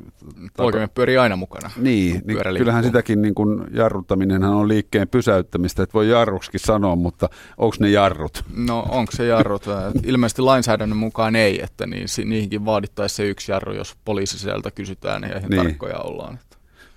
Polkimet 0.57 0.95
pyörii 0.95 1.17
aina 1.17 1.37
mukana. 1.37 1.71
Niin, 1.77 2.23
niin 2.25 2.39
kyllähän 2.59 2.85
sitäkin 2.85 3.23
niin 3.23 3.35
kuin 3.35 3.65
jarruttaminen 3.71 4.45
on 4.45 4.69
liikkeen 4.69 5.09
pysäyttämistä, 5.09 5.83
että 5.83 5.95
voi 5.95 6.09
jarruksikin 6.09 6.61
sanoa, 6.61 6.97
mutta 6.97 7.29
onko 7.59 7.77
ne 7.81 7.91
jarrut? 7.91 8.45
No 8.57 8.87
onko 8.89 9.13
se 9.13 9.27
jarrut? 9.27 9.65
Ilmeisesti 10.05 10.43
lainsäädännön 10.43 10.99
mukaan 10.99 11.37
ei, 11.37 11.63
että 11.63 11.87
niin, 11.87 12.07
niihinkin 12.25 12.65
vaadittaisi 12.65 13.15
se 13.15 13.29
yksi 13.29 13.53
jarru, 13.53 13.73
jos 13.73 13.97
poliisi 14.05 14.39
sieltä 14.39 14.71
kysytään 14.71 15.23
ja 15.23 15.41
niin. 15.41 15.57
tarkkoja 15.57 15.99
ollaan. 15.99 16.39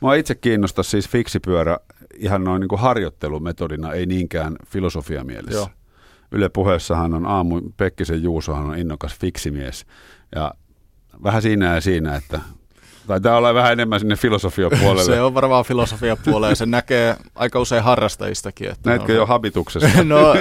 Mua 0.01 0.15
itse 0.15 0.35
kiinnostaa 0.35 0.83
siis 0.83 1.09
fiksipyörä 1.09 1.77
ihan 2.15 2.43
noin 2.43 2.59
niin 2.59 2.69
kuin 2.69 2.81
harjoittelumetodina, 2.81 3.93
ei 3.93 4.05
niinkään 4.05 4.55
filosofiamielessä. 4.67 5.59
Joo. 5.59 5.69
Yle 6.31 6.49
puheessahan 6.49 7.13
on 7.13 7.25
aamu, 7.25 7.61
Pekkisen 7.77 8.23
Juusohan 8.23 8.65
on 8.65 8.77
innokas 8.77 9.19
fiksimies. 9.19 9.85
Ja 10.35 10.53
vähän 11.23 11.41
siinä 11.41 11.75
ja 11.75 11.81
siinä, 11.81 12.15
että 12.15 12.39
Taitaa 13.07 13.37
olla 13.37 13.53
vähän 13.53 13.71
enemmän 13.71 13.99
sinne 13.99 14.15
filosofiapuolelle. 14.25 15.03
se 15.03 15.21
on 15.21 15.33
varmaan 15.33 15.65
filosofiapuolelle 15.65 16.49
ja 16.49 16.55
se 16.55 16.65
näkee 16.65 17.15
aika 17.35 17.59
usein 17.59 17.83
harrastajistakin. 17.83 18.69
Että 18.69 18.89
Näetkö 18.89 19.13
jo 19.13 19.25
habituksessa? 19.25 20.03
no 20.03 20.35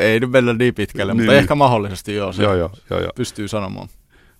ei 0.00 0.20
nyt 0.20 0.30
mennä 0.30 0.52
niin 0.52 0.74
pitkälle, 0.74 1.14
niin. 1.14 1.22
mutta 1.22 1.38
ehkä 1.38 1.54
mahdollisesti 1.54 2.14
joo, 2.14 2.32
se 2.32 2.42
joo, 2.42 2.54
joo, 2.54 2.70
joo, 2.90 3.00
joo. 3.00 3.10
pystyy 3.16 3.48
sanomaan. 3.48 3.88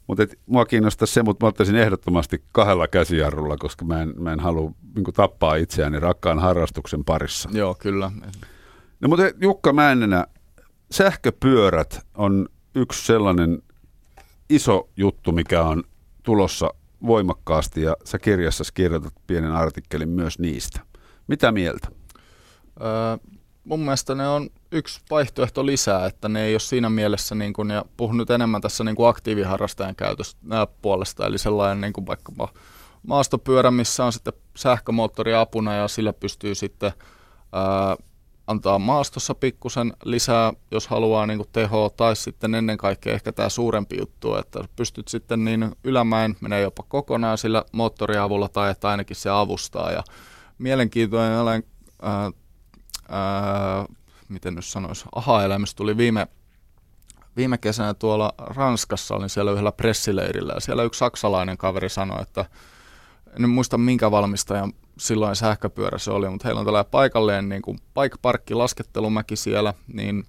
Mutta 0.07 0.27
mua 0.47 0.65
kiinnostaa 0.65 1.07
se, 1.07 1.23
mutta 1.23 1.45
mä 1.45 1.49
ottaisin 1.49 1.77
ehdottomasti 1.77 2.45
kahdella 2.53 2.89
käsijarrulla, 2.89 3.57
koska 3.57 3.85
mä 3.85 4.03
en, 4.03 4.15
mä 4.19 4.33
en 4.33 4.41
halua 4.41 4.73
niin 4.95 5.05
tappaa 5.15 5.57
itseäni 5.57 6.01
rakkaan 6.01 6.39
harrastuksen 6.39 7.05
parissa. 7.05 7.49
Joo, 7.53 7.75
kyllä. 7.75 8.11
No 9.01 9.09
mutta 9.09 9.25
Jukka 9.41 9.73
Männenä, 9.73 10.27
sähköpyörät 10.91 12.07
on 12.15 12.49
yksi 12.75 13.07
sellainen 13.07 13.63
iso 14.51 14.89
juttu, 14.97 15.33
mikä 15.33 15.63
on 15.63 15.83
tulossa 16.23 16.75
voimakkaasti 17.07 17.83
ja 17.83 17.97
sä 18.05 18.19
kirjassa 18.19 18.65
kirjoitat 18.75 19.15
pienen 19.27 19.53
artikkelin 19.53 20.09
myös 20.09 20.39
niistä. 20.39 20.81
Mitä 21.29 21.53
mieltä? 21.53 21.89
Öö, 22.81 23.37
mun 23.65 23.81
mielestä 23.81 24.15
ne 24.15 24.29
on 24.29 24.51
yksi 24.73 25.01
vaihtoehto 25.11 25.67
lisää, 25.67 26.07
että 26.07 26.29
ne 26.29 26.45
ei 26.45 26.55
ole 26.55 26.61
siinä 26.61 26.91
mielessä, 26.91 27.35
niin 27.35 27.53
kun, 27.53 27.71
ja 27.71 27.85
puhun 27.97 28.17
nyt 28.17 28.31
enemmän 28.31 28.61
tässä 28.61 28.85
niin 28.85 28.97
kuin 28.97 29.09
aktiiviharrastajan 29.09 29.97
käytöstä 29.97 30.67
puolesta, 30.83 31.27
eli 31.27 31.39
sellainen 31.39 31.81
niin 31.81 31.93
kuin 31.93 32.07
vaikkapa 32.07 32.49
maastopyörä, 33.07 33.71
missä 33.71 34.05
on 34.05 34.13
sitten 34.13 34.33
sähkömoottori 34.57 35.35
apuna 35.35 35.75
ja 35.75 35.89
sillä 35.89 36.13
pystyy 36.13 36.55
sitten 36.55 36.93
ää, 37.53 37.97
antaa 38.47 38.79
maastossa 38.79 39.35
pikkusen 39.35 39.93
lisää, 40.05 40.53
jos 40.71 40.89
haluaa 40.89 41.27
niin 41.27 41.45
tehoa, 41.53 41.91
tai 41.91 42.17
sitten 42.17 42.55
ennen 42.55 42.77
kaikkea 42.77 43.15
ehkä 43.15 43.33
tämä 43.33 43.49
suurempi 43.49 43.97
juttu, 43.99 44.37
että 44.37 44.65
pystyt 44.77 45.09
sitten 45.09 45.45
niin 45.45 45.73
ylämäen 45.85 46.37
menee 46.41 46.61
jopa 46.61 46.83
kokonaan 46.89 47.39
sillä 47.39 47.65
moottoriavulla 47.73 48.49
tai 48.49 48.71
että 48.71 48.89
ainakin 48.89 49.17
se 49.17 49.31
avustaa. 49.31 49.93
Ja 49.93 50.03
mielenkiintoinen 50.59 51.39
olen, 51.39 51.63
ää, 53.13 53.87
miten 54.29 54.55
nyt 54.55 54.65
sanoisi, 54.65 55.05
aha-elämys 55.15 55.75
tuli 55.75 55.97
viime, 55.97 56.27
viime 57.37 57.59
kesänä 57.59 57.95
tuolla 57.95 58.35
Ranskassa, 58.39 59.15
olin 59.15 59.29
siellä 59.29 59.53
yhdellä 59.53 59.73
pressileirillä 59.73 60.53
ja 60.53 60.61
siellä 60.61 60.83
yksi 60.83 60.99
saksalainen 60.99 61.59
kaveri 61.59 61.89
sanoi, 61.89 62.23
että 62.23 62.45
en 63.39 63.49
muista 63.49 63.79
minkä 63.79 64.11
valmistajan 64.11 64.73
silloin 64.99 65.37
sähköpyörä 65.37 65.99
se 65.99 66.11
oli, 66.11 66.31
mutta 66.31 66.49
heillä 66.49 66.59
on 66.59 66.67
tällainen 66.67 66.91
paikalleen 66.91 67.49
niin 67.49 67.63
kuin 67.63 67.79
bike 68.01 68.17
parkki 68.23 68.55
laskettelumäki 68.55 69.37
siellä, 69.37 69.75
niin 69.93 70.25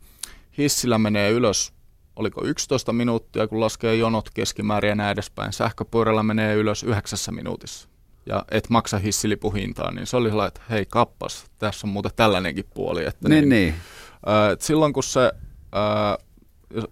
hissillä 0.58 0.98
menee 0.98 1.32
ylös, 1.32 1.74
oliko 2.15 2.46
11 2.46 2.93
minuuttia, 2.93 3.48
kun 3.48 3.60
laskee 3.60 3.96
jonot 3.96 4.30
keskimäärin 4.34 4.89
ja 4.89 4.96
näin 4.96 5.12
edespäin. 5.12 5.54
Sähköpyörällä 5.54 6.24
menee 6.24 6.56
ylös 6.56 6.84
yhdeksässä 6.84 7.32
minuutissa 7.32 7.92
ja 8.26 8.46
et 8.52 8.70
maksa 8.70 8.98
hissilipuhintaa, 8.98 9.92
niin 9.92 10.08
se 10.08 10.18
oli 10.18 10.30
sellainen, 10.30 10.48
että 10.48 10.62
hei 10.70 10.86
kappas, 10.86 11.46
tässä 11.60 11.88
on 11.88 11.94
muuten 11.94 12.12
tällainenkin 12.16 12.66
puoli. 12.74 13.06
Että 13.06 13.30
niin, 13.30 13.50
niin. 13.50 13.74
Äh, 14.28 14.58
silloin 14.60 14.94
kun 14.94 15.04
se, 15.04 15.32
äh, 15.76 16.12
äh, 16.78 16.84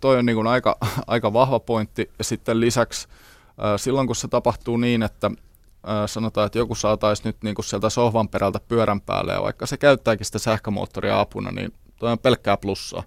toi 0.00 0.18
on 0.18 0.26
niin 0.26 0.36
kuin 0.36 0.46
aika, 0.46 0.76
aika 1.06 1.32
vahva 1.32 1.60
pointti, 1.60 2.10
ja 2.18 2.24
sitten 2.24 2.60
lisäksi 2.60 3.08
äh, 3.48 3.80
silloin 3.80 4.06
kun 4.06 4.16
se 4.16 4.28
tapahtuu 4.28 4.76
niin, 4.76 5.02
että 5.02 5.30
sanotaan, 6.06 6.46
että 6.46 6.58
joku 6.58 6.74
saataisiin 6.74 7.26
nyt 7.26 7.36
niin 7.42 7.54
kuin 7.54 7.64
sieltä 7.64 7.90
sohvan 7.90 8.28
perältä 8.28 8.60
pyörän 8.68 9.00
päälle, 9.00 9.32
ja 9.32 9.42
vaikka 9.42 9.66
se 9.66 9.76
käyttääkin 9.76 10.26
sitä 10.26 10.38
sähkömoottoria 10.38 11.20
apuna, 11.20 11.50
niin 11.50 11.72
tuo 11.96 12.10
on 12.10 12.18
pelkkää 12.18 12.56
plussaa. 12.56 13.02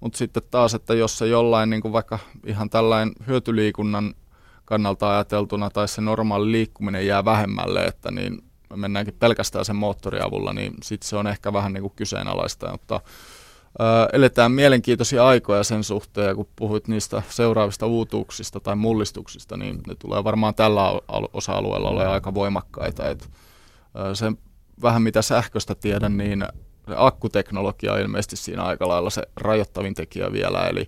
Mutta 0.00 0.18
sitten 0.18 0.42
taas, 0.50 0.74
että 0.74 0.94
jos 0.94 1.18
se 1.18 1.26
jollain 1.26 1.70
niin 1.70 1.82
kuin 1.82 1.92
vaikka 1.92 2.18
ihan 2.46 2.70
tällainen 2.70 3.14
hyötyliikunnan 3.26 4.14
kannalta 4.68 5.10
ajateltuna 5.10 5.70
tai 5.70 5.88
se 5.88 6.00
normaali 6.00 6.52
liikkuminen 6.52 7.06
jää 7.06 7.24
vähemmälle, 7.24 7.84
että 7.84 8.10
niin 8.10 8.42
me 8.70 8.76
mennäänkin 8.76 9.14
pelkästään 9.14 9.64
sen 9.64 9.76
moottoriavulla, 9.76 10.52
niin 10.52 10.74
sitten 10.82 11.08
se 11.08 11.16
on 11.16 11.26
ehkä 11.26 11.52
vähän 11.52 11.72
niin 11.72 11.82
kuin 11.82 11.92
kyseenalaista, 11.96 12.72
mutta 12.72 13.00
eletään 14.12 14.52
mielenkiintoisia 14.52 15.26
aikoja 15.26 15.64
sen 15.64 15.84
suhteen, 15.84 16.26
ja 16.26 16.34
kun 16.34 16.48
puhuit 16.56 16.88
niistä 16.88 17.22
seuraavista 17.28 17.86
uutuuksista 17.86 18.60
tai 18.60 18.76
mullistuksista, 18.76 19.56
niin 19.56 19.80
ne 19.86 19.94
tulee 19.94 20.24
varmaan 20.24 20.54
tällä 20.54 20.82
osa-alueella 21.32 21.88
olemaan 21.88 22.14
aika 22.14 22.34
voimakkaita. 22.34 23.08
Et 23.08 23.30
Se 24.14 24.32
vähän 24.82 25.02
mitä 25.02 25.22
sähköstä 25.22 25.74
tiedän, 25.74 26.16
niin 26.16 26.44
akkuteknologia 26.96 27.92
on 27.92 28.00
ilmeisesti 28.00 28.36
siinä 28.36 28.62
aika 28.62 28.88
lailla 28.88 29.10
se 29.10 29.22
rajoittavin 29.36 29.94
tekijä 29.94 30.32
vielä, 30.32 30.66
eli 30.66 30.86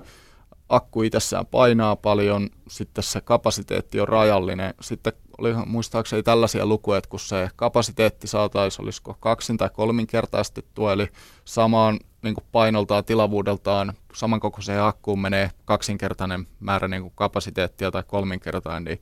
akku 0.71 1.03
itsessään 1.03 1.47
painaa 1.47 1.97
paljon, 1.97 2.49
sitten 2.69 3.05
se 3.05 3.21
kapasiteetti 3.21 4.01
on 4.01 4.09
rajallinen. 4.09 4.75
Sitten 4.81 5.13
oli 5.39 5.55
muistaakseni 5.67 6.23
tällaisia 6.23 6.67
lukuja, 6.67 6.99
että 6.99 7.11
kun 7.11 7.21
se 7.21 7.51
kapasiteetti 7.57 8.27
saataisiin, 8.27 8.85
olisiko 8.85 9.17
kaksin- 9.21 9.57
tai 9.57 9.71
kolminkertaistettua, 9.73 10.93
eli 10.93 11.09
samaan 11.45 11.99
niin 12.23 12.35
kuin 12.35 12.45
painoltaan, 12.53 13.05
tilavuudeltaan, 13.05 13.93
samankokoiseen 14.15 14.83
akkuun 14.83 15.21
menee 15.21 15.51
kaksinkertainen 15.65 16.47
määrä 16.61 16.89
niin 16.89 17.03
kuin 17.03 17.13
kapasiteettia 17.17 17.91
tai 17.91 18.03
kolminkertainen, 18.07 18.85
niin 18.85 19.01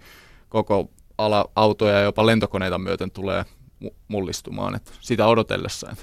koko 0.49 0.91
ala 1.19 1.51
autoja 1.57 1.95
ja 1.95 2.01
jopa 2.01 2.27
lentokoneita 2.27 2.79
myöten 2.79 3.11
tulee 3.11 3.45
mullistumaan, 4.09 4.75
että 4.75 4.93
sitä 5.01 5.27
odotellessa. 5.27 5.97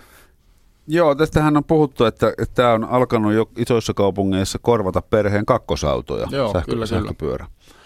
Joo, 0.87 1.15
tästähän 1.15 1.57
on 1.57 1.63
puhuttu, 1.63 2.05
että, 2.05 2.33
että 2.37 2.55
tämä 2.55 2.73
on 2.73 2.83
alkanut 2.83 3.33
jo 3.33 3.49
isoissa 3.57 3.93
kaupungeissa 3.93 4.59
korvata 4.61 5.01
perheen 5.01 5.45
kakkosautoja, 5.45 6.27
Joo, 6.31 6.53
sähkö, 6.53 6.71
kyllä, 6.71 6.85
sähköpyörä. 6.85 7.45
Kyllä. 7.45 7.79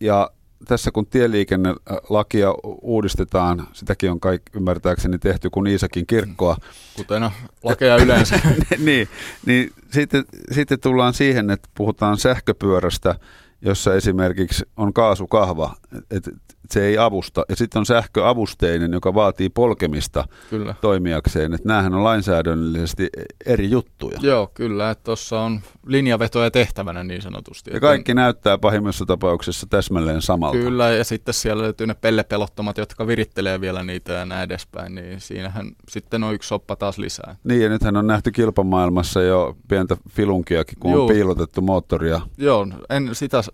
Ja 0.00 0.30
tässä 0.64 0.90
kun 0.90 1.06
tieliikennelakia 1.06 2.54
uudistetaan, 2.82 3.66
sitäkin 3.72 4.10
on 4.10 4.20
kaikki 4.20 4.52
ymmärtääkseni 4.56 5.18
tehty 5.18 5.50
kuin 5.50 5.66
Iisakin 5.66 6.06
kirkkoa. 6.06 6.56
Kuten 6.96 7.30
lakeja 7.62 7.96
yleensä. 7.96 8.40
niin, 8.78 9.08
niin 9.46 9.72
sitten, 9.90 10.24
sitten 10.52 10.80
tullaan 10.80 11.14
siihen, 11.14 11.50
että 11.50 11.68
puhutaan 11.76 12.18
sähköpyörästä, 12.18 13.14
jossa 13.62 13.94
esimerkiksi 13.94 14.64
on 14.76 14.92
kaasukahva, 14.92 15.74
että 16.10 16.30
se 16.70 16.86
ei 16.86 16.98
avusta. 16.98 17.44
Ja 17.48 17.56
sitten 17.56 17.80
on 17.80 17.86
sähköavusteinen, 17.86 18.92
joka 18.92 19.14
vaatii 19.14 19.48
polkemista 19.48 20.28
kyllä. 20.50 20.74
toimijakseen. 20.80 21.54
Että 21.54 21.68
näähän 21.68 21.94
on 21.94 22.04
lainsäädännöllisesti 22.04 23.08
eri 23.46 23.70
juttuja. 23.70 24.18
Joo, 24.22 24.50
kyllä. 24.54 24.90
Että 24.90 25.04
tuossa 25.04 25.40
on 25.40 25.60
linjavetoja 25.86 26.50
tehtävänä 26.50 27.04
niin 27.04 27.22
sanotusti. 27.22 27.70
Ja 27.74 27.80
kaikki 27.80 28.12
on... 28.12 28.16
näyttää 28.16 28.58
pahimmassa 28.58 29.06
tapauksessa 29.06 29.66
täsmälleen 29.70 30.22
samalta. 30.22 30.58
Kyllä, 30.58 30.90
ja 30.90 31.04
sitten 31.04 31.34
siellä 31.34 31.62
löytyy 31.62 31.86
ne 31.86 31.94
pellepelottomat, 31.94 32.78
jotka 32.78 33.06
virittelee 33.06 33.60
vielä 33.60 33.82
niitä 33.82 34.12
ja 34.12 34.24
näin 34.24 34.44
edespäin. 34.44 34.94
Niin 34.94 35.20
siinähän 35.20 35.70
sitten 35.88 36.24
on 36.24 36.34
yksi 36.34 36.48
soppa 36.48 36.76
taas 36.76 36.98
lisää. 36.98 37.36
Niin, 37.44 37.62
ja 37.62 37.68
nythän 37.68 37.96
on 37.96 38.06
nähty 38.06 38.30
kilpamaailmassa 38.30 39.22
jo 39.22 39.56
pientä 39.68 39.96
filunkiakin, 40.10 40.78
kun 40.80 40.92
Joo. 40.92 41.02
on 41.02 41.08
piilotettu 41.08 41.60
moottoria. 41.60 42.20
Joo, 42.38 42.66
en 42.90 43.10
sitä 43.12 43.38
äh, 43.38 43.44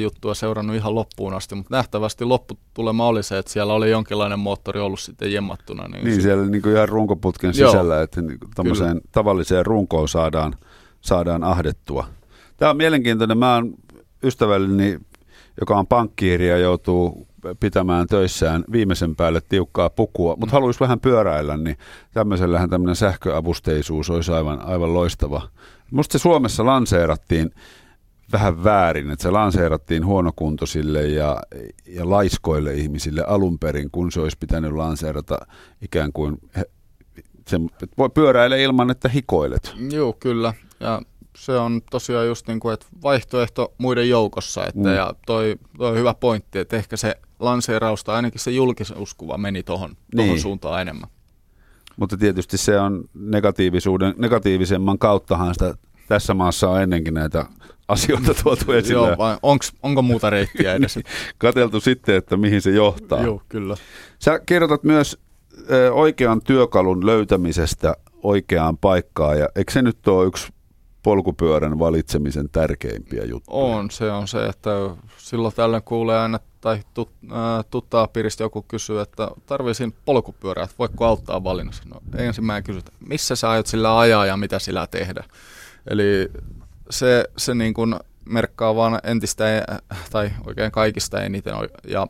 juttua 0.00 0.34
seurannut 0.34 0.76
ihan 0.76 0.94
loppuun 0.94 1.34
asti, 1.34 1.54
mutta 1.54 1.76
nähtävästi 1.76 2.24
loppu 2.24 2.57
lopputulema 2.78 3.08
oli 3.08 3.22
se, 3.22 3.38
että 3.38 3.52
siellä 3.52 3.72
oli 3.72 3.90
jonkinlainen 3.90 4.38
moottori 4.38 4.80
ollut 4.80 5.00
sitten 5.00 5.32
jemmattuna. 5.32 5.88
Niin, 5.88 6.04
niin 6.04 6.22
siellä 6.22 6.46
niin 6.46 6.62
kuin 6.62 6.74
ihan 6.74 6.88
runkoputken 6.88 7.52
Joo, 7.56 7.70
sisällä, 7.70 8.02
että 8.02 8.22
niin 8.22 8.38
kuin 8.38 8.50
tavalliseen 9.12 9.66
runkoon 9.66 10.08
saadaan, 10.08 10.54
saadaan 11.00 11.44
ahdettua. 11.44 12.06
Tämä 12.56 12.70
on 12.70 12.76
mielenkiintoinen. 12.76 13.38
Mä 13.38 13.54
oon 13.54 13.74
ystävälleni, 14.22 14.98
joka 15.60 15.78
on 15.78 15.86
pankkiiri 15.86 16.48
ja 16.48 16.58
joutuu 16.58 17.26
pitämään 17.60 18.06
töissään 18.06 18.64
viimeisen 18.72 19.16
päälle 19.16 19.40
tiukkaa 19.48 19.90
pukua, 19.90 20.36
mutta 20.36 20.46
mm. 20.46 20.52
haluaisi 20.52 20.80
vähän 20.80 21.00
pyöräillä, 21.00 21.56
niin 21.56 21.76
tämmöisellähän 22.12 22.70
tämmöinen 22.70 22.96
sähköavusteisuus 22.96 24.10
olisi 24.10 24.32
aivan, 24.32 24.60
aivan 24.62 24.94
loistava. 24.94 25.48
Musta 25.90 26.12
se 26.12 26.22
Suomessa 26.22 26.66
lanseerattiin 26.66 27.50
vähän 28.32 28.64
väärin, 28.64 29.10
että 29.10 29.22
se 29.22 29.30
lanseerattiin 29.30 30.06
huonokuntoisille 30.06 31.06
ja, 31.06 31.42
ja 31.86 32.10
laiskoille 32.10 32.74
ihmisille 32.74 33.24
alun 33.26 33.58
perin, 33.58 33.90
kun 33.90 34.12
se 34.12 34.20
olisi 34.20 34.36
pitänyt 34.40 34.72
lanseerata 34.72 35.38
ikään 35.82 36.12
kuin 36.12 36.38
he, 36.56 36.64
se, 37.46 37.56
että 37.82 37.96
voi 37.98 38.10
pyöräillä 38.10 38.56
ilman, 38.56 38.90
että 38.90 39.08
hikoilet. 39.08 39.74
Joo, 39.90 40.12
kyllä. 40.12 40.54
Ja 40.80 41.02
se 41.36 41.52
on 41.52 41.80
tosiaan 41.90 42.26
just 42.26 42.48
niin 42.48 42.60
kuin, 42.60 42.74
että 42.74 42.86
vaihtoehto 43.02 43.74
muiden 43.78 44.08
joukossa. 44.08 44.66
Että, 44.66 44.88
mm. 44.88 44.94
Ja 44.94 45.14
toi, 45.26 45.56
toi 45.78 45.98
hyvä 45.98 46.14
pointti, 46.14 46.58
että 46.58 46.76
ehkä 46.76 46.96
se 46.96 47.14
lanseerausta, 47.38 48.14
ainakin 48.14 48.40
se 48.40 48.50
julkisuuskuva 48.50 49.38
meni 49.38 49.62
tuohon 49.62 49.96
niin. 50.14 50.40
suuntaan 50.40 50.82
enemmän. 50.82 51.08
Mutta 51.96 52.16
tietysti 52.16 52.58
se 52.58 52.80
on 52.80 53.04
negatiivisuuden, 53.14 54.14
negatiivisemman 54.18 54.98
kauttahan 54.98 55.54
sitä 55.54 55.74
tässä 56.08 56.34
maassa 56.34 56.68
on 56.68 56.82
ennenkin 56.82 57.14
näitä 57.14 57.46
asioita 57.88 58.34
tuotu 58.42 58.72
esille. 58.72 59.08
Joo, 59.08 59.18
vai 59.18 59.36
onks, 59.42 59.72
onko 59.82 60.02
muuta 60.02 60.30
reittiä 60.30 60.74
edes? 60.74 60.98
Kateltu 61.38 61.80
sitten, 61.80 62.16
että 62.16 62.36
mihin 62.36 62.62
se 62.62 62.70
johtaa. 62.70 63.22
Joo, 63.22 63.42
kyllä. 63.48 63.76
Sä 64.18 64.40
kirjoitat 64.46 64.84
myös 64.84 65.18
oikean 65.92 66.40
työkalun 66.42 67.06
löytämisestä 67.06 67.94
oikeaan 68.22 68.78
paikkaan, 68.78 69.38
ja 69.38 69.48
eikö 69.56 69.72
se 69.72 69.82
nyt 69.82 70.08
ole 70.08 70.26
yksi 70.26 70.52
polkupyörän 71.02 71.78
valitsemisen 71.78 72.48
tärkeimpiä 72.50 73.24
juttuja? 73.24 73.64
On, 73.64 73.90
se 73.90 74.10
on 74.10 74.28
se, 74.28 74.46
että 74.46 74.70
silloin 75.16 75.54
tällöin 75.54 75.82
kuulee 75.82 76.18
aina, 76.18 76.40
tai 76.60 76.80
tut, 76.94 77.10
äh, 77.32 77.64
tuttaa 77.70 78.08
piiristä 78.08 78.44
joku 78.44 78.62
kysyy, 78.62 79.00
että 79.00 79.30
tarvisin 79.46 79.94
polkupyörää, 80.04 80.64
että 80.64 80.76
voiko 80.78 81.04
auttaa 81.04 81.44
valinnassa. 81.44 81.82
No 81.86 82.00
ensimmäinen 82.16 82.64
kysytä, 82.64 82.92
missä 83.08 83.36
sä 83.36 83.50
aiot 83.50 83.66
sillä 83.66 83.98
ajaa 83.98 84.26
ja 84.26 84.36
mitä 84.36 84.58
sillä 84.58 84.86
tehdä? 84.86 85.24
Eli 85.90 86.28
se, 86.90 87.24
se 87.36 87.54
niin 87.54 87.74
kuin 87.74 87.96
merkkaa 88.24 88.76
vaan 88.76 89.00
entistä, 89.02 89.44
tai 90.10 90.30
oikein 90.46 90.72
kaikista 90.72 91.22
eniten. 91.22 91.54
Ja 91.84 92.06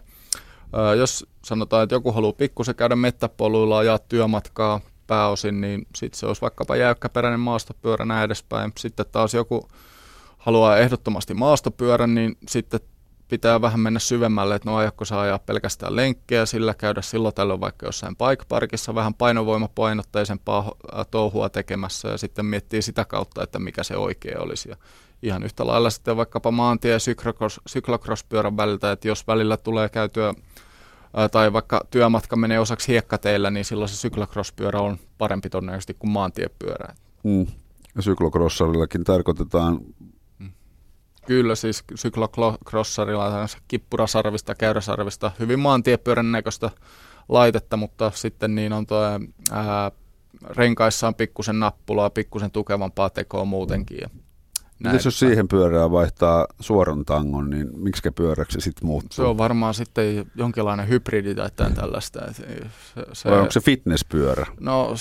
jos 0.97 1.27
sanotaan, 1.45 1.83
että 1.83 1.95
joku 1.95 2.13
haluaa 2.13 2.33
pikkusen 2.33 2.75
käydä 2.75 2.97
mettäpoluilla 2.97 3.83
ja 3.83 3.99
työmatkaa 3.99 4.81
pääosin, 5.07 5.61
niin 5.61 5.87
sitten 5.97 6.19
se 6.19 6.27
olisi 6.27 6.43
vaikkapa 6.43 6.77
jäykkäperäinen 6.77 7.41
maastopyörä 7.41 8.05
näin 8.05 8.25
edespäin. 8.25 8.73
Sitten 8.79 9.07
taas 9.13 9.35
joku 9.35 9.69
haluaa 10.39 10.79
ehdottomasti 10.79 11.35
maastopyörän, 11.35 12.15
niin 12.15 12.37
sitten 12.49 12.81
pitää 13.29 13.61
vähän 13.61 13.81
mennä 13.81 13.99
syvemmälle, 13.99 14.55
että 14.55 14.71
no 14.71 14.77
aiotko 14.77 15.05
saa 15.05 15.21
ajaa 15.21 15.39
pelkästään 15.39 15.97
lenkkejä, 15.97 16.47
sillä 16.47 16.75
käydä 16.75 17.03
silloin 17.03 17.35
tällöin 17.35 17.61
vaikka 17.61 17.87
jossain 17.87 18.17
bike 18.17 18.45
parkissa 18.49 18.95
vähän 18.95 19.15
painovoimapainotteisempaa 19.15 20.73
touhua 21.11 21.49
tekemässä 21.49 22.09
ja 22.09 22.19
sitten 22.19 22.47
miettii 22.47 22.83
sitä 22.83 23.05
kautta, 23.05 23.43
että 23.43 23.59
mikä 23.59 23.83
se 23.83 23.97
oikea 23.97 24.41
olisi. 24.41 24.69
Ja 24.69 24.77
ihan 25.23 25.43
yhtä 25.43 25.67
lailla 25.67 25.91
sitten 25.91 26.17
vaikkapa 26.17 26.51
maantie- 26.51 26.93
ja 26.93 26.99
syklokrospyörän 27.67 28.57
väliltä, 28.57 28.93
että 28.93 29.09
jos 29.09 29.27
välillä 29.27 29.57
tulee 29.57 29.89
käytyä 29.89 30.35
tai 31.31 31.53
vaikka 31.53 31.87
työmatka 31.91 32.37
menee 32.37 32.59
osaksi 32.61 32.93
hiekkateillä, 32.93 33.51
niin 33.51 33.65
silloin 33.65 33.89
se 33.89 33.97
syklokrospyörä 33.97 34.81
on 34.81 34.99
parempi 35.19 35.51
todennäköisesti 35.51 35.95
kuin 35.99 36.11
maantiepyörä. 36.11 36.95
Mm. 37.25 37.47
Syklokrossarillakin 38.01 39.05
tarkoitetaan 39.05 39.81
Kyllä, 41.29 41.55
siis 41.55 41.85
syklokrossarilla 41.95 43.49
kippurasarvista, 43.69 44.55
käyräsarvista, 44.55 45.31
hyvin 45.39 45.59
maantiepyörän 45.59 46.33
näköistä 46.33 46.71
laitetta, 47.29 47.77
mutta 47.77 48.13
sitten 48.15 48.55
niin 48.55 48.73
on 48.73 48.87
tuo 48.87 49.03
ää, 49.53 49.91
renkaissa 50.43 51.09
on 51.09 51.15
pikkusen 51.15 51.61
nappulaa, 51.61 52.11
pikkusen 52.11 52.51
tukevampaa 52.51 53.11
tekoa 53.11 53.45
muutenkin. 53.45 53.99
Ja 54.01 54.09
Miten 54.79 55.01
jos 55.05 55.19
siihen 55.19 55.49
pyörää 55.49 55.91
vaihtaa 55.91 56.47
suoran 56.61 57.05
tangon, 57.05 57.51
niin 57.51 57.69
miksi 57.77 58.11
pyöräksi 58.11 58.61
se 58.61 58.65
sitten 58.65 58.87
muuttuu? 58.87 59.17
Se 59.17 59.23
on 59.23 59.39
varmaan 59.39 59.75
sitten 59.75 60.27
jonkinlainen 60.35 60.89
hybridi 60.89 61.35
tai 61.35 61.51
tällaista. 61.75 62.33
Se, 62.33 62.47
se, 63.13 63.31
Vai 63.31 63.39
onko 63.39 63.53
se 63.53 63.61
fitnesspyörä? 63.61 64.47
No, 64.61 64.95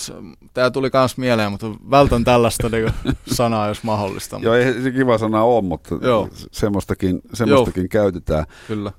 tämä 0.53 0.71
tuli 0.71 0.89
myös 0.93 1.17
mieleen, 1.17 1.51
mutta 1.51 1.67
vältän 1.91 2.23
tällaista 2.23 2.69
niin 2.69 2.91
sanaa, 3.37 3.67
jos 3.67 3.83
mahdollista. 3.83 4.39
Joo, 4.41 4.53
ei 4.53 4.81
se 4.81 4.91
kiva 4.91 5.17
sana 5.17 5.43
ole, 5.43 5.61
mutta 5.61 5.95
Joo. 6.01 6.29
semmoistakin, 6.51 7.21
semmoistakin 7.33 7.81
Joo. 7.81 7.87
käytetään. 8.03 8.45
Kyllä. 8.67 8.91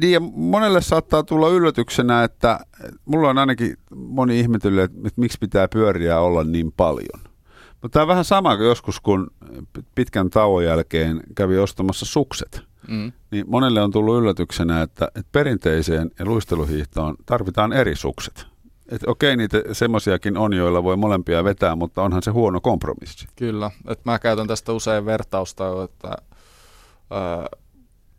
Niin 0.00 0.12
ja 0.12 0.20
monelle 0.20 0.80
saattaa 0.80 1.22
tulla 1.22 1.48
yllätyksenä, 1.48 2.24
että 2.24 2.60
mulla 3.04 3.30
on 3.30 3.38
ainakin 3.38 3.76
moni 3.96 4.40
ihmetellyt, 4.40 4.84
että 4.84 5.20
miksi 5.20 5.38
pitää 5.40 5.68
pyöriä 5.68 6.20
olla 6.20 6.44
niin 6.44 6.72
paljon. 6.72 7.27
Mutta 7.82 7.92
tämä 7.92 8.02
on 8.02 8.08
vähän 8.08 8.24
sama 8.24 8.56
kuin 8.56 8.66
joskus, 8.66 9.00
kun 9.00 9.30
pitkän 9.94 10.30
tauon 10.30 10.64
jälkeen 10.64 11.20
kävi 11.34 11.58
ostamassa 11.58 12.06
sukset. 12.06 12.62
Mm. 12.88 13.12
Niin 13.30 13.44
monelle 13.48 13.82
on 13.82 13.90
tullut 13.90 14.22
yllätyksenä, 14.22 14.82
että, 14.82 15.06
että 15.06 15.28
perinteiseen 15.32 16.10
ja 16.18 16.24
luisteluhiihtoon 16.24 17.16
tarvitaan 17.26 17.72
eri 17.72 17.96
sukset. 17.96 18.46
Et 18.88 19.02
okei, 19.06 19.36
niitä 19.36 19.62
semmoisiakin 19.72 20.36
on, 20.36 20.52
joilla 20.52 20.84
voi 20.84 20.96
molempia 20.96 21.44
vetää, 21.44 21.76
mutta 21.76 22.02
onhan 22.02 22.22
se 22.22 22.30
huono 22.30 22.60
kompromissi. 22.60 23.26
Kyllä, 23.36 23.70
että 23.88 24.10
mä 24.10 24.18
käytän 24.18 24.46
tästä 24.46 24.72
usein 24.72 25.06
vertausta, 25.06 25.84
että 25.84 26.08
ää, 27.10 27.48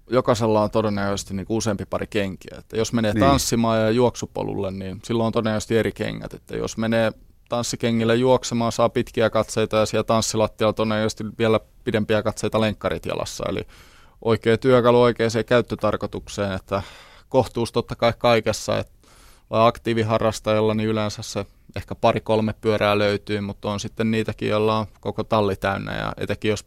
jokaisella 0.10 0.62
on 0.62 0.72
todennäköisesti 0.72 1.34
niin 1.34 1.45
useampi 1.49 1.86
pari 1.86 2.07
kenkiä. 2.07 2.57
Että 2.60 2.78
jos 2.78 2.93
menee 2.93 3.14
niin. 3.14 3.26
tanssimaan 3.26 3.80
ja 3.80 3.91
juoksupolulle, 3.91 4.72
niin 4.72 4.99
silloin 5.03 5.26
on 5.28 5.34
todennäköisesti 5.34 5.78
eri 5.78 5.91
kengät. 5.91 6.34
Että 6.34 6.57
jos 6.57 6.78
menee 6.78 7.12
tanssikengille 7.50 8.16
juoksemaan, 8.16 8.72
saa 8.72 8.89
pitkiä 8.89 9.30
katseita 9.30 9.78
ja 9.78 9.86
siellä 9.86 10.04
tanssilattialla 10.04 10.74
todennäköisesti 10.74 11.24
vielä 11.39 11.60
pidempiä 11.84 12.24
katseita 12.24 12.62
lenkkarit 12.62 13.06
jalassa. 13.06 13.43
Eli 13.50 13.68
oikea 14.22 14.58
työkalu 14.58 15.02
oikeaan 15.02 15.32
käyttötarkoitukseen, 15.45 16.52
että 16.52 16.82
kohtuus 17.30 17.72
totta 17.72 17.95
kai 17.95 18.14
kaikessa, 18.18 18.78
että 18.78 19.00
aktiiviharrastajalla, 19.50 20.74
niin 20.74 20.89
yleensä 20.89 21.22
se 21.22 21.45
ehkä 21.76 21.95
pari-kolme 21.95 22.54
pyörää 22.62 22.97
löytyy, 22.97 23.41
mutta 23.41 23.72
on 23.72 23.80
sitten 23.80 24.12
niitäkin, 24.12 24.50
joilla 24.50 24.78
on 24.78 24.88
koko 25.00 25.24
talli 25.24 25.56
täynnä 25.56 25.97
ja 25.97 26.14
etenkin 26.18 26.50
jos 26.50 26.66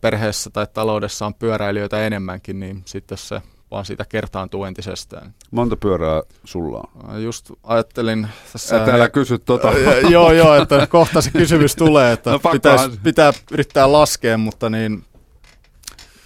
perheessä 0.00 0.50
tai 0.50 0.66
taloudessa 0.72 1.26
on 1.26 1.34
pyöräilijöitä 1.34 2.06
enemmänkin, 2.06 2.60
niin 2.60 2.82
sitten 2.84 3.18
se 3.18 3.42
vaan 3.72 3.84
siitä 3.84 4.04
kertaantuu 4.08 4.64
entisestään. 4.64 5.34
Monta 5.50 5.76
pyörää 5.76 6.22
sulla 6.44 6.88
on? 6.94 7.22
Just 7.22 7.50
ajattelin 7.62 8.28
tässä... 8.52 8.76
Että 8.76 8.94
älä 8.94 9.08
kysy 9.08 9.38
tota. 9.38 9.72
joo, 10.10 10.32
joo, 10.32 10.54
että 10.54 10.86
kohta 10.86 11.20
se 11.20 11.30
kysymys 11.30 11.76
tulee, 11.76 12.12
että 12.12 12.30
no, 12.30 12.38
pitäisi, 12.38 13.00
pitää 13.02 13.32
yrittää 13.52 13.92
laskea, 13.92 14.38
mutta 14.38 14.70
niin... 14.70 15.04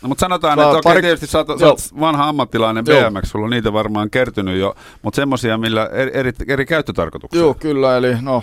No, 0.02 0.08
mutta 0.08 0.20
sanotaan, 0.20 0.58
että 0.58 0.80
pari... 0.84 0.98
okei, 0.98 1.02
tietysti 1.02 1.26
sä 1.26 1.38
oot, 1.38 1.58
sä 1.60 1.66
oot 1.66 1.78
vanha 2.00 2.28
ammattilainen 2.28 2.84
BMX, 2.84 3.30
sulla 3.30 3.44
on 3.44 3.50
niitä 3.50 3.72
varmaan 3.72 4.10
kertynyt 4.10 4.58
jo, 4.58 4.74
mutta 5.02 5.16
semmoisia, 5.16 5.58
millä 5.58 5.86
eri, 5.86 6.10
eri, 6.14 6.32
eri 6.48 6.66
käyttötarkoituksia. 6.66 7.40
Joo, 7.40 7.54
kyllä, 7.54 7.96
eli 7.96 8.16
no, 8.22 8.36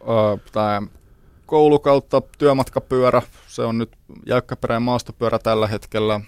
äh, 0.00 0.40
tämä 0.52 0.82
koulu 1.46 1.78
kautta 1.78 2.22
työmatkapyörä, 2.38 3.22
se 3.46 3.62
on 3.62 3.78
nyt 3.78 3.90
jäykkäperäinen 4.26 4.82
maastopyörä 4.82 5.38
tällä 5.38 5.66
hetkellä, 5.66 6.20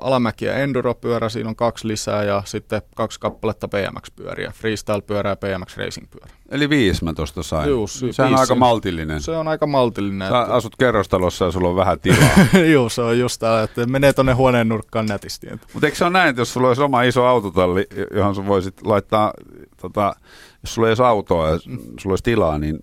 alamäki- 0.00 0.44
ja 0.44 0.54
enduropyörä, 0.54 1.28
siinä 1.28 1.48
on 1.48 1.56
kaksi 1.56 1.88
lisää 1.88 2.24
ja 2.24 2.42
sitten 2.46 2.82
kaksi 2.96 3.20
kappaletta 3.20 3.68
BMX-pyöriä, 3.68 4.52
freestyle-pyörä 4.54 5.30
ja 5.30 5.36
BMX 5.36 5.76
Racing-pyörä. 5.76 6.34
Eli 6.50 6.68
viisi 6.68 7.04
mä 7.04 7.14
tuosta 7.14 7.42
sain. 7.42 7.70
Juu, 7.70 7.86
se 7.86 8.06
viisi. 8.06 8.22
on 8.22 8.34
aika 8.34 8.54
maltillinen. 8.54 9.20
Se 9.20 9.36
on 9.36 9.48
aika 9.48 9.66
maltillinen. 9.66 10.28
Sä 10.28 10.40
että... 10.40 10.54
asut 10.54 10.76
kerrostalossa 10.76 11.44
ja 11.44 11.50
sulla 11.50 11.68
on 11.68 11.76
vähän 11.76 12.00
tilaa. 12.00 12.28
Joo, 12.72 12.88
se 12.88 13.02
on 13.02 13.18
just 13.18 13.40
tämä, 13.40 13.62
että 13.62 13.86
menee 13.86 14.12
tuonne 14.12 14.32
huoneen 14.32 14.68
nurkkaan 14.68 15.06
nätisti. 15.06 15.46
Mutta 15.72 15.86
eikö 15.86 15.98
se 15.98 16.04
ole 16.04 16.12
näin, 16.12 16.28
että 16.28 16.40
jos 16.40 16.52
sulla 16.52 16.68
olisi 16.68 16.82
oma 16.82 17.02
iso 17.02 17.24
autotalli, 17.24 17.86
johon 18.14 18.34
sä 18.34 18.46
voisit 18.46 18.82
laittaa, 18.82 19.32
tota, 19.80 20.14
jos 20.62 20.74
sulla 20.74 20.88
ei 20.88 20.90
olisi 20.90 21.02
autoa 21.02 21.48
ja 21.50 21.58
sulla 22.00 22.12
olisi 22.12 22.24
tilaa, 22.24 22.58
niin 22.58 22.78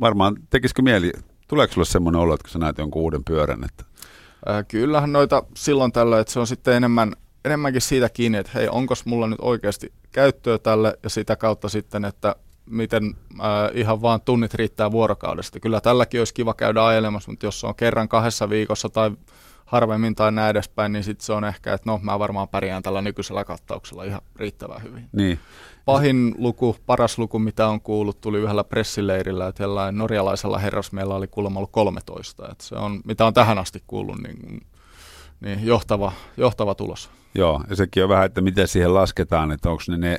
varmaan 0.00 0.36
tekisikö 0.50 0.82
mieli, 0.82 1.12
tuleeko 1.48 1.74
sulle 1.74 1.86
semmoinen 1.86 2.20
olo, 2.20 2.34
että 2.34 2.44
kun 2.44 2.50
sä 2.50 2.58
näet 2.58 2.78
jonkun 2.78 3.02
uuden 3.02 3.24
pyörän, 3.24 3.64
että 3.64 3.84
kyllähän 4.68 5.12
noita 5.12 5.42
silloin 5.56 5.92
tällöin, 5.92 6.20
että 6.20 6.32
se 6.32 6.40
on 6.40 6.46
sitten 6.46 6.74
enemmän, 6.74 7.12
enemmänkin 7.44 7.82
siitä 7.82 8.08
kiinni, 8.08 8.38
että 8.38 8.52
hei, 8.54 8.68
onko 8.68 8.94
mulla 9.04 9.26
nyt 9.26 9.38
oikeasti 9.40 9.92
käyttöä 10.12 10.58
tälle 10.58 10.98
ja 11.02 11.10
sitä 11.10 11.36
kautta 11.36 11.68
sitten, 11.68 12.04
että 12.04 12.36
miten 12.70 13.16
äh, 13.40 13.46
ihan 13.74 14.02
vaan 14.02 14.20
tunnit 14.20 14.54
riittää 14.54 14.92
vuorokaudesta. 14.92 15.60
Kyllä 15.60 15.80
tälläkin 15.80 16.20
olisi 16.20 16.34
kiva 16.34 16.54
käydä 16.54 16.86
ajelemassa, 16.86 17.30
mutta 17.30 17.46
jos 17.46 17.60
se 17.60 17.66
on 17.66 17.74
kerran 17.74 18.08
kahdessa 18.08 18.50
viikossa 18.50 18.88
tai 18.88 19.10
harvemmin 19.66 20.14
tai 20.14 20.32
näin 20.32 20.50
edespäin, 20.50 20.92
niin 20.92 21.04
sitten 21.04 21.26
se 21.26 21.32
on 21.32 21.44
ehkä, 21.44 21.74
että 21.74 21.90
no 21.90 22.00
mä 22.02 22.18
varmaan 22.18 22.48
pärjään 22.48 22.82
tällä 22.82 23.02
nykyisellä 23.02 23.44
kattauksella 23.44 24.04
ihan 24.04 24.20
riittävän 24.36 24.82
hyvin. 24.82 25.08
Niin. 25.12 25.38
Pahin 25.84 26.34
luku, 26.38 26.76
paras 26.86 27.18
luku, 27.18 27.38
mitä 27.38 27.68
on 27.68 27.80
kuullut, 27.80 28.20
tuli 28.20 28.38
yhdellä 28.38 28.64
pressileirillä, 28.64 29.46
että 29.46 29.62
jollain 29.62 29.98
norjalaisella 29.98 30.58
herrasmiellä 30.58 31.14
oli 31.14 31.26
kuulemma 31.26 31.58
ollut 31.58 31.72
13. 31.72 32.48
Että 32.52 32.64
se 32.64 32.74
on, 32.74 33.00
mitä 33.04 33.26
on 33.26 33.34
tähän 33.34 33.58
asti 33.58 33.82
kuullut, 33.86 34.18
niin, 34.22 34.66
niin 35.40 35.66
johtava, 35.66 36.12
johtava 36.36 36.74
tulos. 36.74 37.10
Joo, 37.34 37.62
ja 37.70 37.76
sekin 37.76 38.02
on 38.02 38.08
vähän, 38.08 38.26
että 38.26 38.40
miten 38.40 38.68
siihen 38.68 38.94
lasketaan, 38.94 39.52
että 39.52 39.70
onko 39.70 39.82
ne 39.88 39.96
ne, 39.96 40.18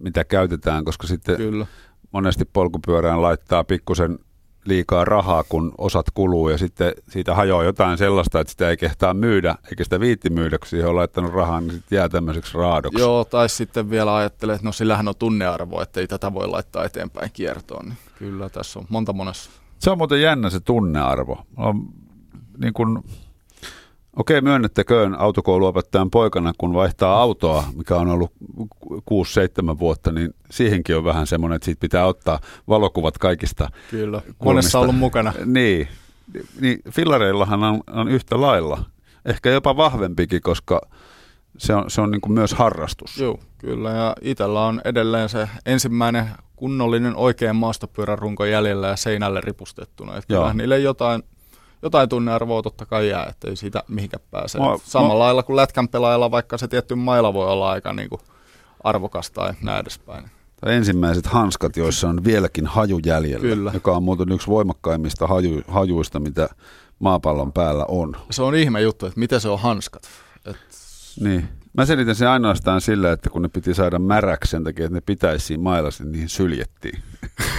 mitä 0.00 0.24
käytetään, 0.24 0.84
koska 0.84 1.06
sitten 1.06 1.36
Kyllä. 1.36 1.66
monesti 2.12 2.44
polkupyörään 2.44 3.22
laittaa 3.22 3.64
pikkusen 3.64 4.18
liikaa 4.64 5.04
rahaa, 5.04 5.44
kun 5.44 5.72
osat 5.78 6.06
kuluu 6.14 6.48
ja 6.48 6.58
sitten 6.58 6.92
siitä 7.08 7.34
hajoaa 7.34 7.64
jotain 7.64 7.98
sellaista, 7.98 8.40
että 8.40 8.50
sitä 8.50 8.70
ei 8.70 8.76
kehtaa 8.76 9.14
myydä, 9.14 9.54
eikä 9.70 9.84
sitä 9.84 10.00
viitti 10.00 10.30
myydä, 10.30 10.58
kun 10.58 10.68
siihen 10.68 10.88
on 10.88 10.96
laittanut 10.96 11.32
rahaa, 11.32 11.60
niin 11.60 11.72
sitten 11.72 11.96
jää 11.96 12.08
tämmöiseksi 12.08 12.58
raadoksi. 12.58 13.00
Joo, 13.00 13.24
tai 13.24 13.48
sitten 13.48 13.90
vielä 13.90 14.16
ajattelee, 14.16 14.54
että 14.54 14.66
no 14.66 14.72
sillähän 14.72 15.08
on 15.08 15.14
tunnearvo, 15.18 15.82
että 15.82 16.00
ei 16.00 16.06
tätä 16.06 16.34
voi 16.34 16.48
laittaa 16.48 16.84
eteenpäin 16.84 17.30
kiertoon. 17.32 17.84
Niin 17.84 17.98
kyllä 18.18 18.48
tässä 18.48 18.78
on 18.78 18.86
monta 18.88 19.12
monessa. 19.12 19.50
Se 19.78 19.90
on 19.90 19.98
muuten 19.98 20.22
jännä 20.22 20.50
se 20.50 20.60
tunnearvo. 20.60 21.46
On, 21.56 21.88
niin 22.58 22.72
kun 22.72 23.04
Okei, 24.16 24.40
myönnettäköön 24.40 25.14
autokouluopettajan 25.14 26.10
poikana, 26.10 26.52
kun 26.58 26.74
vaihtaa 26.74 27.20
autoa, 27.20 27.64
mikä 27.76 27.96
on 27.96 28.08
ollut 28.08 28.32
6-7 28.90 29.78
vuotta, 29.78 30.12
niin 30.12 30.34
siihenkin 30.50 30.96
on 30.96 31.04
vähän 31.04 31.26
semmoinen, 31.26 31.56
että 31.56 31.64
siitä 31.64 31.80
pitää 31.80 32.06
ottaa 32.06 32.38
valokuvat 32.68 33.18
kaikista 33.18 33.68
Kyllä, 33.90 34.22
monessa 34.44 34.78
ollut 34.78 34.96
mukana. 34.96 35.32
Niin, 35.44 35.88
niin 36.60 36.78
fillareillahan 36.90 37.62
on, 37.62 37.80
on 37.90 38.08
yhtä 38.08 38.40
lailla, 38.40 38.84
ehkä 39.24 39.50
jopa 39.50 39.76
vahvempikin, 39.76 40.40
koska 40.40 40.80
se 41.58 41.74
on, 41.74 41.90
se 41.90 42.00
on 42.00 42.10
niin 42.10 42.20
kuin 42.20 42.32
myös 42.32 42.54
harrastus. 42.54 43.18
Joo, 43.18 43.38
kyllä, 43.58 43.90
ja 43.90 44.16
itsellä 44.20 44.66
on 44.66 44.80
edelleen 44.84 45.28
se 45.28 45.48
ensimmäinen 45.66 46.28
kunnollinen 46.56 47.16
oikean 47.16 47.56
maastopyörän 47.56 48.18
runko 48.18 48.44
jäljellä 48.44 48.88
ja 48.88 48.96
seinälle 48.96 49.40
ripustettuna. 49.40 50.16
Että 50.16 50.54
niille 50.54 50.78
jotain 50.78 51.22
jotain 51.82 52.08
tunnearvoa 52.08 52.62
totta 52.62 52.86
kai 52.86 53.08
jää, 53.08 53.26
ettei 53.26 53.56
siitä 53.56 53.82
mihinkään 53.88 54.22
pääse. 54.30 54.58
Mä, 54.58 54.64
Samalla 54.84 55.14
mä... 55.14 55.18
lailla 55.18 55.42
kuin 55.42 55.56
lätkän 55.56 55.88
pelaajalla, 55.88 56.30
vaikka 56.30 56.58
se 56.58 56.68
tietty 56.68 56.94
maila 56.94 57.34
voi 57.34 57.46
olla 57.46 57.70
aika 57.70 57.92
niin 57.92 58.08
kuin 58.08 58.20
arvokas 58.84 59.30
tai 59.30 59.54
näin 59.62 59.80
edespäin. 59.80 60.24
Tai 60.60 60.74
ensimmäiset 60.74 61.26
hanskat, 61.26 61.76
joissa 61.76 62.08
on 62.08 62.24
vieläkin 62.24 62.66
haju 62.66 63.00
jäljellä, 63.06 63.48
Kyllä. 63.48 63.70
joka 63.74 63.92
on 63.92 64.02
muuten 64.02 64.32
yksi 64.32 64.46
voimakkaimmista 64.46 65.26
haju, 65.26 65.62
hajuista, 65.68 66.20
mitä 66.20 66.48
maapallon 66.98 67.52
päällä 67.52 67.84
on. 67.88 68.16
Se 68.30 68.42
on 68.42 68.54
ihme 68.54 68.80
juttu, 68.80 69.06
että 69.06 69.20
miten 69.20 69.40
se 69.40 69.48
on 69.48 69.58
hanskat. 69.58 70.02
Et... 70.44 70.56
Niin. 71.20 71.48
Mä 71.72 71.86
selitän 71.86 72.14
sen 72.14 72.28
ainoastaan 72.28 72.80
sillä, 72.80 73.12
että 73.12 73.30
kun 73.30 73.42
ne 73.42 73.48
piti 73.48 73.74
saada 73.74 73.98
märäksi 73.98 74.50
sen 74.50 74.64
takia, 74.64 74.84
että 74.84 74.96
ne 74.96 75.00
pitäisi 75.00 75.46
siinä 75.46 75.62
mailassa, 75.62 76.04
niin 76.04 76.12
niihin 76.12 76.28
syljettiin. 76.28 77.02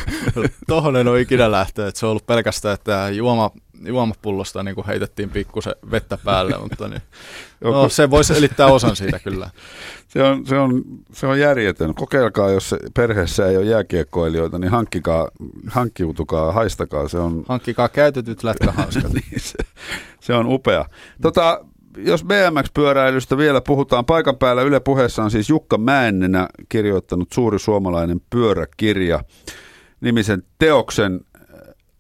Tohon 0.68 0.96
en 0.96 1.08
ole 1.08 1.22
ikinä 1.22 1.52
lähtenyt, 1.52 1.90
että 1.90 2.00
se 2.00 2.06
on 2.06 2.10
ollut 2.10 2.26
pelkästään, 2.26 2.74
että 2.74 3.10
juoma, 3.10 3.52
juomapullosta 3.88 4.64
niin 4.64 4.76
kuin 4.76 4.88
heitettiin 4.88 5.30
pikkusen 5.30 5.76
vettä 5.92 6.18
päälle, 6.26 6.58
mutta 6.58 6.88
niin, 6.88 7.02
no, 7.64 7.90
se 7.90 8.10
voisi 8.10 8.34
selittää 8.34 8.68
osan 8.68 8.96
siitä 8.96 9.20
kyllä. 9.20 9.50
Se 10.08 10.24
on, 10.24 10.46
se, 10.46 10.60
on, 10.60 10.84
se 11.14 11.28
on 11.28 11.40
järjetön. 11.40 11.96
Kokeilkaa, 11.96 12.50
jos 12.50 12.76
perheessä 12.94 13.48
ei 13.48 13.58
ole 13.58 13.66
jääkiekkoilijoita, 13.66 14.60
niin 14.60 14.72
hankkikaa, 14.72 15.30
hankkiutukaa, 15.68 16.52
haistakaa. 16.52 17.08
Se 17.08 17.18
on... 17.18 17.44
Hankkikaa 17.48 17.90
käytetyt 17.90 18.44
lätkähanskat. 18.44 19.14
niin, 19.14 19.40
se, 19.40 19.58
se 20.20 20.34
on 20.34 20.46
upea. 20.48 20.86
Tota, 21.22 21.66
jos 21.98 22.24
BMX-pyöräilystä 22.24 23.38
vielä 23.38 23.62
puhutaan, 23.62 24.06
paikan 24.06 24.38
päällä 24.38 24.62
Yle 24.62 24.80
puheessa 24.80 25.24
on 25.24 25.32
siis 25.32 25.50
Jukka 25.50 25.78
Mäennenä 25.78 26.48
kirjoittanut 26.70 27.32
suuri 27.34 27.60
suomalainen 27.60 28.22
pyöräkirja 28.30 29.24
nimisen 30.02 30.44
teoksen. 30.60 31.22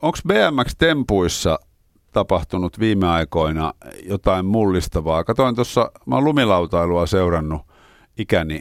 Onko 0.02 0.18
BMX-tempuissa 0.28 1.60
tapahtunut 2.14 2.80
viime 2.80 3.08
aikoina 3.08 3.74
jotain 4.06 4.46
mullistavaa? 4.46 5.24
Katoin 5.24 5.56
tuossa, 5.56 5.92
mä 6.06 6.16
oon 6.16 6.24
lumilautailua 6.24 7.06
seurannut 7.06 7.62
ikäni 8.18 8.60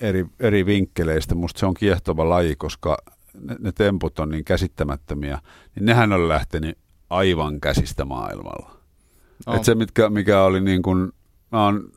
eri, 0.00 0.26
eri 0.40 0.66
vinkkeleistä. 0.66 1.34
Musta 1.34 1.60
se 1.60 1.66
on 1.66 1.74
kiehtova 1.74 2.28
laji, 2.28 2.56
koska 2.56 2.98
ne, 3.40 3.56
ne 3.60 3.72
temput 3.72 4.18
on 4.18 4.28
niin 4.28 4.44
käsittämättömiä. 4.44 5.38
Niin 5.74 5.86
nehän 5.86 6.12
on 6.12 6.28
lähtenyt 6.28 6.78
aivan 7.10 7.60
käsistä 7.60 8.04
maailmalla. 8.04 8.70
Oh. 9.46 9.56
Et 9.56 9.64
se, 9.64 9.74
mitkä, 9.74 10.10
mikä 10.10 10.42
oli 10.42 10.60
niin 10.60 10.82
kuin, 10.82 11.12
mä 11.52 11.64
oon 11.64 11.90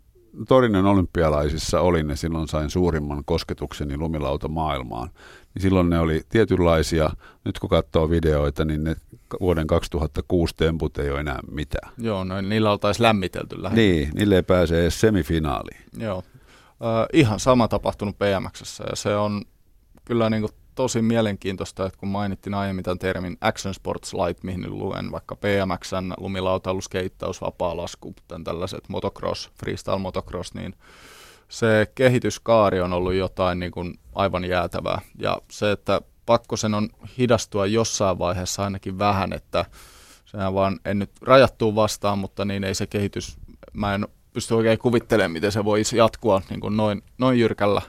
Torinen 0.48 0.86
olympialaisissa 0.86 1.82
olin 1.82 2.10
ja 2.10 2.16
silloin 2.16 2.48
sain 2.48 2.70
suurimman 2.70 3.26
kosketukseni 3.26 3.98
lumilauta 3.98 4.48
maailmaan. 4.48 5.10
Niin 5.58 5.62
silloin 5.62 5.90
ne 5.90 6.00
oli 6.00 6.22
tietynlaisia, 6.30 7.10
nyt 7.46 7.60
kun 7.60 7.70
katsoo 7.70 8.10
videoita, 8.10 8.66
niin 8.66 8.84
ne 8.84 8.96
vuoden 9.40 9.68
2006 9.68 10.56
temput 10.56 10.98
ei 10.98 11.12
ole 11.12 11.20
enää 11.20 11.40
mitään. 11.52 11.94
Joo, 11.98 12.24
no, 12.24 12.42
niillä 12.42 12.72
oltaisiin 12.72 13.04
lämmitelty 13.04 13.64
lähinnä. 13.64 13.82
Niin, 13.82 14.10
niille 14.14 14.36
ei 14.36 14.44
pääse 14.44 14.82
edes 14.82 15.02
semifinaaliin. 15.02 15.84
Joo, 15.98 16.24
äh, 16.70 17.08
ihan 17.14 17.40
sama 17.40 17.68
tapahtunut 17.68 18.16
PMXssä 18.20 18.84
ja 18.90 18.96
se 18.96 19.16
on 19.16 19.42
kyllä 20.06 20.30
niin 20.30 20.42
kuin 20.42 20.52
tosi 20.76 21.02
mielenkiintoista, 21.02 21.86
että 21.86 22.00
kun 22.00 22.10
mainittiin 22.10 22.54
aiemmin 22.54 22.84
tämän 22.84 23.00
termin 23.00 23.38
Action 23.42 23.74
Sports 23.74 24.14
Light, 24.14 24.44
mihin 24.44 24.80
luen 24.80 25.12
vaikka 25.12 25.36
BMXn, 25.36 26.14
lumilautailu, 26.18 26.82
skeittaus, 26.82 27.42
vapaa-lasku, 27.42 28.16
tällaiset 28.44 28.90
motocross, 28.90 29.52
freestyle 29.60 30.00
motocross, 30.00 30.54
niin 30.54 30.74
se 31.50 31.92
kehityskaari 31.96 32.82
on 32.82 32.94
ollut 32.94 33.14
jotain 33.14 33.60
niin 33.60 33.72
kuin 33.72 34.00
aivan 34.18 34.46
jäätävää. 34.46 35.02
Ja 35.20 35.38
se, 35.52 35.72
että 35.72 36.02
pakko 36.26 36.58
sen 36.58 36.74
on 36.74 36.90
hidastua 37.18 37.66
jossain 37.66 38.20
vaiheessa 38.20 38.64
ainakin 38.64 39.00
vähän, 39.00 39.34
että 39.34 39.66
sehän 40.26 40.54
vaan 40.54 40.80
en 40.86 41.00
nyt 41.00 41.12
rajattuu 41.22 41.76
vastaan, 41.76 42.20
mutta 42.20 42.46
niin 42.46 42.64
ei 42.64 42.76
se 42.76 42.88
kehitys, 42.88 43.38
mä 43.74 43.96
en 43.96 44.08
pysty 44.34 44.54
oikein 44.54 44.80
kuvittelemaan, 44.80 45.32
miten 45.32 45.52
se 45.52 45.66
voisi 45.66 45.98
jatkua 45.98 46.42
niin 46.50 46.60
kuin 46.60 46.78
noin, 46.78 47.04
noin 47.18 47.40
jyrkällä 47.40 47.82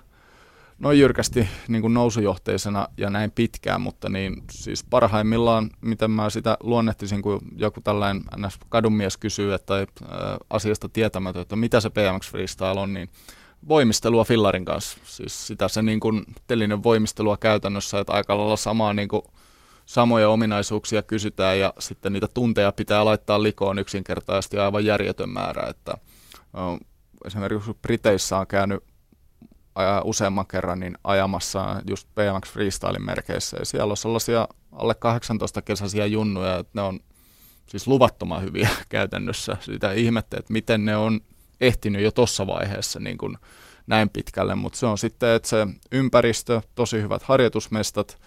noin 0.78 0.98
jyrkästi 0.98 1.48
niin 1.68 1.82
kuin 1.82 1.94
nousujohteisena 1.94 2.88
ja 2.96 3.10
näin 3.10 3.30
pitkään, 3.30 3.80
mutta 3.80 4.08
niin 4.08 4.42
siis 4.50 4.84
parhaimmillaan, 4.84 5.70
miten 5.80 6.10
mä 6.10 6.30
sitä 6.30 6.56
luonnehtisin, 6.60 7.22
kun 7.22 7.40
joku 7.56 7.80
tällainen 7.80 8.24
ns. 8.36 8.58
kysyy 9.20 9.54
että, 9.54 9.66
tai 9.66 9.86
ä, 10.02 10.38
asiasta 10.50 10.88
tietämätön, 10.88 11.42
että 11.42 11.56
mitä 11.56 11.80
se 11.80 11.90
BMX 11.90 12.30
Freestyle 12.30 12.80
on, 12.80 12.94
niin 12.94 13.08
voimistelua 13.68 14.24
fillarin 14.24 14.64
kanssa. 14.64 14.98
Siis 15.04 15.46
sitä 15.46 15.68
se 15.68 15.82
niin 15.82 16.00
kuin 16.00 16.24
telinen 16.46 16.82
voimistelua 16.82 17.36
käytännössä, 17.36 18.00
että 18.00 18.12
aika 18.12 18.38
lailla 18.38 18.56
samaa 18.56 18.94
niin 18.94 19.08
kuin 19.08 19.22
samoja 19.86 20.28
ominaisuuksia 20.28 21.02
kysytään 21.02 21.58
ja 21.58 21.74
sitten 21.78 22.12
niitä 22.12 22.28
tunteja 22.34 22.72
pitää 22.72 23.04
laittaa 23.04 23.42
likoon 23.42 23.78
yksinkertaisesti 23.78 24.58
aivan 24.58 24.84
järjetön 24.84 25.30
määrä. 25.30 25.68
Että, 25.68 25.94
esimerkiksi 27.24 27.74
Briteissä 27.82 28.38
on 28.38 28.46
käynyt 28.46 28.84
useamman 30.04 30.46
kerran 30.46 30.80
niin 30.80 30.98
ajamassa 31.04 31.82
just 31.88 32.08
BMX 32.14 32.52
Freestyle 32.52 32.98
merkeissä 32.98 33.56
ja 33.60 33.64
siellä 33.64 33.90
on 33.90 33.96
sellaisia 33.96 34.48
alle 34.72 34.94
18 34.94 35.62
kesäisiä 35.62 36.06
junnuja, 36.06 36.58
että 36.58 36.72
ne 36.74 36.82
on 36.82 37.00
siis 37.66 37.86
luvattoman 37.86 38.42
hyviä 38.42 38.68
käytännössä. 38.88 39.56
Sitä 39.60 39.92
ihmettä, 39.92 40.36
että 40.38 40.52
miten 40.52 40.84
ne 40.84 40.96
on 40.96 41.20
ehtinyt 41.60 42.02
jo 42.02 42.10
tuossa 42.10 42.46
vaiheessa 42.46 43.00
niin 43.00 43.18
kuin 43.18 43.36
näin 43.86 44.10
pitkälle, 44.10 44.54
mutta 44.54 44.78
se 44.78 44.86
on 44.86 44.98
sitten, 44.98 45.28
että 45.30 45.48
se 45.48 45.66
ympäristö, 45.92 46.62
tosi 46.74 47.02
hyvät 47.02 47.22
harjoitusmestat, 47.22 48.18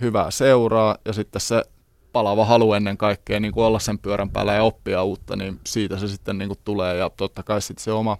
hyvää 0.00 0.30
seuraa 0.30 0.96
ja 1.04 1.12
sitten 1.12 1.40
se 1.40 1.64
palava 2.12 2.44
halu 2.44 2.72
ennen 2.72 2.96
kaikkea 2.96 3.40
niin 3.40 3.52
kuin 3.52 3.64
olla 3.64 3.78
sen 3.78 3.98
pyörän 3.98 4.30
päällä 4.30 4.52
ja 4.52 4.62
oppia 4.62 5.02
uutta, 5.02 5.36
niin 5.36 5.60
siitä 5.66 5.98
se 5.98 6.08
sitten 6.08 6.38
niin 6.38 6.48
kuin 6.48 6.58
tulee 6.64 6.96
ja 6.96 7.10
totta 7.10 7.42
kai 7.42 7.62
sitten 7.62 7.84
se 7.84 7.92
oma, 7.92 8.18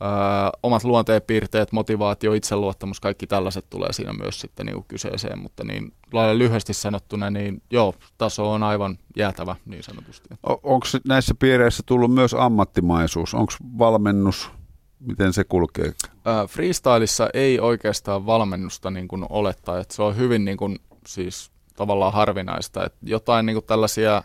ää, 0.00 0.50
omat 0.62 0.84
luonteenpiirteet, 0.84 1.72
motivaatio, 1.72 2.32
itseluottamus, 2.32 3.00
kaikki 3.00 3.26
tällaiset 3.26 3.70
tulee 3.70 3.92
siinä 3.92 4.12
myös 4.12 4.40
sitten 4.40 4.66
niin 4.66 4.84
kyseeseen, 4.88 5.38
mutta 5.38 5.64
niin 5.64 5.92
lailla 6.12 6.38
lyhyesti 6.38 6.74
sanottuna, 6.74 7.30
niin 7.30 7.62
joo, 7.70 7.94
taso 8.18 8.52
on 8.52 8.62
aivan 8.62 8.98
jäätävä 9.16 9.56
niin 9.64 9.82
sanotusti. 9.82 10.28
Onko 10.42 10.86
näissä 11.08 11.34
piireissä 11.38 11.82
tullut 11.86 12.14
myös 12.14 12.34
ammattimaisuus? 12.34 13.34
Onko 13.34 13.52
valmennus 13.78 14.50
Miten 15.00 15.32
se 15.32 15.44
kulkee? 15.44 15.86
Äh, 15.86 16.48
freestylissa 16.48 17.28
ei 17.34 17.60
oikeastaan 17.60 18.26
valmennusta 18.26 18.90
niin 18.90 19.08
kuin 19.08 19.26
olettaa, 19.28 19.78
että 19.78 19.94
se 19.94 20.02
on 20.02 20.16
hyvin 20.16 20.44
niin 20.44 20.56
kuin, 20.56 20.78
siis 21.06 21.50
tavallaan 21.76 22.12
harvinaista. 22.12 22.84
Että 22.84 22.98
jotain 23.02 23.46
niin 23.46 23.54
kuin 23.54 23.64
tällaisia, 23.66 24.22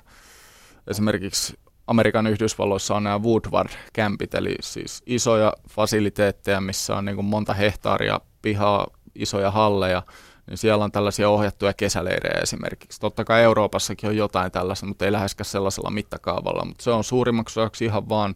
esimerkiksi 0.87 1.59
Amerikan 1.87 2.27
Yhdysvalloissa 2.27 2.95
on 2.95 3.03
nämä 3.03 3.19
Woodward-kämpit, 3.19 4.35
eli 4.35 4.55
siis 4.61 5.03
isoja 5.05 5.53
fasiliteetteja, 5.69 6.61
missä 6.61 6.95
on 6.95 7.05
niin 7.05 7.15
kuin 7.15 7.25
monta 7.25 7.53
hehtaaria 7.53 8.19
pihaa, 8.41 8.87
isoja 9.15 9.51
halleja, 9.51 10.03
niin 10.47 10.57
siellä 10.57 10.83
on 10.83 10.91
tällaisia 10.91 11.29
ohjattuja 11.29 11.73
kesäleirejä 11.73 12.41
esimerkiksi. 12.41 12.99
Totta 12.99 13.23
kai 13.23 13.43
Euroopassakin 13.43 14.09
on 14.09 14.17
jotain 14.17 14.51
tällaista, 14.51 14.85
mutta 14.85 15.05
ei 15.05 15.11
läheskään 15.11 15.45
sellaisella 15.45 15.89
mittakaavalla, 15.89 16.65
mutta 16.65 16.83
se 16.83 16.91
on 16.91 17.03
suurimmaksi 17.03 17.59
osaksi 17.59 17.85
ihan 17.85 18.09
vaan, 18.09 18.35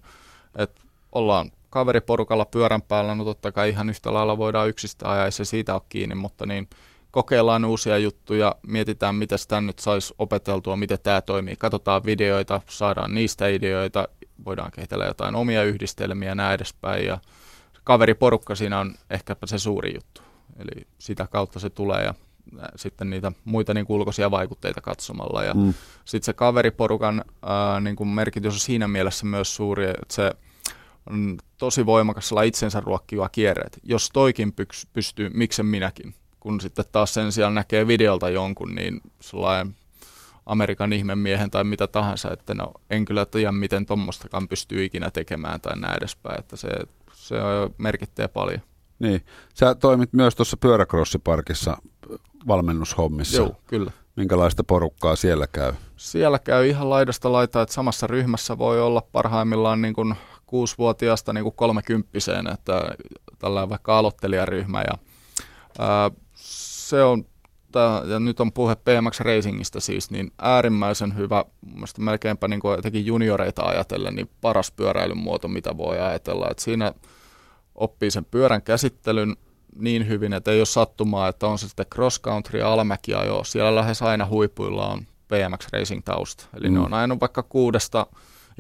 että 0.56 0.82
ollaan 1.12 1.52
kaveriporukalla 1.70 2.46
pyörän 2.46 2.82
päällä, 2.82 3.16
no 3.16 3.24
totta 3.24 3.52
kai 3.52 3.70
ihan 3.70 3.90
yhtä 3.90 4.14
lailla 4.14 4.38
voidaan 4.38 4.70
yksistä 4.70 5.12
ajaa, 5.12 5.26
ei 5.26 5.32
se 5.32 5.46
siitä 5.46 5.74
ole 5.74 5.82
kiinni, 5.90 6.16
mutta 6.16 6.46
niin 6.46 6.70
kokeillaan 7.12 7.66
uusia 7.66 7.98
juttuja, 7.98 8.56
mietitään, 8.68 9.16
miten 9.16 9.40
sitä 9.40 9.62
nyt 9.62 9.80
saisi 9.80 10.14
opeteltua, 10.20 10.76
miten 10.76 10.98
tämä 11.04 11.22
toimii. 11.22 11.56
Katsotaan 11.56 12.06
videoita, 12.06 12.62
saadaan 12.70 13.14
niistä 13.14 13.48
ideoita, 13.48 14.08
voidaan 14.46 14.72
kehitellä 14.72 15.06
jotain 15.06 15.36
omia 15.36 15.64
yhdistelmiä 15.64 16.30
ja 16.30 16.36
näin 16.36 16.56
edespäin. 16.56 17.06
Ja 17.06 17.18
kaveriporukka 17.84 18.56
siinä 18.56 18.80
on 18.80 18.96
ehkäpä 19.10 19.48
se 19.48 19.60
suuri 19.60 19.94
juttu. 19.94 20.22
Eli 20.60 20.88
sitä 21.00 21.28
kautta 21.28 21.60
se 21.60 21.70
tulee 21.70 22.04
ja 22.04 22.14
sitten 22.76 23.10
niitä 23.10 23.32
muita 23.46 23.74
niin 23.74 23.86
ulkoisia 23.90 24.32
vaikutteita 24.32 24.82
katsomalla. 24.82 25.44
Ja 25.44 25.54
mm. 25.54 25.74
sitten 26.06 26.26
se 26.26 26.34
kaveriporukan 26.34 27.24
ää, 27.42 27.80
niin 27.80 27.96
kuin 27.96 28.08
merkitys 28.08 28.54
on 28.54 28.60
siinä 28.60 28.88
mielessä 28.88 29.26
myös 29.26 29.56
suuri, 29.56 29.86
että 29.86 30.16
se– 30.16 30.32
on 31.10 31.38
tosi 31.58 31.86
voimakas 31.86 32.32
itsensä 32.46 32.80
ruokkiva 32.80 33.30
kierre, 33.30 33.64
että 33.66 33.80
jos 33.84 34.10
toikin 34.14 34.54
pystyy, 34.94 35.30
miksen 35.34 35.66
minäkin. 35.66 36.16
Kun 36.40 36.62
sitten 36.62 36.86
taas 36.92 37.14
sen 37.14 37.32
sijaan 37.32 37.56
näkee 37.56 37.88
videolta 37.88 38.30
jonkun, 38.30 38.76
niin 38.76 39.02
sellainen 39.22 39.76
Amerikan 40.46 40.94
ihmemiehen 40.94 41.52
tai 41.52 41.64
mitä 41.64 41.88
tahansa, 41.88 42.32
että 42.32 42.54
no 42.54 42.74
en 42.90 43.06
kyllä 43.06 43.26
tiedä, 43.26 43.52
miten 43.52 43.86
tuommoistakaan 43.86 44.48
pystyy 44.48 44.86
ikinä 44.86 45.12
tekemään 45.12 45.62
tai 45.62 45.80
näin 45.80 45.98
edespäin, 45.98 46.40
että 46.40 46.58
se, 46.58 46.70
se 47.14 47.36
merkittää 47.78 48.28
paljon. 48.28 48.62
Niin, 49.00 49.26
sä 49.54 49.76
toimit 49.76 50.14
myös 50.14 50.36
tuossa 50.36 50.58
pyöräkrossiparkissa 50.58 51.78
valmennushommissa. 52.48 53.38
Joo, 53.38 53.56
kyllä. 53.68 53.92
Minkälaista 54.16 54.64
porukkaa 54.64 55.16
siellä 55.16 55.48
käy? 55.48 55.74
Siellä 55.96 56.40
käy 56.40 56.68
ihan 56.68 56.90
laidasta 56.90 57.32
laitaa, 57.32 57.62
että 57.62 57.76
samassa 57.76 58.08
ryhmässä 58.08 58.58
voi 58.58 58.82
olla 58.82 59.02
parhaimmillaan 59.12 59.82
niin 59.82 59.94
kuin 59.94 60.16
kuusivuotiaasta 60.46 61.34
niin 61.34 61.44
kuin 61.44 61.56
kolmekymppiseen, 61.56 62.48
että 62.48 62.82
tällä 63.40 63.70
vaikka 63.70 63.98
aloittelijaryhmä 63.98 64.82
ja 64.82 64.98
ää, 65.80 66.12
se 66.90 67.04
on 67.04 67.26
tää, 67.72 68.02
ja 68.06 68.20
nyt 68.20 68.40
on 68.40 68.54
puhe 68.54 68.76
BMX 68.76 69.20
Racingista 69.20 69.80
siis, 69.80 70.12
niin 70.12 70.32
äärimmäisen 70.38 71.18
hyvä, 71.18 71.46
mielestäni 71.74 72.06
melkeinpä 72.06 72.48
niin 72.48 72.60
kuin 72.60 72.76
jotenkin 72.76 73.06
junioreita 73.06 73.64
ajatellen, 73.64 74.16
niin 74.16 74.30
paras 74.42 74.72
pyöräilyn 74.72 75.18
muoto, 75.18 75.48
mitä 75.48 75.78
voi 75.78 76.00
ajatella. 76.00 76.48
että 76.52 76.64
siinä 76.64 76.94
oppii 77.76 78.12
sen 78.12 78.26
pyörän 78.26 78.62
käsittelyn 78.62 79.36
niin 79.76 80.08
hyvin, 80.08 80.34
että 80.34 80.52
ei 80.52 80.60
ole 80.60 80.66
sattumaa, 80.66 81.28
että 81.28 81.48
on 81.48 81.60
se 81.60 81.68
sitten 81.68 81.86
cross 81.94 82.22
country 82.22 82.60
ja 82.60 82.74
alamäkiajo. 82.74 83.44
Siellä 83.44 83.76
lähes 83.76 84.02
aina 84.02 84.26
huipuilla 84.26 84.88
on 84.88 85.08
BMX 85.28 85.68
Racing 85.74 86.02
tausta. 86.06 86.46
Eli 86.54 86.70
mm. 86.70 86.74
ne 86.74 86.80
on 86.80 86.94
aina 86.94 87.20
vaikka 87.20 87.44
kuudesta 87.44 88.08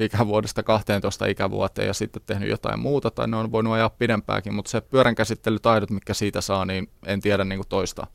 ikävuodesta 0.02 0.64
12 0.64 1.26
ikävuoteen 1.26 1.88
ja 1.88 1.93
sitten 1.93 2.22
tehnyt 2.26 2.50
jotain 2.50 2.80
muuta, 2.80 3.12
tai 3.12 3.28
ne 3.28 3.38
on 3.38 3.52
voinut 3.52 3.74
ajaa 3.74 3.89
pidempääkin, 3.89 4.54
mutta 4.54 4.72
se 4.72 4.82
pyörän 4.82 5.16
käsittelytaidot, 5.16 5.89
mikä 5.89 6.14
siitä 6.14 6.41
saa, 6.41 6.66
niin 6.66 6.89
en 7.06 7.22
tiedä 7.22 7.43
niin 7.43 7.60
kuin 7.60 7.68
toista, 7.68 8.08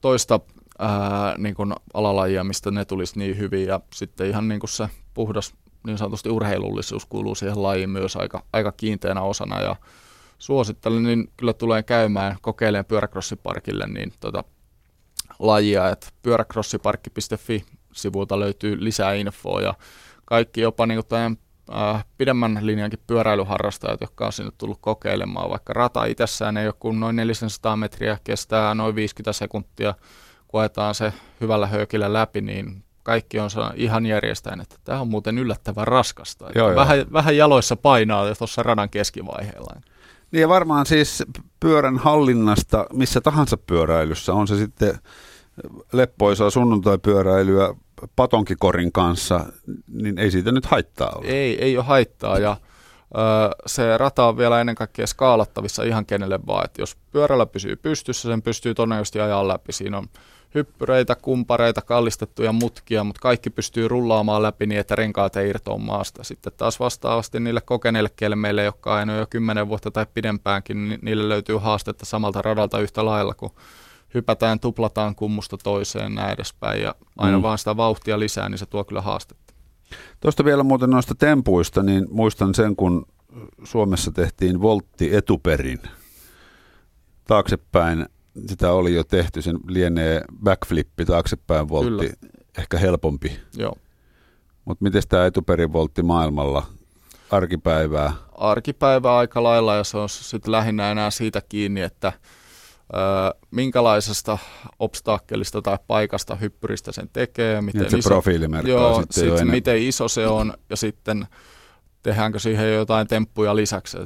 toista 0.00 0.40
ää, 0.78 1.34
niin 1.38 1.54
kuin 1.54 1.74
alalajia, 1.94 2.44
mistä 2.44 2.70
ne 2.70 2.84
tulisi 2.84 3.18
niin 3.18 3.38
hyvin, 3.38 3.66
ja 3.66 3.80
sitten 3.92 4.26
ihan 4.26 4.48
niin 4.48 4.60
kuin 4.60 4.70
se 4.70 4.88
puhdas 5.14 5.54
niin 5.86 5.98
sanotusti 5.98 6.30
urheilullisuus 6.30 7.06
kuuluu 7.06 7.34
siihen 7.34 7.62
lajiin 7.62 7.90
myös 7.90 8.16
aika, 8.16 8.42
aika 8.52 8.72
kiinteänä 8.72 9.22
osana, 9.22 9.60
ja 9.60 9.76
suosittelen, 10.38 11.02
niin 11.02 11.30
kyllä 11.36 11.52
tulee 11.52 11.82
käymään, 11.82 12.36
kokeilemaan 12.40 12.84
pyöräkrossiparkille, 12.84 13.86
niin 13.86 14.12
tota, 14.20 14.44
lajia, 15.38 15.88
että 15.88 16.06
pyöräkrossiparkki.fi 16.22 17.64
sivulta 17.92 18.40
löytyy 18.40 18.84
lisää 18.84 19.14
infoa. 19.14 19.60
Ja 19.60 19.74
kaikki 20.26 20.60
jopa 20.60 20.86
niin 20.86 20.96
kuin 20.96 21.06
tämän, 21.06 21.36
äh, 21.74 22.04
pidemmän 22.18 22.58
linjankin 22.62 22.98
pyöräilyharrastajat, 23.06 24.00
jotka 24.00 24.26
on 24.26 24.32
sinne 24.32 24.52
tullut 24.58 24.78
kokeilemaan, 24.80 25.50
vaikka 25.50 25.72
rata 25.72 26.04
itsessään 26.04 26.56
ei 26.56 26.66
ole 26.66 26.74
kuin 26.78 27.00
noin 27.00 27.16
400 27.16 27.76
metriä, 27.76 28.18
kestää 28.24 28.74
noin 28.74 28.94
50 28.94 29.32
sekuntia, 29.32 29.94
kun 30.48 30.60
ajetaan 30.60 30.94
se 30.94 31.12
hyvällä 31.40 31.66
höykillä 31.66 32.12
läpi, 32.12 32.40
niin 32.40 32.84
kaikki 33.02 33.38
on 33.38 33.50
ihan 33.74 34.06
järjestäen, 34.06 34.60
että 34.60 34.76
tämä 34.84 35.00
on 35.00 35.08
muuten 35.08 35.38
yllättävän 35.38 35.86
raskasta. 35.86 36.50
Joo, 36.54 36.74
vähän, 36.74 36.98
joo. 36.98 37.06
vähän 37.12 37.36
jaloissa 37.36 37.76
painaa 37.76 38.34
tuossa 38.34 38.62
radan 38.62 38.90
keskivaiheella. 38.90 39.80
Niin 40.30 40.40
ja 40.40 40.48
varmaan 40.48 40.86
siis 40.86 41.24
pyörän 41.60 41.98
hallinnasta 41.98 42.86
missä 42.92 43.20
tahansa 43.20 43.56
pyöräilyssä, 43.56 44.32
on 44.32 44.48
se 44.48 44.56
sitten 44.56 44.98
leppoisaa 45.92 46.50
sunnuntai-pyöräilyä 46.50 47.74
patonkikorin 48.16 48.92
kanssa, 48.92 49.46
niin 49.88 50.18
ei 50.18 50.30
siitä 50.30 50.52
nyt 50.52 50.66
haittaa 50.66 51.12
ole. 51.16 51.26
Ei, 51.26 51.64
ei 51.64 51.76
ole 51.76 51.84
haittaa 51.84 52.38
ja 52.38 52.56
se 53.66 53.98
rata 53.98 54.26
on 54.26 54.36
vielä 54.36 54.60
ennen 54.60 54.74
kaikkea 54.74 55.06
skaalattavissa 55.06 55.82
ihan 55.82 56.06
kenelle 56.06 56.40
vaan, 56.46 56.64
että 56.64 56.82
jos 56.82 56.96
pyörällä 57.12 57.46
pysyy 57.46 57.76
pystyssä, 57.76 58.28
sen 58.28 58.42
pystyy 58.42 58.74
todennäköisesti 58.74 59.20
ajaa 59.20 59.48
läpi. 59.48 59.72
Siinä 59.72 59.98
on 59.98 60.06
hyppyreitä, 60.54 61.14
kumpareita, 61.14 61.82
kallistettuja 61.82 62.52
mutkia, 62.52 63.04
mutta 63.04 63.20
kaikki 63.20 63.50
pystyy 63.50 63.88
rullaamaan 63.88 64.42
läpi 64.42 64.66
niin, 64.66 64.80
että 64.80 64.96
renkaat 64.96 65.36
ei 65.36 65.48
irtoa 65.48 65.78
maasta. 65.78 66.24
Sitten 66.24 66.52
taas 66.56 66.80
vastaavasti 66.80 67.40
niille 67.40 67.60
kokeneille 67.60 68.10
kelmeille, 68.16 68.64
jotka 68.64 68.94
on 68.94 69.08
jo 69.08 69.26
kymmenen 69.30 69.68
vuotta 69.68 69.90
tai 69.90 70.06
pidempäänkin, 70.14 70.88
niin 70.88 71.00
niille 71.02 71.28
löytyy 71.28 71.56
haastetta 71.56 72.04
samalta 72.04 72.42
radalta 72.42 72.80
yhtä 72.80 73.04
lailla 73.04 73.34
kuin 73.34 73.52
hypätään, 74.16 74.60
tuplataan 74.60 75.14
kummusta 75.14 75.56
toiseen 75.56 76.14
näin 76.14 76.32
edespäin 76.32 76.82
ja 76.82 76.94
aina 77.18 77.36
mm. 77.38 77.42
vaan 77.42 77.58
sitä 77.58 77.76
vauhtia 77.76 78.18
lisää, 78.18 78.48
niin 78.48 78.58
se 78.58 78.66
tuo 78.66 78.84
kyllä 78.84 79.02
haastetta. 79.02 79.54
Tuosta 80.20 80.44
vielä 80.44 80.62
muuten 80.62 80.90
noista 80.90 81.14
tempuista, 81.14 81.82
niin 81.82 82.06
muistan 82.10 82.54
sen, 82.54 82.76
kun 82.76 83.06
Suomessa 83.64 84.12
tehtiin 84.12 84.60
voltti 84.60 85.16
etuperin. 85.16 85.78
Taaksepäin 87.24 88.06
sitä 88.48 88.72
oli 88.72 88.94
jo 88.94 89.04
tehty, 89.04 89.42
sen 89.42 89.58
lienee 89.68 90.24
backflippi, 90.42 91.04
taaksepäin 91.04 91.68
voltti, 91.68 92.08
Kyllä. 92.08 92.32
ehkä 92.58 92.78
helpompi. 92.78 93.38
Joo. 93.56 93.74
Mutta 94.64 94.82
miten 94.84 95.02
tämä 95.08 95.26
etuperin 95.26 95.72
voltti 95.72 96.02
maailmalla 96.02 96.66
arkipäivää? 97.30 98.12
Arkipäivää 98.32 99.16
aika 99.16 99.42
lailla 99.42 99.74
ja 99.74 99.84
se 99.84 99.96
on 99.96 100.08
sitten 100.08 100.52
lähinnä 100.52 100.90
enää 100.90 101.10
siitä 101.10 101.42
kiinni, 101.48 101.80
että– 101.80 102.12
minkälaisesta 103.50 104.38
obstakkelista 104.78 105.62
tai 105.62 105.78
paikasta 105.86 106.36
hyppyristä 106.36 106.92
sen 106.92 107.08
tekee. 107.12 107.60
Miten 107.60 107.90
se 107.90 107.98
iso, 107.98 108.22
joo, 108.66 109.02
sitten 109.02 109.38
sit 109.38 109.48
miten 109.48 109.82
iso 109.82 110.08
se 110.08 110.26
on 110.26 110.54
ja 110.70 110.76
sitten 110.76 111.26
tehdäänkö 112.06 112.38
siihen 112.38 112.74
jotain 112.74 113.06
temppuja 113.06 113.56
lisäksi. 113.56 113.98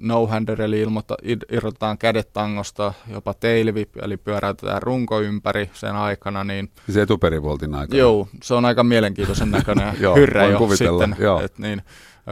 No-hander 0.00 0.62
eli 0.62 0.80
ilmoittaa, 0.80 1.16
irrotetaan 1.52 1.98
kädet 1.98 2.32
tangosta, 2.32 2.92
jopa 3.12 3.34
tailwhip, 3.34 3.96
eli 4.02 4.16
pyöräytetään 4.16 4.82
runko 4.82 5.20
ympäri 5.20 5.70
sen 5.74 5.96
aikana. 5.96 6.44
Niin, 6.44 6.70
se 6.90 7.02
etuperivoltin 7.02 7.74
aikana. 7.74 7.98
Joo, 7.98 8.28
se 8.42 8.54
on 8.54 8.64
aika 8.64 8.84
mielenkiintoisen 8.84 9.50
näköinen 9.50 9.94
hyrrä 10.16 10.46
jo 10.46 10.58
kuvitella. 10.58 11.06
sitten. 11.06 11.24
Joo. 11.24 11.40
Et 11.40 11.58
niin, 11.58 11.82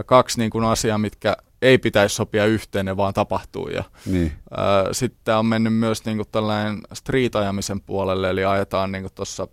kaksi 0.05 0.39
niin 0.39 0.51
kuin 0.51 0.65
asiaa, 0.65 0.99
mitkä 0.99 1.37
ei 1.63 1.79
pitäisi 1.79 2.15
sopia 2.15 2.47
yhteen, 2.47 2.87
ne 2.87 2.97
vaan 2.97 3.15
tapahtuu. 3.15 3.69
Ja, 3.69 3.85
niin. 4.07 4.33
ää, 4.51 4.93
sitten 4.93 5.37
on 5.37 5.47
mennyt 5.47 5.75
myös 5.75 6.05
niin 6.05 6.17
kuin 6.17 6.29
tällainen 6.33 6.81
street-ajamisen 6.95 7.81
puolelle, 7.81 8.31
eli 8.31 8.45
ajetaan 8.45 8.93
niin 8.93 9.09
tuossa 9.15 9.49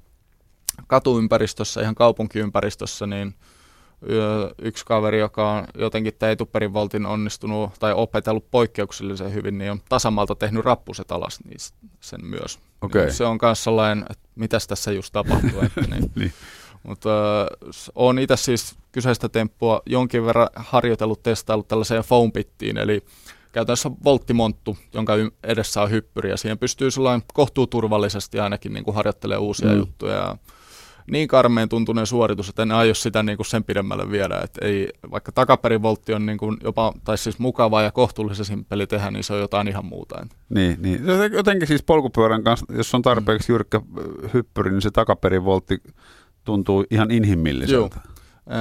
katuympäristössä, 0.88 1.82
ihan 1.82 1.96
kaupunkiympäristössä, 1.96 3.08
niin 3.08 3.36
yksi 4.62 4.86
kaveri, 4.86 5.20
joka 5.20 5.52
on 5.52 5.66
jotenkin 5.78 6.14
tämä 6.20 6.32
etuperivoltin 6.32 7.06
onnistunut 7.06 7.72
tai 7.80 7.94
opetellut 7.94 8.52
poikkeuksellisen 8.52 9.34
hyvin, 9.34 9.58
niin 9.58 9.72
on 9.72 9.82
tasamalta 9.90 10.36
tehnyt 10.36 10.66
rappuset 10.66 11.12
alas 11.12 11.40
niin 11.44 11.58
sen 12.00 12.26
myös. 12.26 12.60
Okay. 12.82 13.12
Se 13.12 13.26
on 13.26 13.40
myös 13.42 13.64
sellainen, 13.64 14.06
että 14.10 14.30
mitäs 14.36 14.68
tässä 14.68 14.92
just 14.92 15.14
tapahtuu. 15.14 15.62
että 15.62 15.82
niin. 15.92 16.12
niin. 16.16 16.34
Mutta 16.84 17.42
äh, 17.42 17.48
olen 17.96 18.20
itse 18.20 18.38
siis 18.38 18.76
kyseistä 18.92 19.30
temppua 19.30 19.82
jonkin 19.86 20.26
verran 20.26 20.48
harjoitellut, 20.56 21.24
testaillut 21.24 21.68
tällaiseen 21.68 22.04
foam 22.04 22.32
pittiin, 22.32 22.78
eli 22.78 23.04
käytännössä 23.52 23.92
volttimonttu, 24.04 24.78
jonka 24.94 25.14
edessä 25.44 25.82
on 25.82 25.92
hyppyri, 25.92 26.30
ja 26.30 26.38
siihen 26.38 26.58
pystyy 26.58 26.92
sellainen 26.92 27.28
kohtuuturvallisesti 27.34 28.40
ainakin 28.40 28.74
niin 28.74 28.84
kuin 28.84 28.96
harjoittelemaan 28.96 29.44
uusia 29.44 29.70
mm. 29.70 29.78
juttuja. 29.78 30.16
Ja 30.16 30.38
niin 31.12 31.28
karmeen 31.28 31.70
tuntuneen 31.70 32.08
suoritus, 32.08 32.50
että 32.50 32.62
en 32.62 32.72
aio 32.72 32.94
sitä 32.94 33.24
niin 33.24 33.38
kuin 33.38 33.46
sen 33.46 33.64
pidemmälle 33.64 34.12
viedä. 34.12 34.40
Että 34.44 34.66
ei, 34.66 34.90
vaikka 35.12 35.32
takaperivoltti 35.32 36.14
on 36.14 36.26
niin 36.26 36.38
kuin 36.38 36.58
jopa, 36.64 36.94
tai 37.04 37.18
siis 37.18 37.40
mukava 37.40 37.82
ja 37.82 37.92
kohtuullisen 37.92 38.66
peli 38.66 38.88
tehdä, 38.88 39.12
niin 39.12 39.24
se 39.24 39.34
on 39.34 39.40
jotain 39.40 39.68
ihan 39.68 39.86
muuta. 39.86 40.28
Niin, 40.50 40.82
niin. 40.82 41.02
jotenkin 41.32 41.68
siis 41.68 41.84
polkupyörän 41.84 42.44
kanssa, 42.44 42.66
jos 42.70 42.96
on 42.96 43.02
tarpeeksi 43.02 43.52
jyrkkä 43.52 43.82
hyppyri, 44.34 44.72
niin 44.72 44.82
se 44.82 44.92
takaperivoltti 44.92 45.82
tuntuu 46.44 46.86
ihan 46.92 47.12
inhimilliseltä. 47.12 48.00
Joo. 48.06 48.14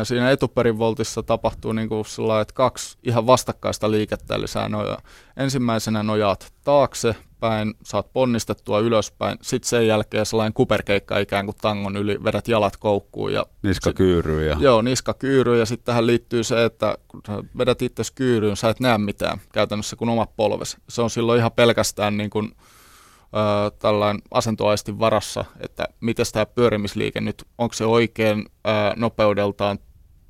Siinä 0.05 0.31
etuperivoltissa 0.31 1.23
tapahtuu 1.23 1.73
niin 1.73 1.89
kuin 1.89 2.05
että 2.43 2.55
kaksi 2.55 2.99
ihan 3.03 3.27
vastakkaista 3.27 3.91
liikettä, 3.91 4.35
eli 4.35 4.49
sä 4.49 4.69
noja, 4.69 4.99
ensimmäisenä 5.37 6.03
nojaat 6.03 6.53
taakse 6.65 7.17
päin, 7.41 7.75
saat 7.85 8.13
ponnistettua 8.13 8.79
ylöspäin, 8.79 9.39
sitten 9.43 9.69
sen 9.69 9.87
jälkeen 9.87 10.27
sellainen 10.27 10.53
kuperkeikka 10.53 11.19
ikään 11.19 11.45
kuin 11.45 11.57
tangon 11.63 11.97
yli, 11.97 12.25
vedät 12.25 12.49
jalat 12.49 12.77
koukkuun. 12.77 13.33
Ja 13.33 13.47
niska 13.63 13.93
kyyryy. 13.93 14.49
Ja... 14.49 14.57
Joo, 14.61 14.83
niska 14.83 15.15
kyyryy 15.15 15.59
ja 15.59 15.67
sitten 15.67 15.87
tähän 15.87 16.07
liittyy 16.07 16.45
se, 16.45 16.65
että 16.65 16.99
kun 17.09 17.21
sä 17.27 17.45
vedät 17.59 17.83
itse 17.83 18.03
kyyryyn, 18.15 18.57
sä 18.57 18.69
et 18.69 18.81
näe 18.81 18.99
mitään 18.99 19.41
käytännössä 19.53 19.97
kuin 19.97 20.09
oma 20.09 20.27
polves. 20.27 20.77
Se 20.89 21.03
on 21.03 21.11
silloin 21.11 21.39
ihan 21.39 21.53
pelkästään 21.53 22.17
niin 22.17 22.31
kuin, 22.31 22.53
tällainen 23.79 24.23
asentoaistin 24.31 24.99
varassa, 24.99 25.45
että 25.61 25.85
miten 26.01 26.27
tämä 26.33 26.47
pyörimisliike 26.47 27.21
nyt, 27.21 27.45
onko 27.59 27.73
se 27.73 27.85
oikein 27.85 28.47
ää, 28.65 28.93
nopeudeltaan, 28.97 29.79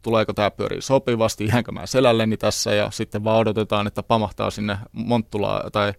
tuleeko 0.03 0.33
tämä 0.33 0.51
pyöri 0.51 0.81
sopivasti, 0.81 1.47
jäänkö 1.47 1.73
mä 1.73 1.87
selälleni 1.87 2.37
tässä 2.37 2.75
ja 2.75 2.91
sitten 2.91 3.25
vaan 3.25 3.39
odotetaan, 3.39 3.87
että 3.87 4.03
pamahtaa 4.03 4.51
sinne 4.51 4.79
monttulaa 4.93 5.71
tai 5.71 5.93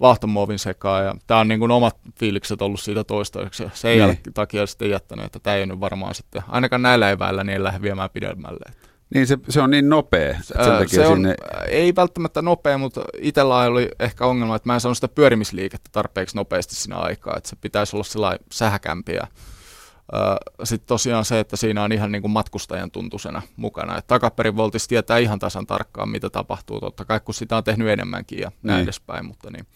vaahtomuovin 0.00 0.58
sekaan 0.58 1.04
ja 1.04 1.14
tämä 1.26 1.40
on 1.40 1.48
niin 1.48 1.60
kuin 1.60 1.70
omat 1.70 1.96
fiilikset 2.18 2.62
ollut 2.62 2.80
siitä 2.80 3.04
toistaiseksi 3.04 3.62
ja 3.62 3.70
sen 3.74 3.98
niin. 3.98 4.18
takia 4.34 4.66
sitten 4.66 4.90
jättänyt, 4.90 5.24
että 5.24 5.38
tämä 5.38 5.56
ei 5.56 5.66
nyt 5.66 5.80
varmaan 5.80 6.14
sitten, 6.14 6.42
ainakaan 6.48 6.82
näillä 6.82 7.10
eväillä, 7.10 7.44
niin 7.44 7.54
ei 7.54 7.62
lähde 7.62 7.82
viemään 7.82 8.10
pidemmälle. 8.10 8.60
Että. 8.68 8.95
Niin 9.14 9.26
se, 9.26 9.38
se 9.48 9.60
on 9.60 9.70
niin 9.70 9.88
nopea. 9.88 10.34
Sen 10.42 10.88
se 10.88 11.06
on, 11.06 11.16
sinne... 11.16 11.34
ei 11.68 11.96
välttämättä 11.96 12.42
nopea, 12.42 12.78
mutta 12.78 13.04
itsellä 13.20 13.56
oli 13.56 13.88
ehkä 13.98 14.26
ongelma, 14.26 14.56
että 14.56 14.68
mä 14.68 14.74
en 14.74 14.80
saanut 14.80 14.96
sitä 14.96 15.08
pyörimisliikettä 15.08 15.90
tarpeeksi 15.92 16.36
nopeasti 16.36 16.74
siinä 16.74 16.96
aikaa, 16.96 17.36
että 17.36 17.48
se 17.48 17.56
pitäisi 17.56 17.96
olla 17.96 18.04
sellainen 18.04 18.46
sähäkämpiä. 18.52 19.26
Sitten 20.64 20.86
tosiaan 20.86 21.24
se, 21.24 21.40
että 21.40 21.56
siinä 21.56 21.82
on 21.82 21.92
ihan 21.92 22.12
niin 22.12 22.22
kuin 22.22 22.32
matkustajan 22.32 22.90
tuntusena 22.90 23.42
mukana. 23.56 23.98
Et 23.98 24.06
takaperin 24.06 24.56
voltis 24.56 24.88
tietää 24.88 25.18
ihan 25.18 25.38
tasan 25.38 25.66
tarkkaan, 25.66 26.08
mitä 26.08 26.30
tapahtuu, 26.30 26.80
totta 26.80 27.04
kai 27.04 27.20
kun 27.20 27.34
sitä 27.34 27.56
on 27.56 27.64
tehnyt 27.64 27.88
enemmänkin 27.88 28.38
ja 28.38 28.52
näin 28.62 28.76
niin. 28.76 28.84
edespäin, 28.84 29.26
mutta 29.26 29.50
niin, 29.50 29.66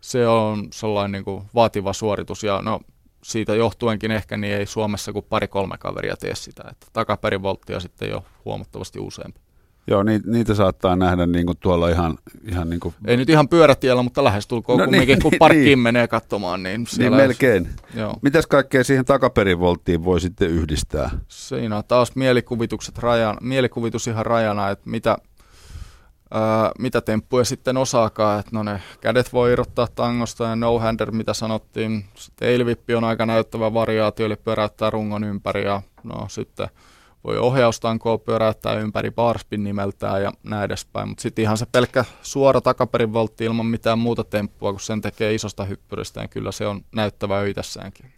se 0.00 0.28
on 0.28 0.68
sellainen 0.72 1.12
niin 1.12 1.24
kuin 1.24 1.44
vaativa 1.54 1.92
suoritus. 1.92 2.42
Ja 2.42 2.62
no, 2.62 2.80
siitä 3.22 3.54
johtuenkin 3.54 4.10
ehkä 4.10 4.36
niin 4.36 4.54
ei 4.54 4.66
Suomessa 4.66 5.12
kuin 5.12 5.26
pari-kolme 5.28 5.76
kaveria 5.78 6.16
tee 6.16 6.34
sitä. 6.34 6.62
Että 6.70 6.86
takaperivolttia 6.92 7.80
sitten 7.80 8.10
jo 8.10 8.24
huomattavasti 8.44 8.98
useampi. 9.00 9.40
Joo, 9.90 10.02
niitä, 10.26 10.54
saattaa 10.54 10.96
nähdä 10.96 11.26
niin 11.26 11.46
kuin 11.46 11.58
tuolla 11.60 11.88
ihan... 11.88 12.18
ihan 12.50 12.70
niin 12.70 12.80
kuin... 12.80 12.94
Ei 13.06 13.16
nyt 13.16 13.30
ihan 13.30 13.48
pyörätiellä, 13.48 14.02
mutta 14.02 14.24
lähestulkoon 14.24 14.78
no, 14.78 14.84
niin, 14.84 14.90
kumminkin, 14.90 15.14
niin, 15.18 15.22
kun 15.22 15.32
parkkiin 15.38 15.64
niin, 15.64 15.78
menee 15.78 16.08
katsomaan. 16.08 16.62
Niin, 16.62 16.86
niin 16.98 17.14
melkein. 17.14 17.68
Joo. 17.94 18.14
Mitäs 18.22 18.46
kaikkea 18.46 18.84
siihen 18.84 19.04
takaperivolttiin 19.04 20.04
voi 20.04 20.20
sitten 20.20 20.50
yhdistää? 20.50 21.10
Siinä 21.28 21.76
on 21.76 21.84
taas 21.88 22.16
mielikuvitukset 22.16 22.98
rajana, 22.98 23.38
mielikuvitus 23.40 24.06
ihan 24.06 24.26
rajana, 24.26 24.70
että 24.70 24.90
mitä, 24.90 25.18
ää, 26.30 26.70
mitä 26.78 27.00
temppuja 27.00 27.44
sitten 27.44 27.76
osaakaan. 27.76 28.40
Että 28.40 28.50
no 28.54 28.62
ne 28.62 28.82
kädet 29.00 29.32
voi 29.32 29.52
irrottaa 29.52 29.88
tangosta 29.94 30.44
ja 30.44 30.56
no-hander, 30.56 31.10
mitä 31.10 31.34
sanottiin. 31.34 32.04
Tailvippi 32.36 32.94
on 32.94 33.04
aika 33.04 33.26
näyttävä 33.26 33.74
variaatio, 33.74 34.26
eli 34.26 34.36
pyöräyttää 34.36 34.90
rungon 34.90 35.24
ympäri 35.24 35.64
ja 35.64 35.82
no 36.04 36.26
sitten 36.28 36.68
voi 37.24 37.38
ohjaustankoa 37.38 38.18
pyöräyttää 38.18 38.74
ympäri 38.74 39.10
barspin 39.10 39.64
nimeltään 39.64 40.22
ja 40.22 40.32
näin 40.42 40.64
edespäin. 40.64 41.08
Mutta 41.08 41.22
sitten 41.22 41.42
ihan 41.42 41.58
se 41.58 41.66
pelkkä 41.72 42.04
suora 42.22 42.60
takaperin 42.60 43.12
voltti 43.12 43.44
ilman 43.44 43.66
mitään 43.66 43.98
muuta 43.98 44.24
temppua, 44.24 44.72
kun 44.72 44.80
sen 44.80 45.00
tekee 45.00 45.34
isosta 45.34 45.64
hyppyristä, 45.64 46.20
niin 46.20 46.30
kyllä 46.30 46.52
se 46.52 46.66
on 46.66 46.84
näyttävä 46.94 47.44
itsessäänkin. 47.44 48.17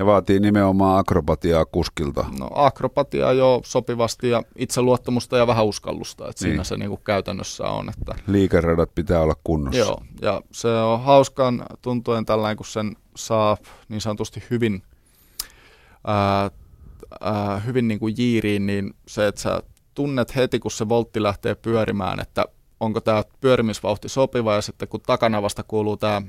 Ja 0.00 0.06
vaatii 0.06 0.40
nimenomaan 0.40 0.98
akrobatiaa 0.98 1.64
kuskilta. 1.64 2.24
No 2.38 2.50
akrobatiaa 2.54 3.32
jo 3.32 3.60
sopivasti 3.64 4.30
ja 4.30 4.42
itseluottamusta 4.56 5.36
ja 5.36 5.46
vähän 5.46 5.66
uskallusta, 5.66 6.28
että 6.28 6.44
niin. 6.44 6.50
siinä 6.50 6.64
se 6.64 6.76
niinku 6.76 6.96
käytännössä 6.96 7.64
on. 7.64 7.88
Että... 7.88 8.14
Liikeradat 8.26 8.94
pitää 8.94 9.20
olla 9.20 9.34
kunnossa. 9.44 9.78
Joo, 9.78 10.02
ja 10.22 10.42
se 10.52 10.68
on 10.68 11.02
hauskan 11.02 11.66
tuntuen 11.82 12.26
tällainen, 12.26 12.56
kun 12.56 12.66
sen 12.66 12.96
saa 13.16 13.56
niin 13.88 14.00
sanotusti 14.00 14.42
hyvin, 14.50 14.82
ää, 16.06 16.50
ää, 17.20 17.58
hyvin 17.58 17.88
niin 17.88 18.00
kuin 18.00 18.14
jiiriin, 18.18 18.66
niin 18.66 18.94
se, 19.08 19.26
että 19.26 19.40
sä 19.40 19.62
tunnet 19.94 20.36
heti, 20.36 20.58
kun 20.58 20.70
se 20.70 20.88
voltti 20.88 21.22
lähtee 21.22 21.54
pyörimään, 21.54 22.20
että 22.20 22.44
onko 22.80 23.00
tämä 23.00 23.22
pyörimisvauhti 23.40 24.08
sopiva 24.08 24.54
ja 24.54 24.62
sitten 24.62 24.88
kun 24.88 25.00
takana 25.00 25.42
vasta 25.42 25.62
kuuluu 25.62 25.96
tämä 25.96 26.22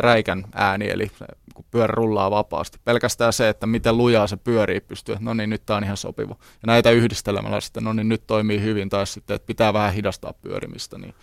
räikän 0.00 0.44
ääni, 0.54 0.90
eli 0.90 1.10
kun 1.54 1.64
pyörä 1.70 1.94
rullaa 1.94 2.30
vapaasti. 2.30 2.78
Pelkästään 2.84 3.32
se, 3.32 3.48
että 3.48 3.66
miten 3.66 3.96
lujaa 3.96 4.26
se 4.26 4.36
pyörii 4.36 4.80
pystyy, 4.80 5.16
no 5.20 5.34
niin 5.34 5.50
nyt 5.50 5.66
tämä 5.66 5.76
on 5.76 5.84
ihan 5.84 5.96
sopiva. 5.96 6.36
Ja 6.40 6.66
näitä 6.66 6.90
yhdistelemällä 6.90 7.60
sitten, 7.60 7.84
no 7.84 7.92
niin 7.92 8.08
nyt 8.08 8.26
toimii 8.26 8.60
hyvin, 8.60 8.88
tai 8.88 9.06
sitten, 9.06 9.34
että 9.34 9.46
pitää 9.46 9.72
vähän 9.72 9.92
hidastaa 9.92 10.32
pyörimistä, 10.32 10.98
niin 10.98 11.14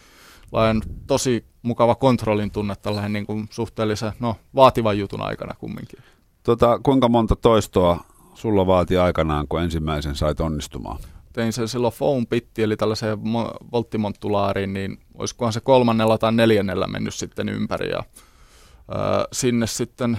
lain 0.51 0.81
tosi 1.07 1.45
mukava 1.61 1.95
kontrollin 1.95 2.51
tunne 2.51 2.75
tällainen 2.75 3.13
niin 3.13 3.25
kuin 3.25 3.47
suhteellisen, 3.49 4.11
no 4.19 4.35
vaativan 4.55 4.99
jutun 4.99 5.21
aikana 5.21 5.53
kumminkin. 5.59 5.99
Tota, 6.43 6.79
kuinka 6.83 7.09
monta 7.09 7.35
toistoa 7.35 8.03
sulla 8.33 8.67
vaati 8.67 8.97
aikanaan, 8.97 9.47
kun 9.47 9.61
ensimmäisen 9.61 10.15
sait 10.15 10.39
onnistumaan? 10.39 10.99
Tein 11.33 11.53
sen 11.53 11.67
silloin 11.67 11.93
foam 11.93 12.27
pitti, 12.27 12.63
eli 12.63 12.77
tällaiseen 12.77 13.19
volttimontulaariin, 13.71 14.73
niin 14.73 14.99
olisikohan 15.13 15.53
se 15.53 15.59
kolmannella 15.59 16.17
tai 16.17 16.31
neljännellä 16.31 16.87
mennyt 16.87 17.13
sitten 17.13 17.49
ympäri. 17.49 17.89
Ja, 17.89 18.03
ää, 18.91 19.25
sinne 19.31 19.67
sitten 19.67 20.17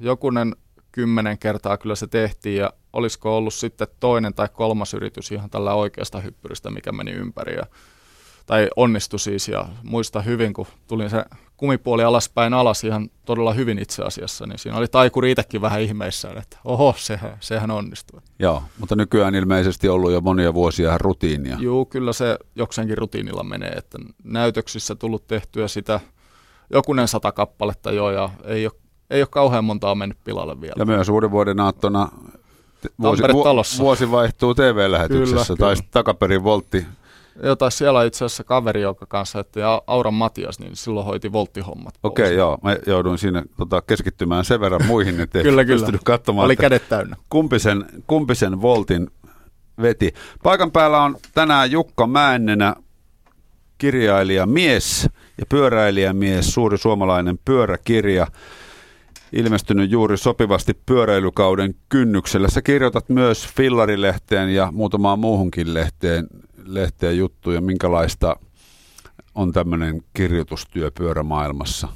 jokunen 0.00 0.56
kymmenen 0.92 1.38
kertaa 1.38 1.76
kyllä 1.76 1.94
se 1.94 2.06
tehtiin, 2.06 2.56
ja 2.56 2.72
olisiko 2.92 3.36
ollut 3.36 3.54
sitten 3.54 3.88
toinen 4.00 4.34
tai 4.34 4.48
kolmas 4.52 4.94
yritys 4.94 5.32
ihan 5.32 5.50
tällä 5.50 5.74
oikeasta 5.74 6.20
hyppyristä, 6.20 6.70
mikä 6.70 6.92
meni 6.92 7.10
ympäri. 7.10 7.56
Ja, 7.56 7.66
tai 8.46 8.68
onnistui 8.76 9.18
siis, 9.18 9.48
ja 9.48 9.68
muista 9.82 10.20
hyvin, 10.22 10.52
kun 10.52 10.66
tulin 10.86 11.10
se 11.10 11.24
kumipuoli 11.58 12.04
alaspäin 12.04 12.54
alas 12.54 12.84
ihan 12.84 13.10
todella 13.24 13.52
hyvin 13.52 13.78
itse 13.78 14.02
asiassa, 14.02 14.46
niin 14.46 14.58
siinä 14.58 14.78
oli 14.78 14.88
taikuri 14.88 15.30
itsekin 15.30 15.60
vähän 15.60 15.80
ihmeissään, 15.80 16.38
että 16.38 16.56
oho, 16.64 16.94
sehän, 16.98 17.36
sehän 17.40 17.70
onnistui. 17.70 18.20
Joo, 18.38 18.62
mutta 18.78 18.96
nykyään 18.96 19.34
ilmeisesti 19.34 19.88
ollut 19.88 20.12
jo 20.12 20.20
monia 20.20 20.54
vuosia 20.54 20.98
rutiinia. 20.98 21.56
Joo, 21.60 21.84
kyllä 21.84 22.12
se 22.12 22.38
jokseenkin 22.54 22.98
rutiinilla 22.98 23.44
menee, 23.44 23.70
että 23.70 23.98
näytöksissä 24.24 24.94
tullut 24.94 25.26
tehtyä 25.26 25.68
sitä 25.68 26.00
jokunen 26.70 27.08
sata 27.08 27.32
kappaletta 27.32 27.92
jo, 27.92 28.10
ja 28.10 28.30
ei 28.44 28.66
ole, 28.66 28.72
ei 29.10 29.22
ole 29.22 29.28
kauhean 29.30 29.64
montaa 29.64 29.94
mennyt 29.94 30.18
pilalle 30.24 30.60
vielä. 30.60 30.74
Ja 30.76 30.86
myös 30.86 31.08
uuden 31.08 31.30
vuoden 31.30 31.60
aattona 31.60 32.08
vuosi, 33.02 33.22
vuosi 33.78 34.10
vaihtuu 34.10 34.54
TV-lähetyksessä, 34.54 35.54
kyllä, 35.54 35.58
tai 35.58 35.74
kyllä. 35.74 35.88
takaperin 35.90 36.44
voltti 36.44 36.86
jotain 37.42 37.72
siellä 37.72 38.04
itse 38.04 38.24
asiassa 38.24 38.44
kaveri, 38.44 38.82
joka 38.82 39.06
kanssa, 39.06 39.40
että 39.40 39.60
ja 39.60 39.82
Auran 39.86 40.14
Matias, 40.14 40.58
niin 40.58 40.76
silloin 40.76 41.06
hoiti 41.06 41.32
volttihommat. 41.32 41.94
Okei, 42.02 42.24
okay, 42.24 42.36
joo. 42.36 42.58
Mä 42.62 42.76
jouduin 42.86 43.18
siinä 43.18 43.44
tota, 43.56 43.82
keskittymään 43.82 44.44
sen 44.44 44.60
verran 44.60 44.86
muihin, 44.86 45.20
että 45.20 45.42
kyllä, 45.42 45.64
pystynyt 45.64 46.00
katsomaan, 46.04 46.44
Oli 46.44 46.56
kädet 46.56 46.88
täynnä. 46.88 47.16
Kumpi 47.28 47.58
sen, 47.58 47.84
kumpi 48.06 48.34
sen 48.34 48.62
voltin 48.62 49.10
veti. 49.82 50.14
Paikan 50.42 50.72
päällä 50.72 51.02
on 51.02 51.16
tänään 51.34 51.70
Jukka 51.70 52.06
Mäennenä, 52.06 52.74
kirjailija 53.78 54.46
mies 54.46 55.08
ja 55.38 55.46
pyöräilijämies, 55.48 56.54
suuri 56.54 56.78
suomalainen 56.78 57.38
pyöräkirja, 57.44 58.26
ilmestynyt 59.32 59.90
juuri 59.90 60.16
sopivasti 60.16 60.74
pyöräilykauden 60.86 61.74
kynnyksellä. 61.88 62.48
Sä 62.48 62.62
kirjoitat 62.62 63.08
myös 63.08 63.48
Fillarilehteen 63.48 64.54
ja 64.54 64.72
muutamaan 64.72 65.18
muuhunkin 65.18 65.74
lehteen, 65.74 66.26
lehteen 66.74 67.18
juttuja. 67.18 67.60
Minkälaista 67.60 68.36
on 69.34 69.52
tämmöinen 69.52 70.02
kirjoitustyö 70.14 70.90
pyörämaailmassa? 70.90 71.88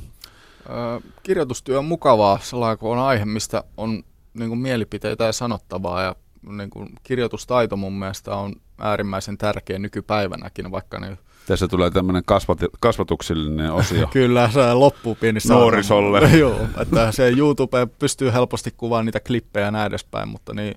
kirjoitustyö 1.23 1.79
on 1.79 1.85
mukavaa, 1.85 2.39
sellainen 2.43 2.79
kun 2.79 2.93
on 2.93 2.99
aihe, 2.99 3.25
mistä 3.25 3.65
on 3.77 4.03
niin 4.35 4.49
kuin 4.49 4.59
mielipiteitä 4.59 5.25
ja 5.25 5.33
sanottavaa 5.33 6.03
ja 6.03 6.17
niin 6.51 6.71
kuin 6.71 6.89
kirjoitustaito 7.03 7.77
mun 7.77 7.93
mielestä 7.93 8.35
on 8.37 8.55
äärimmäisen 8.79 9.39
tärkeä 9.39 9.79
nykypäivänäkin, 9.79 10.71
vaikka 10.71 11.01
ne 11.01 11.19
tässä 11.47 11.69
tulee 11.69 11.91
tämmöinen 11.91 12.23
kasvati, 12.27 12.67
kasvatuksellinen 12.81 13.73
osio. 13.73 14.07
Kyllä, 14.13 14.51
se 14.51 14.75
loppuu 14.75 15.15
pienissä 15.15 15.55
Nuorisolle. 15.55 16.21
Joo, 16.39 16.67
että 16.81 17.13
se 17.13 17.31
YouTube 17.31 17.87
pystyy 17.99 18.33
helposti 18.33 18.75
kuvaamaan 18.77 19.07
niitä 19.07 19.21
klippejä 19.21 19.67
ja 19.67 19.71
näin 19.71 19.87
edespäin, 19.87 20.29
mutta 20.29 20.55
niin, 20.55 20.75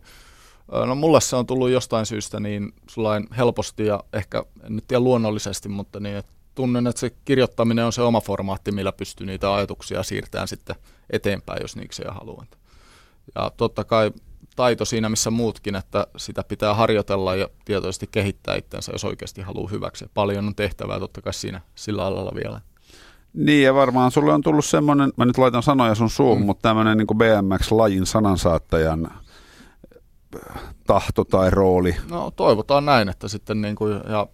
no 0.71 0.95
mulle 0.95 1.21
se 1.21 1.35
on 1.35 1.45
tullut 1.45 1.69
jostain 1.69 2.05
syystä 2.05 2.39
niin 2.39 2.73
helposti 3.37 3.85
ja 3.85 4.03
ehkä, 4.13 4.43
en 4.63 4.75
nyt 4.75 4.87
tiedä 4.87 5.03
luonnollisesti, 5.03 5.69
mutta 5.69 5.99
niin, 5.99 6.15
että 6.15 6.31
tunnen, 6.55 6.87
että 6.87 6.99
se 6.99 7.09
kirjoittaminen 7.25 7.85
on 7.85 7.93
se 7.93 8.01
oma 8.01 8.21
formaatti, 8.21 8.71
millä 8.71 8.91
pystyy 8.91 9.27
niitä 9.27 9.53
ajatuksia 9.53 10.03
siirtämään 10.03 10.47
sitten 10.47 10.75
eteenpäin, 11.09 11.61
jos 11.61 11.75
niikseen 11.75 12.13
haluaa. 12.13 12.45
Ja 13.35 13.51
totta 13.57 13.83
kai 13.83 14.11
taito 14.55 14.85
siinä, 14.85 15.09
missä 15.09 15.31
muutkin, 15.31 15.75
että 15.75 16.07
sitä 16.17 16.43
pitää 16.43 16.73
harjoitella 16.73 17.35
ja 17.35 17.47
tietoisesti 17.65 18.07
kehittää 18.11 18.55
itsensä, 18.55 18.91
jos 18.91 19.05
oikeasti 19.05 19.41
haluaa 19.41 19.69
hyväksi. 19.69 20.05
Paljon 20.13 20.47
on 20.47 20.55
tehtävää 20.55 20.99
totta 20.99 21.21
kai 21.21 21.33
siinä 21.33 21.61
sillä 21.75 22.05
alalla 22.05 22.31
vielä. 22.35 22.61
Niin 23.33 23.63
ja 23.63 23.73
varmaan 23.73 24.11
sulle 24.11 24.33
on 24.33 24.41
tullut 24.41 24.65
semmoinen, 24.65 25.13
mä 25.17 25.25
nyt 25.25 25.37
laitan 25.37 25.63
sanoja 25.63 25.95
sun 25.95 26.09
suuhun, 26.09 26.39
mm. 26.39 26.45
mutta 26.45 26.61
tämmöinen 26.61 26.97
niin 26.97 27.07
BMX-lajin 27.07 28.05
sanansaattajan 28.05 29.11
tahto 30.87 31.23
tai 31.23 31.49
rooli. 31.49 31.95
No 32.09 32.31
toivotaan 32.31 32.85
näin, 32.85 33.09
että 33.09 33.27
sitten 33.27 33.61
niin 33.61 33.75
kuin, 33.75 34.01
ja 34.09 34.27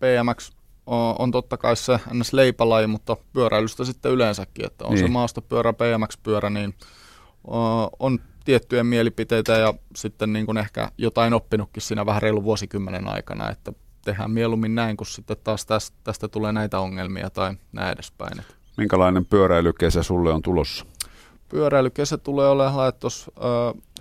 BMX 0.00 0.52
on, 0.86 1.30
totta 1.30 1.56
kai 1.56 1.76
se 1.76 2.00
ns. 2.12 2.32
leipälaji, 2.32 2.86
mutta 2.86 3.16
pyöräilystä 3.32 3.84
sitten 3.84 4.12
yleensäkin, 4.12 4.66
että 4.66 4.84
on 4.84 4.94
niin. 4.94 5.04
se 5.04 5.08
maastopyörä, 5.08 5.72
BMX-pyörä, 5.72 6.50
niin 6.50 6.74
on 7.98 8.18
tiettyjä 8.44 8.84
mielipiteitä 8.84 9.52
ja 9.52 9.74
sitten 9.96 10.32
niin 10.32 10.46
kuin 10.46 10.58
ehkä 10.58 10.90
jotain 10.98 11.34
oppinutkin 11.34 11.82
siinä 11.82 12.06
vähän 12.06 12.22
reilun 12.22 12.44
vuosikymmenen 12.44 13.08
aikana, 13.08 13.50
että 13.50 13.72
tehdään 14.04 14.30
mieluummin 14.30 14.74
näin, 14.74 14.96
kun 14.96 15.06
sitten 15.06 15.36
taas 15.44 15.66
tästä, 15.66 15.96
tästä 16.04 16.28
tulee 16.28 16.52
näitä 16.52 16.80
ongelmia 16.80 17.30
tai 17.30 17.54
näin 17.72 17.92
edespäin. 17.92 18.42
Minkälainen 18.76 19.26
pyöräilykesä 19.26 20.02
sulle 20.02 20.32
on 20.32 20.42
tulossa? 20.42 20.84
Pyöräilykesä 21.48 22.18
tulee 22.18 22.48
olemaan 22.48 22.92
tuossa 23.00 23.32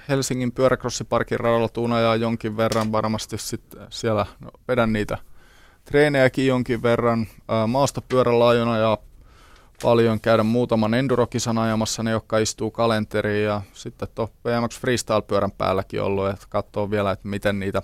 Helsingin 0.10 0.52
pyöräkrossiparkin 0.52 1.40
radalla 1.40 1.70
tuuna 1.70 2.00
ja 2.00 2.16
jonkin 2.16 2.58
verran 2.58 2.92
varmasti 2.92 3.38
sitten 3.38 3.82
siellä 3.90 4.26
no, 4.40 4.52
vedän 4.68 4.94
niitä 4.94 5.18
treenejäkin 5.86 6.48
jonkin 6.48 6.84
verran 6.84 7.22
äh, 7.22 7.68
maastopyörälaajona 7.68 8.78
ja 8.78 8.98
paljon 9.82 10.20
käydä 10.20 10.44
muutaman 10.44 10.94
endurokisan 10.94 11.58
ajamassa, 11.58 12.04
ne 12.04 12.12
jotka 12.12 12.38
istuu 12.38 12.72
kalenteriin 12.72 13.46
ja 13.46 13.62
sitten 13.74 14.08
tuo 14.16 14.28
BMX 14.28 14.80
Freestyle-pyörän 14.80 15.52
päälläkin 15.52 16.02
ollut, 16.02 16.30
että 16.30 16.46
katsoo 16.50 16.92
vielä, 16.92 17.12
että 17.12 17.28
miten 17.28 17.60
niitä 17.60 17.82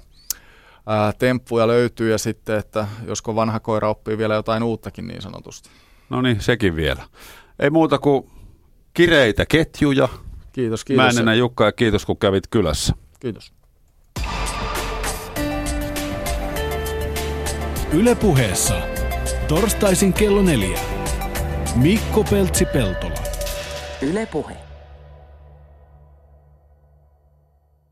ää, 0.86 1.14
temppuja 1.14 1.68
löytyy 1.68 2.12
ja 2.12 2.18
sitten, 2.18 2.60
että 2.60 2.88
josko 3.08 3.36
vanha 3.36 3.60
koira 3.60 3.90
oppii 3.90 4.18
vielä 4.18 4.34
jotain 4.34 4.64
uuttakin 4.64 5.08
niin 5.08 5.22
sanotusti. 5.22 5.70
No 6.10 6.22
niin, 6.22 6.42
sekin 6.42 6.76
vielä. 6.76 7.04
Ei 7.60 7.70
muuta 7.70 8.00
kuin 8.00 8.30
kireitä 8.94 9.46
ketjuja. 9.46 10.10
Kiitos, 10.54 10.86
kiitos. 10.86 11.24
Mä 11.24 11.34
Jukka 11.34 11.66
ja 11.66 11.72
kiitos 11.72 12.06
kun 12.06 12.18
kävit 12.18 12.48
kylässä. 12.48 12.94
Kiitos. 13.20 13.54
Ylepuheessa 17.94 18.82
torstaisin 19.48 20.14
kello 20.14 20.42
neljä. 20.42 20.80
Mikko 21.76 22.24
Peltsi-Peltola. 22.24 23.24
Yle 24.02 24.26
Puhe. 24.26 24.63